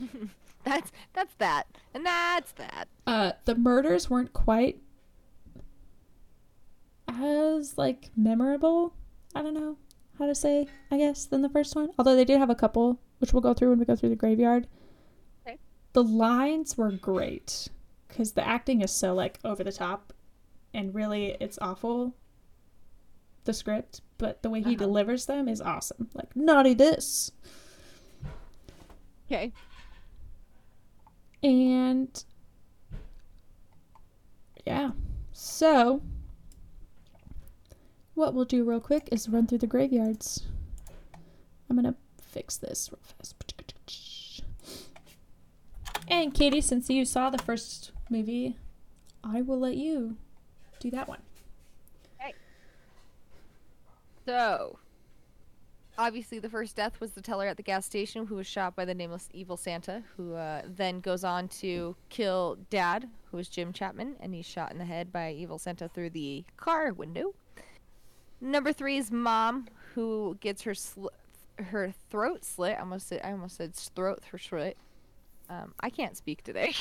[0.64, 1.66] That's that's that.
[1.92, 2.86] And that's that.
[3.04, 4.80] uh the murders weren't quite
[7.08, 8.94] as like memorable
[9.34, 9.76] i don't know
[10.18, 13.00] how to say i guess than the first one although they did have a couple
[13.18, 14.66] which we'll go through when we go through the graveyard
[15.46, 15.59] Okay.
[15.92, 17.68] the lines were great
[18.09, 20.12] because the acting is so like over the top
[20.74, 22.14] and really it's awful
[23.44, 24.76] the script but the way he Uh-huh.
[24.86, 27.30] delivers them is awesome like naughty this
[29.30, 29.50] Okay.
[31.42, 32.22] And
[34.66, 34.90] yeah.
[35.32, 36.02] So
[38.14, 40.47] what we'll do real quick is run through the graveyards.
[41.68, 43.36] I'm gonna fix this real fast.
[46.09, 48.56] And Katie, since you saw the first movie,
[49.24, 50.16] I will let you
[50.78, 51.20] do that one.
[54.26, 54.78] So,
[55.98, 58.84] obviously, the first death was the teller at the gas station who was shot by
[58.84, 63.72] the nameless evil Santa, who uh, then goes on to kill Dad, who was Jim
[63.72, 67.34] Chapman, and he's shot in the head by evil Santa through the car window.
[68.43, 71.06] Number three is Mom, who gets her sl-
[71.59, 72.77] her throat slit.
[72.77, 74.77] I almost said I almost said throat her slit.
[75.48, 76.74] Um, I can't speak today.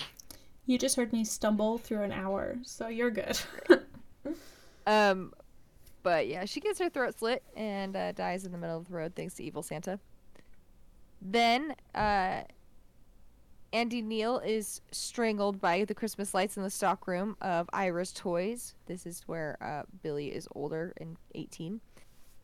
[0.67, 3.39] You just heard me stumble through an hour, so you're good.
[4.87, 5.33] Um,
[6.03, 8.93] but yeah, she gets her throat slit and uh, dies in the middle of the
[8.93, 9.99] road thanks to evil Santa.
[11.21, 12.41] Then, uh,
[13.73, 18.75] Andy Neal is strangled by the Christmas lights in the stockroom of Ira's Toys.
[18.85, 21.79] This is where uh, Billy is older and 18.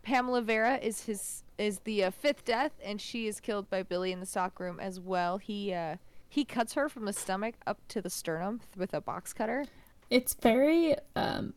[0.03, 4.13] Pamela Vera is his is the uh, fifth death, and she is killed by Billy
[4.13, 5.37] in the stockroom as well.
[5.37, 5.97] He uh,
[6.29, 9.65] he cuts her from the stomach up to the sternum with a box cutter.
[10.09, 11.53] it's very um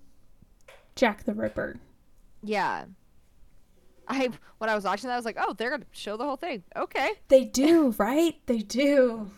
[0.97, 1.79] Jack the Ripper.
[2.43, 2.87] Yeah.
[4.09, 6.37] I when I was watching that, I was like, "Oh, they're gonna show the whole
[6.37, 7.13] thing." Okay.
[7.29, 8.35] They do, right?
[8.47, 9.31] They do.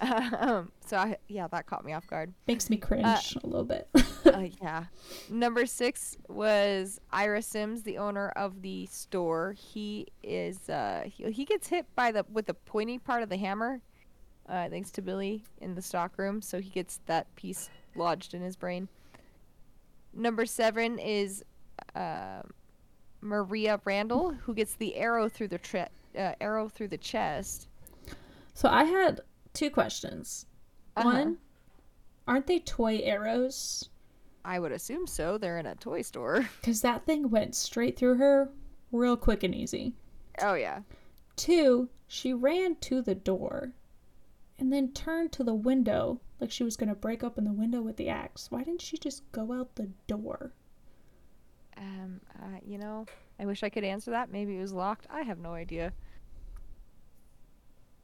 [0.00, 2.32] Um, so I yeah, that caught me off guard.
[2.46, 3.88] Makes me cringe a little bit.
[4.24, 4.84] uh, yeah.
[5.28, 9.54] Number six was Ira Sims, the owner of the store.
[9.56, 13.36] He is uh he, he gets hit by the with the pointy part of the
[13.36, 13.80] hammer,
[14.48, 16.40] uh, thanks to Billy in the stock room.
[16.42, 18.88] So he gets that piece lodged in his brain.
[20.14, 21.44] Number seven is
[21.94, 22.42] uh,
[23.20, 27.68] Maria Randall, who gets the arrow through the tre- uh, arrow through the chest.
[28.54, 29.20] so I had
[29.58, 30.46] two questions.
[30.96, 31.08] Uh-huh.
[31.08, 31.38] One,
[32.28, 33.88] aren't they toy arrows?
[34.44, 35.36] I would assume so.
[35.36, 36.48] They're in a toy store.
[36.60, 38.50] Because that thing went straight through her
[38.92, 39.94] real quick and easy.
[40.40, 40.80] Oh yeah.
[41.34, 43.72] Two, she ran to the door
[44.58, 47.82] and then turned to the window like she was going to break open the window
[47.82, 48.50] with the axe.
[48.50, 50.52] Why didn't she just go out the door?
[51.76, 53.06] Um, uh, you know,
[53.40, 54.30] I wish I could answer that.
[54.30, 55.06] Maybe it was locked.
[55.10, 55.92] I have no idea.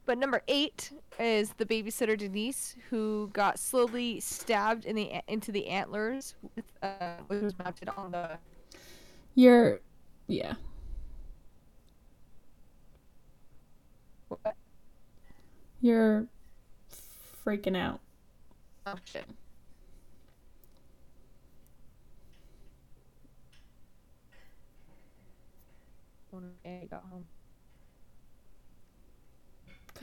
[0.05, 5.67] But number eight is the babysitter Denise, who got slowly stabbed in the into the
[5.67, 8.37] antlers, with, uh, which was mounted on the.
[9.33, 9.81] You're,
[10.27, 10.53] yeah.
[14.29, 14.55] What?
[15.81, 16.27] You're
[17.45, 17.99] freaking out.
[18.85, 19.25] Oh shit!
[26.29, 27.25] When I got home.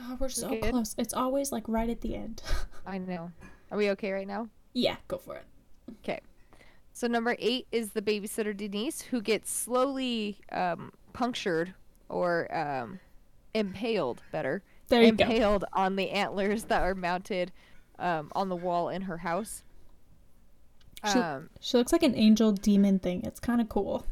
[0.07, 0.71] God, we're so good?
[0.71, 0.95] close.
[0.97, 2.41] It's always like right at the end.
[2.85, 3.31] I know.
[3.71, 4.49] Are we okay right now?
[4.73, 5.45] yeah, go for it.
[6.03, 6.19] Okay.
[6.93, 11.73] So number eight is the babysitter Denise, who gets slowly um, punctured
[12.09, 12.99] or um,
[13.53, 15.23] impaled, better, There you go.
[15.25, 17.51] impaled on the antlers that are mounted
[17.99, 19.63] um, on the wall in her house.
[21.11, 23.21] She- Um, She looks like an angel demon thing.
[23.23, 24.05] It's kind of cool.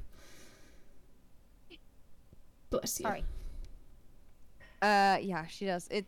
[2.69, 3.03] Bless you.
[3.03, 3.23] sorry.
[4.81, 6.05] Uh, yeah, she does it,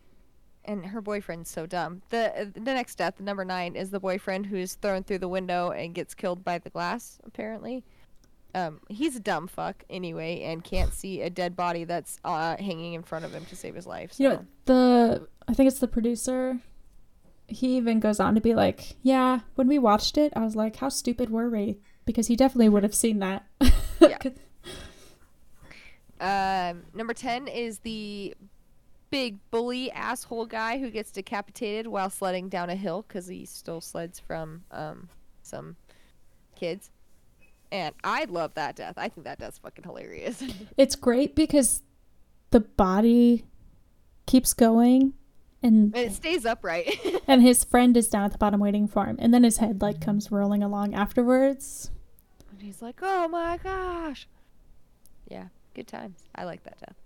[0.64, 2.02] and her boyfriend's so dumb.
[2.10, 5.94] the The next death, number nine, is the boyfriend who's thrown through the window and
[5.94, 7.18] gets killed by the glass.
[7.24, 7.84] Apparently,
[8.54, 12.94] um, he's a dumb fuck anyway, and can't see a dead body that's uh hanging
[12.94, 14.12] in front of him to save his life.
[14.14, 14.22] So.
[14.22, 16.58] You know, the I think it's the producer.
[17.46, 20.76] He even goes on to be like, "Yeah, when we watched it, I was like,
[20.76, 23.46] how stupid were we?" Because he definitely would have seen that.
[24.00, 24.18] Yeah.
[26.20, 28.34] Um, number 10 is the
[29.14, 33.80] big bully asshole guy who gets decapitated while sledding down a hill because he stole
[33.80, 35.08] sleds from um,
[35.40, 35.76] some
[36.56, 36.90] kids.
[37.70, 38.94] And I love that death.
[38.96, 40.42] I think that death's fucking hilarious.
[40.76, 41.84] It's great because
[42.50, 43.44] the body
[44.26, 45.12] keeps going,
[45.62, 46.98] and and it stays upright.
[47.28, 49.80] and his friend is down at the bottom waiting for him, and then his head
[49.80, 51.92] like comes rolling along afterwards.
[52.50, 54.26] and he's like, oh my gosh.
[55.28, 56.18] Yeah, good times.
[56.34, 56.96] I like that death.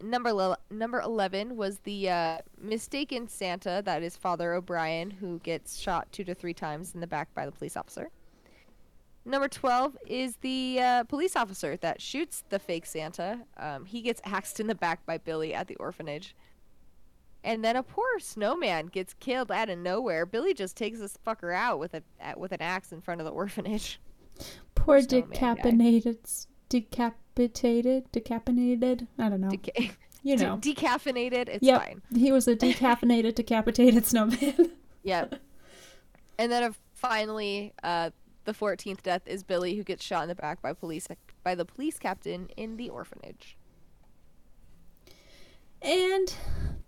[0.00, 5.78] Number le- number 11 was the uh, mistaken Santa, that is Father O'Brien, who gets
[5.78, 8.10] shot two to three times in the back by the police officer.
[9.24, 13.40] Number 12 is the uh, police officer that shoots the fake Santa.
[13.58, 16.34] Um, he gets axed in the back by Billy at the orphanage.
[17.44, 20.26] And then a poor snowman gets killed out of nowhere.
[20.26, 22.02] Billy just takes this fucker out with a
[22.36, 24.00] with an axe in front of the orphanage.
[24.74, 25.38] Poor Snowman
[25.72, 25.76] guy.
[26.68, 29.06] Decapitated, decapitated, decapitated.
[29.18, 29.48] I don't know.
[29.48, 29.92] Deca-
[30.22, 31.48] you de- know, decaffeinated.
[31.48, 31.80] It's Yep.
[31.82, 32.02] fine.
[32.14, 34.72] he was a decaffeinated, decapitated snowman.
[35.04, 35.36] Yep.
[36.38, 38.10] and then uh, finally, uh,
[38.44, 41.06] the 14th death is Billy, who gets shot in the back by police
[41.44, 43.56] by the police captain in the orphanage.
[45.80, 46.34] And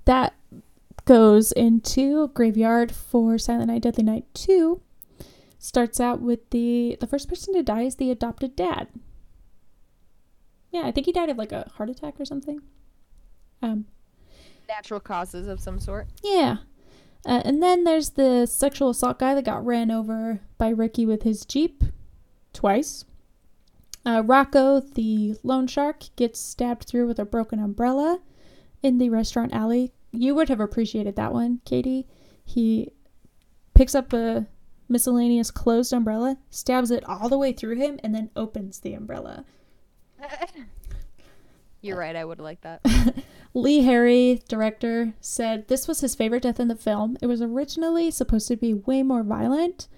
[0.04, 0.34] that
[1.04, 4.80] goes into Graveyard for Silent Night, Deadly Night 2.
[5.58, 8.88] Starts out with the the first person to die is the adopted dad.
[10.70, 12.60] Yeah, I think he died of like a heart attack or something.
[13.62, 13.86] Um,
[14.68, 16.06] Natural causes of some sort.
[16.22, 16.58] yeah.
[17.26, 21.22] Uh, and then there's the sexual assault guy that got ran over by Ricky with
[21.22, 21.84] his Jeep
[22.54, 23.04] twice.
[24.06, 28.20] Uh, Rocco, the loan shark, gets stabbed through with a broken umbrella
[28.82, 29.92] in the restaurant alley.
[30.12, 32.06] You would have appreciated that one, Katie.
[32.42, 32.92] He
[33.74, 34.46] picks up a
[34.88, 39.44] miscellaneous closed umbrella, stabs it all the way through him, and then opens the umbrella.
[41.80, 42.16] You're right.
[42.16, 42.82] I would have liked that.
[43.54, 47.16] Lee Harry, director, said this was his favorite death in the film.
[47.22, 49.88] It was originally supposed to be way more violent,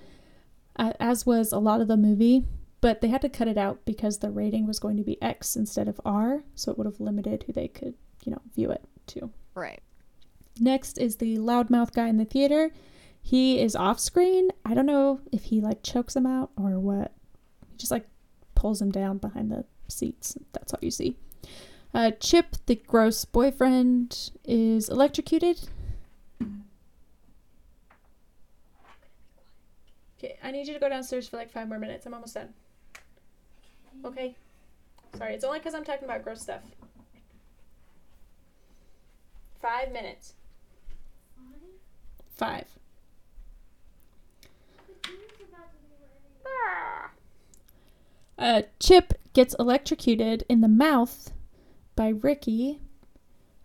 [0.77, 2.45] uh, as was a lot of the movie,
[2.81, 5.57] but they had to cut it out because the rating was going to be X
[5.57, 7.95] instead of R, so it would have limited who they could,
[8.25, 9.31] you know, view it to.
[9.55, 9.83] Right.
[10.61, 12.71] Next is the loudmouth guy in the theater.
[13.21, 14.51] He is off screen.
[14.65, 17.13] I don't know if he like chokes him out or what.
[17.71, 18.07] He just like
[18.55, 20.37] pulls him down behind the seats.
[20.53, 21.17] That's all you see.
[21.95, 25.69] Uh, Chip, the gross boyfriend, is electrocuted.
[30.19, 32.07] Okay, I need you to go downstairs for like five more minutes.
[32.07, 32.49] I'm almost done.
[34.05, 34.37] Okay.
[35.17, 36.63] Sorry, it's only because I'm talking about gross stuff.
[39.61, 40.35] Five minutes.
[42.35, 42.67] Five.
[48.43, 51.33] Uh, Chip gets electrocuted in the mouth
[51.95, 52.81] by Ricky.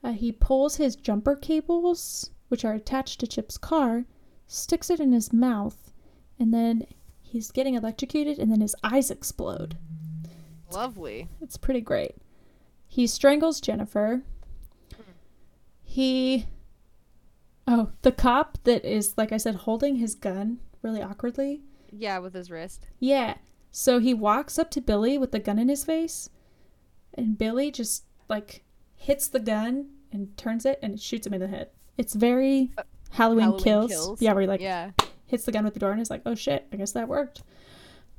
[0.04, 4.06] Uh, he pulls his jumper cables, which are attached to Chip's car,
[4.45, 5.91] sticks it in his mouth,
[6.38, 6.86] and then
[7.24, 9.78] he's getting electrocuted, and then his eyes explode.
[10.72, 11.28] Lovely.
[11.41, 12.16] It's pretty great.
[12.88, 14.22] He strangles Jennifer.
[15.84, 16.45] He.
[17.66, 21.62] Oh, the cop that is, like I said, holding his gun really awkwardly.
[21.91, 22.86] Yeah, with his wrist.
[22.99, 23.38] Yeah.
[23.72, 26.30] So he walks up to Billy with the gun in his face,
[27.14, 28.64] and Billy just, like,
[28.95, 31.69] hits the gun and turns it and it shoots him in the head.
[31.98, 32.72] It's very
[33.11, 33.91] Halloween, Halloween kills.
[33.91, 34.22] Kills?
[34.22, 34.91] Yeah, where he like yeah,
[35.26, 37.44] hits the gun with the door and is like, oh shit, I guess that worked.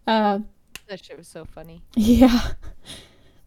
[0.06, 0.40] Uh,
[0.88, 1.82] that shit was so funny.
[1.96, 2.52] yeah.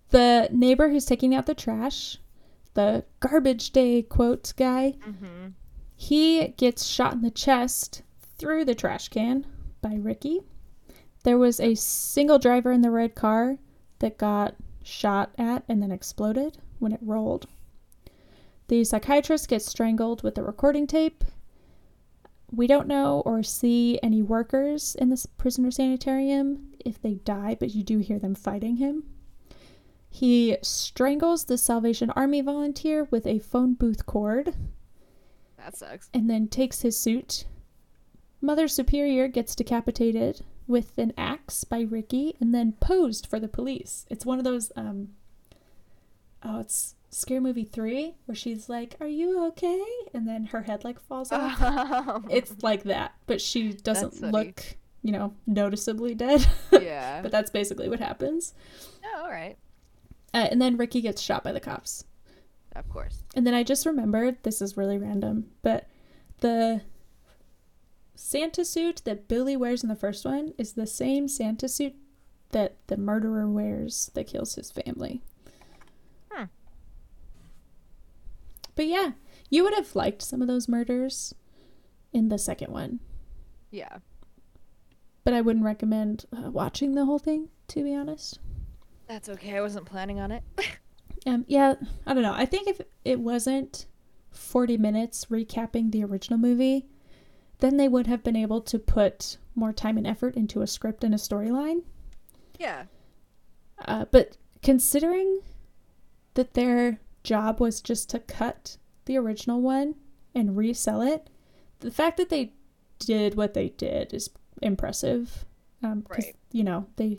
[0.10, 2.18] The neighbor who's taking out the trash,
[2.74, 5.50] the garbage day quote guy, Mm-hmm.
[5.96, 8.02] he gets shot in the chest
[8.38, 9.46] through the trash can
[9.82, 10.42] by Ricky.
[11.24, 13.58] There was a single driver in the red car
[14.00, 17.48] that got shot at and then exploded when it rolled.
[18.68, 21.24] The psychiatrist gets strangled with the recording tape.
[22.52, 27.76] We don't know or see any workers in this prisoner sanitarium if they die, but
[27.76, 29.04] you do hear them fighting him.
[30.10, 34.54] He strangles the Salvation Army volunteer with a phone booth cord
[35.58, 36.10] That sucks.
[36.14, 37.46] and then takes his suit.
[38.42, 44.06] Mother Superior gets decapitated with an axe by Ricky and then posed for the police.
[44.10, 45.10] It's one of those um
[46.44, 49.84] oh, it's Scary Movie 3 where she's like, "Are you okay?"
[50.14, 51.62] and then her head like falls off.
[51.62, 54.64] Um, it's like that, but she doesn't look,
[55.04, 56.48] you know, noticeably dead.
[56.72, 57.22] yeah.
[57.22, 58.54] but that's basically what happens.
[59.04, 59.58] oh, all right.
[60.34, 62.06] Uh, and then Ricky gets shot by the cops.
[62.74, 63.24] Of course.
[63.36, 65.88] And then I just remembered this is really random, but
[66.40, 66.82] the
[68.24, 71.96] Santa suit that Billy wears in the first one is the same Santa suit
[72.52, 75.24] that the murderer wears that kills his family.
[76.32, 76.44] Hmm.
[78.76, 79.12] But yeah,
[79.50, 81.34] you would have liked some of those murders
[82.14, 83.00] in the second one,
[83.72, 83.98] Yeah.
[85.24, 88.40] but I wouldn't recommend uh, watching the whole thing, to be honest.
[89.08, 89.58] That's okay.
[89.58, 90.44] I wasn't planning on it.
[91.28, 91.76] Um, yeah,
[92.08, 92.34] I don't know.
[92.34, 93.86] I think if it wasn't
[94.32, 96.88] 40 minutes recapping the original movie,
[97.62, 101.04] then they would have been able to put more time and effort into a script
[101.04, 101.84] and a storyline.
[102.60, 102.84] yeah.
[103.86, 105.40] Uh, but considering
[106.36, 109.96] that their job was just to cut the original one
[110.36, 111.30] and resell it,
[111.80, 112.54] the fact that they
[113.00, 114.30] did what they did is
[114.62, 115.46] impressive.
[115.82, 116.36] Um, Right.
[116.52, 117.18] You know, they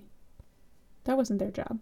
[1.04, 1.80] that wasn't their job.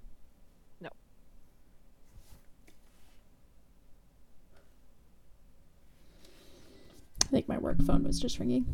[7.31, 8.67] I think my work phone was just ringing.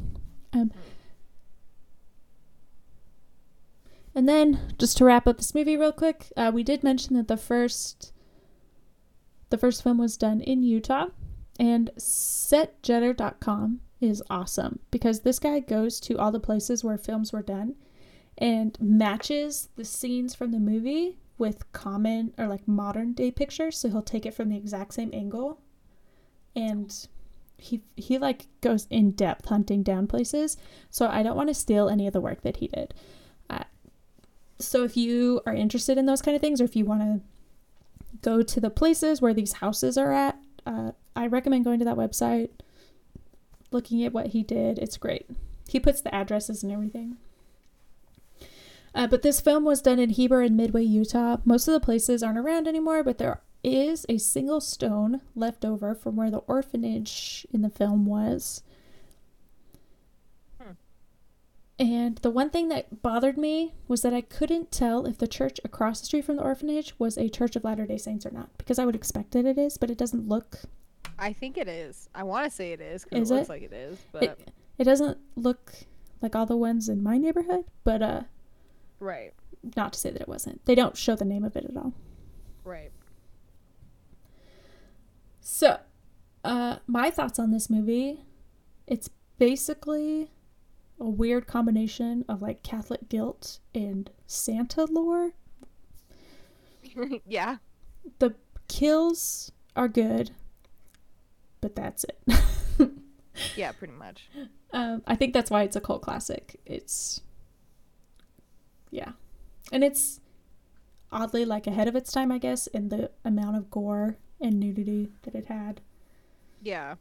[0.54, 0.72] Um,
[4.14, 7.28] and then, just to wrap up this movie real quick, uh, we did mention that
[7.28, 8.14] the first,
[9.50, 11.08] the first film was done in Utah,
[11.60, 17.42] and SetJetter.com is awesome because this guy goes to all the places where films were
[17.42, 17.74] done,
[18.38, 23.76] and matches the scenes from the movie with common or like modern day pictures.
[23.76, 25.60] So he'll take it from the exact same angle,
[26.54, 27.06] and
[27.58, 30.56] he he like goes in depth hunting down places.
[30.90, 32.94] So I don't want to steal any of the work that he did.
[33.48, 33.64] Uh,
[34.58, 37.20] so if you are interested in those kind of things, or if you want to
[38.22, 41.96] go to the places where these houses are at, uh, I recommend going to that
[41.96, 42.50] website,
[43.70, 44.78] looking at what he did.
[44.78, 45.26] It's great.
[45.68, 47.16] He puts the addresses and everything.
[48.94, 51.36] Uh, but this film was done in Heber and Midway, Utah.
[51.44, 55.94] Most of the places aren't around anymore, but there is a single stone left over
[55.94, 58.62] from where the orphanage in the film was.
[60.60, 60.72] Hmm.
[61.78, 65.58] And the one thing that bothered me was that I couldn't tell if the church
[65.64, 68.50] across the street from the orphanage was a Church of Latter day Saints or not,
[68.58, 70.60] because I would expect that it is, but it doesn't look.
[71.18, 72.08] I think it is.
[72.14, 73.52] I want to say it is because it looks it?
[73.52, 75.72] like it is, but It, it doesn't look
[76.20, 78.22] like all the ones in my neighborhood, but uh,
[79.00, 79.32] right,
[79.76, 80.64] not to say that it wasn't.
[80.66, 81.94] They don't show the name of it at all.
[82.64, 82.90] right.
[85.48, 85.78] So,
[86.42, 88.18] uh, my thoughts on this movie
[88.88, 89.08] it's
[89.38, 90.32] basically
[90.98, 95.34] a weird combination of like Catholic guilt and Santa lore.
[97.26, 97.58] yeah.
[98.18, 98.34] The
[98.66, 100.32] kills are good,
[101.60, 102.40] but that's it.
[103.54, 104.30] Yeah, pretty much.
[104.72, 106.58] um, I think that's why it's a cult classic.
[106.64, 107.20] It's,
[108.90, 109.10] yeah.
[109.70, 110.20] And it's
[111.12, 115.10] oddly like ahead of its time, I guess, in the amount of gore and nudity
[115.22, 115.80] that it had.
[116.62, 116.96] Yeah.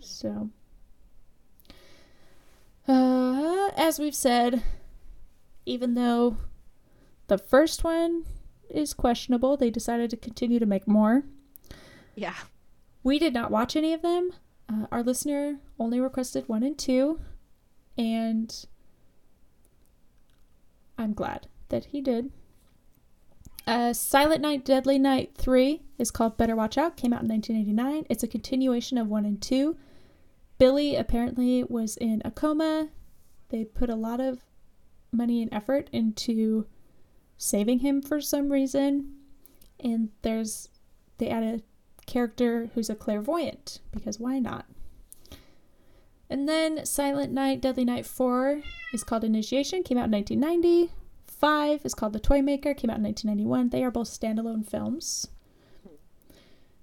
[0.00, 0.50] So,
[2.86, 4.62] uh, as we've said,
[5.66, 6.36] even though
[7.28, 8.24] the first one
[8.68, 11.24] is questionable, they decided to continue to make more.
[12.14, 12.34] Yeah.
[13.02, 14.30] We did not watch any of them.
[14.68, 17.20] Uh, our listener only requested one and two,
[17.98, 18.66] and
[20.96, 22.30] I'm glad that he did.
[23.66, 28.06] Uh, Silent Night, Deadly Night 3 is called Better Watch Out, came out in 1989.
[28.10, 29.76] It's a continuation of 1 and 2.
[30.58, 32.88] Billy apparently was in a coma.
[33.48, 34.44] They put a lot of
[35.12, 36.66] money and effort into
[37.38, 39.14] saving him for some reason.
[39.80, 40.68] And there's,
[41.18, 41.62] they add a
[42.06, 44.66] character who's a clairvoyant, because why not?
[46.28, 48.62] And then Silent Night, Deadly Night 4
[48.92, 50.92] is called Initiation, came out in 1990.
[51.44, 53.68] 5 is called The Toy Maker, came out in 1991.
[53.68, 55.28] They are both standalone films.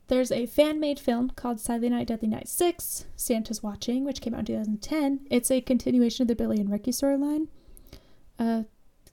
[0.07, 4.35] There's a fan made film called Silent Night, Deadly Night 6, Santa's Watching, which came
[4.35, 5.21] out in 2010.
[5.31, 7.47] It's a continuation of the Billy and Ricky storyline.
[8.37, 8.65] Uh,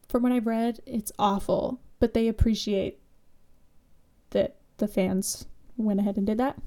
[0.07, 3.01] from what I've read, it's awful, but they appreciate
[4.33, 5.47] that the fans
[5.79, 6.59] went ahead and did that.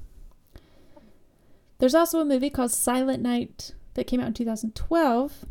[1.77, 5.45] There's also a movie called Silent Night that came out in 2012.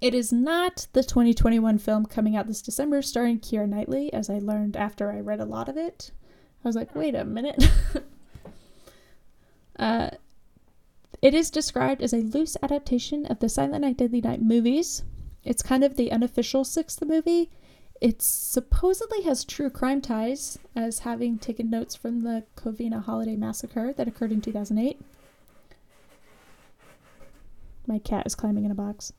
[0.00, 4.38] It is not the 2021 film coming out this December starring Keira Knightley, as I
[4.38, 6.10] learned after I read a lot of it.
[6.64, 7.70] I was like, wait a minute.
[9.78, 10.10] uh,
[11.22, 15.02] it is described as a loose adaptation of the Silent Night, Deadly Night movies.
[15.44, 17.50] It's kind of the unofficial sixth movie.
[18.00, 23.94] It supposedly has true crime ties, as having taken notes from the Covina Holiday Massacre
[23.94, 25.00] that occurred in 2008.
[27.86, 29.14] My cat is climbing in a box.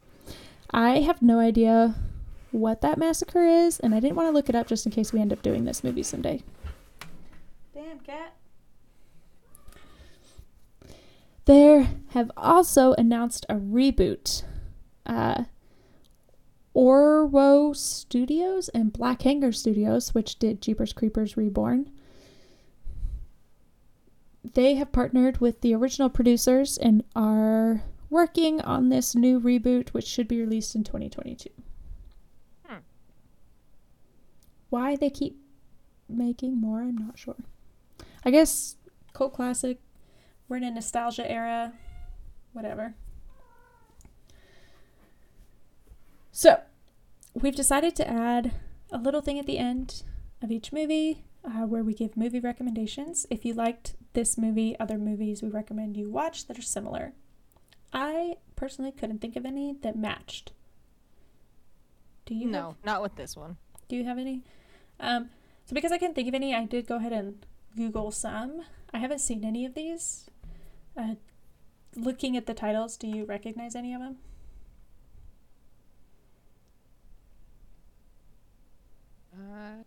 [0.72, 1.95] I have no idea
[2.52, 5.14] what that massacre is, and I didn't want to look it up just in case
[5.14, 6.44] we end up doing this movie someday.
[7.73, 8.34] Damn cat.
[11.45, 14.44] There have also announced a reboot.
[15.06, 15.45] Uh,
[16.76, 21.89] Orwo Studios and Black Hangar Studios, which did Jeepers Creepers Reborn.
[24.53, 30.08] They have partnered with the original producers and are working on this new reboot, which
[30.08, 31.50] should be released in 2022.
[32.66, 32.78] Hmm.
[34.70, 35.40] Why they keep
[36.10, 37.36] making more, I'm not sure.
[38.24, 38.76] I guess
[39.14, 39.80] cult classic.
[40.48, 41.74] We're in a nostalgia era.
[42.54, 42.96] Whatever.
[46.32, 46.62] So,
[47.34, 48.54] we've decided to add
[48.92, 50.04] a little thing at the end
[50.42, 53.26] of each movie uh, where we give movie recommendations.
[53.30, 57.14] If you liked this movie, other movies we recommend you watch that are similar.
[57.93, 60.51] I personally couldn't think of any that matched.
[62.26, 62.47] Do you?
[62.47, 63.57] no, have- not with this one.
[63.88, 64.43] do you have any?
[64.99, 65.30] Um,
[65.65, 67.45] so because I couldn't think of any, I did go ahead and
[67.76, 68.64] Google some.
[68.93, 70.30] I haven't seen any of these.
[70.97, 71.15] Uh,
[71.95, 74.18] looking at the titles, do you recognize any of them?
[79.34, 79.84] Uh,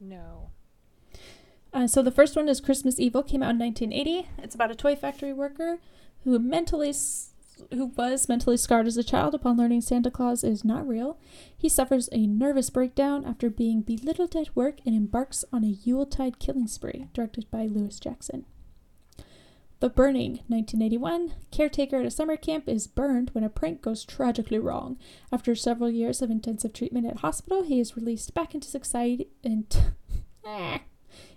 [0.00, 0.50] no.
[1.72, 4.28] Uh, so the first one is Christmas Evil, came out in 1980.
[4.42, 5.78] It's about a toy factory worker
[6.24, 6.92] who mentally
[7.72, 11.18] who was mentally scarred as a child upon learning Santa Claus is not real.
[11.56, 16.38] He suffers a nervous breakdown after being belittled at work and embarks on a Yuletide
[16.38, 18.46] killing spree, directed by Lewis Jackson.
[19.80, 21.34] The Burning, 1981.
[21.50, 24.98] Caretaker at a summer camp is burned when a prank goes tragically wrong.
[25.32, 29.94] After several years of intensive treatment at hospital, he is released back into society into,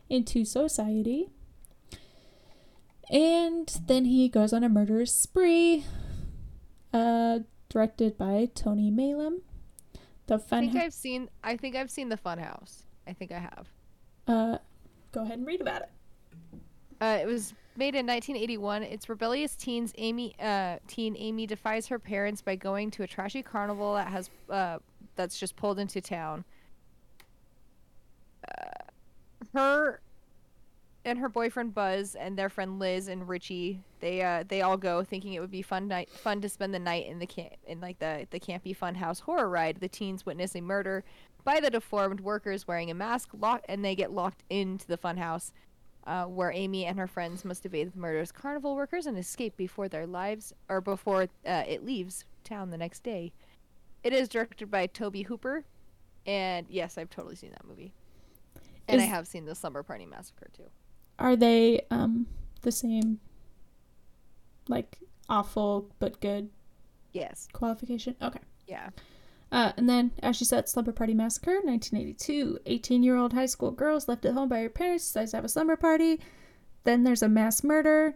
[0.09, 1.29] into society.
[3.09, 5.85] And then he goes on a murderous spree,
[6.93, 7.39] uh,
[7.69, 9.41] directed by Tony Maylam.
[10.27, 10.63] The fun.
[10.63, 10.71] I fun.
[10.71, 11.29] think I've seen.
[11.43, 12.83] I think I've seen the Funhouse.
[13.05, 13.67] I think I have.
[14.27, 14.57] uh,
[15.11, 15.89] go ahead and read about it.
[17.01, 18.83] Uh, it was made in 1981.
[18.83, 23.43] It's rebellious teens Amy, uh, teen Amy defies her parents by going to a trashy
[23.43, 24.77] carnival that has uh,
[25.15, 26.45] that's just pulled into town.
[28.47, 28.85] Uh,
[29.53, 29.99] her
[31.05, 35.03] and her boyfriend Buzz and their friend Liz and Richie they uh, they all go
[35.03, 37.79] thinking it would be fun night fun to spend the night in the camp in
[37.81, 39.79] like the the campy funhouse horror ride.
[39.79, 41.03] The teens witness a murder
[41.43, 45.51] by the deformed workers wearing a mask, lock and they get locked into the funhouse
[46.05, 49.87] uh, where Amy and her friends must evade the murderous carnival workers and escape before
[49.87, 53.31] their lives or before uh, it leaves town the next day.
[54.03, 55.63] It is directed by Tobe Hooper,
[56.25, 57.93] and yes, I've totally seen that movie.
[58.87, 60.69] And I have seen the Slumber Party Massacre too.
[61.19, 62.27] Are they um
[62.61, 63.19] the same,
[64.67, 64.97] like
[65.29, 66.49] awful but good
[67.13, 67.47] Yes.
[67.53, 68.15] qualification?
[68.21, 68.39] Okay.
[68.67, 68.89] Yeah.
[69.51, 72.59] Uh, and then, as she said, Slumber Party Massacre, 1982.
[72.65, 75.45] 18 year old high school girls left at home by her parents decides to have
[75.45, 76.19] a slumber party.
[76.85, 78.15] Then there's a mass murder.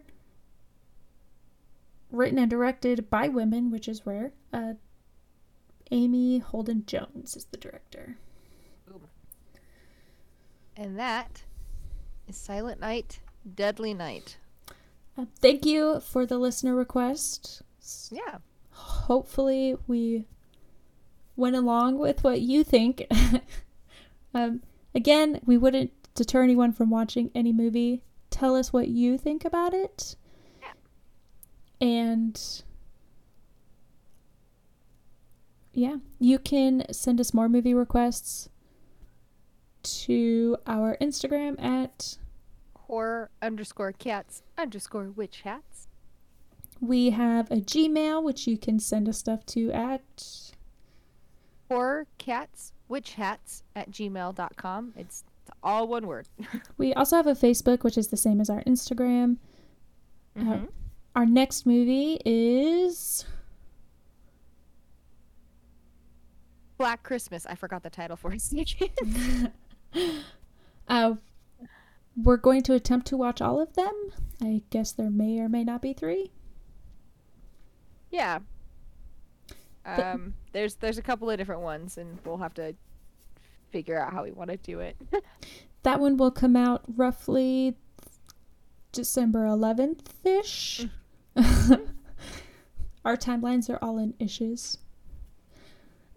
[2.10, 4.32] Written and directed by women, which is rare.
[4.52, 4.74] Uh,
[5.90, 8.16] Amy Holden Jones is the director.
[10.78, 11.42] And that
[12.28, 13.18] is Silent Night,
[13.56, 14.36] Deadly Night.
[15.18, 17.62] Uh, thank you for the listener request.
[18.12, 18.38] Yeah.
[18.70, 20.26] Hopefully, we
[21.34, 23.08] went along with what you think.
[24.34, 24.62] um,
[24.94, 28.04] again, we wouldn't deter anyone from watching any movie.
[28.30, 30.14] Tell us what you think about it.
[31.80, 32.40] And
[35.72, 38.48] yeah, you can send us more movie requests
[40.06, 42.18] to our Instagram at
[42.76, 45.88] Horror underscore cats underscore witch hats.
[46.80, 50.52] we have a Gmail which you can send us stuff to at
[51.68, 54.94] Horror cats witch hats at gmail.com.
[54.96, 55.24] It's
[55.62, 56.28] all one word.
[56.78, 59.36] we also have a Facebook which is the same as our Instagram.
[60.36, 60.68] Mhm.
[61.14, 63.26] Our next movie is
[66.78, 67.44] Black Christmas.
[67.46, 69.52] I forgot the title for a second.
[70.88, 71.14] uh
[72.16, 73.92] we're going to attempt to watch all of them.
[74.42, 76.30] I guess there may or may not be 3.
[78.10, 78.40] yeah.
[79.86, 82.74] Um, there's there's a couple of different ones, and we'll have to
[83.70, 84.96] figure out how we want to do it.
[85.84, 87.76] That one will come out roughly
[88.92, 90.86] December 11th ish.
[93.04, 94.78] Our timelines are all in issues.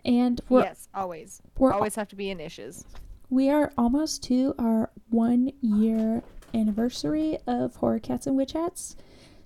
[0.03, 1.41] And we're, yes, always.
[1.59, 2.83] we're always have to be in issues.
[3.31, 6.21] We are almost to our one year
[6.53, 8.95] anniversary of Horror Cats and Witch Hats.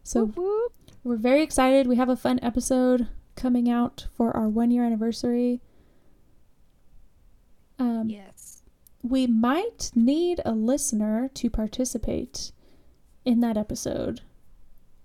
[0.03, 0.73] So Whoop, whoop.
[1.03, 1.85] we're very excited.
[1.87, 5.61] We have a fun episode coming out for our one year anniversary.
[7.77, 8.63] Um, yes.
[9.03, 12.51] we might need a listener to participate
[13.25, 14.21] in that episode,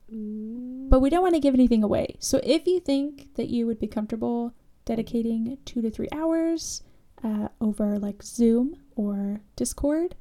[0.09, 2.15] but we don't want to give anything away.
[2.20, 4.55] So if you think that you would be comfortable
[4.85, 6.82] dedicating two to three hours
[7.23, 10.15] uh, over like Zoom or Discord,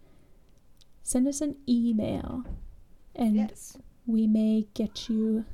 [1.04, 2.44] send us an email
[3.16, 3.78] and yes.
[4.06, 5.46] we may get you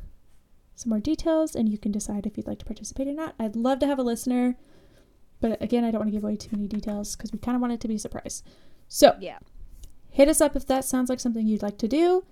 [0.76, 3.36] some more details and you can decide if you'd like to participate or not.
[3.40, 4.56] I'd love to have a listener,
[5.40, 7.62] but again, I don't want to give away too many details because we kind of
[7.62, 8.44] want it to be a surprise.
[8.88, 9.40] So Yeah.
[10.10, 12.26] hit us up if that sounds like something you'd like to do.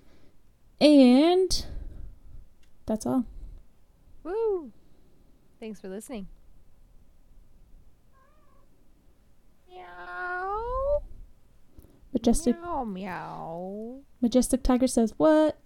[0.80, 1.66] And
[2.86, 3.24] that's all.
[4.22, 4.72] Woo.
[5.60, 6.26] Thanks for listening.
[9.84, 11.02] Meow.
[12.12, 12.84] Majestic Meow.
[12.84, 14.00] Meow.
[14.20, 15.58] Majestic Tiger says what?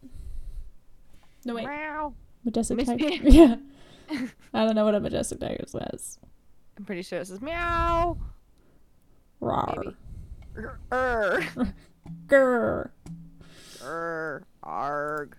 [1.45, 1.67] No wait.
[1.67, 2.15] Meow.
[2.45, 3.07] Majestic Miss- Tiger.
[3.23, 3.57] yeah.
[4.55, 6.19] I don't know what a Majestic Tiger says.
[6.77, 8.17] I'm pretty sure it says meow.
[9.43, 9.95] Rawr.
[10.55, 11.73] Grr.
[12.27, 12.91] Grr.
[13.81, 15.31] Grr.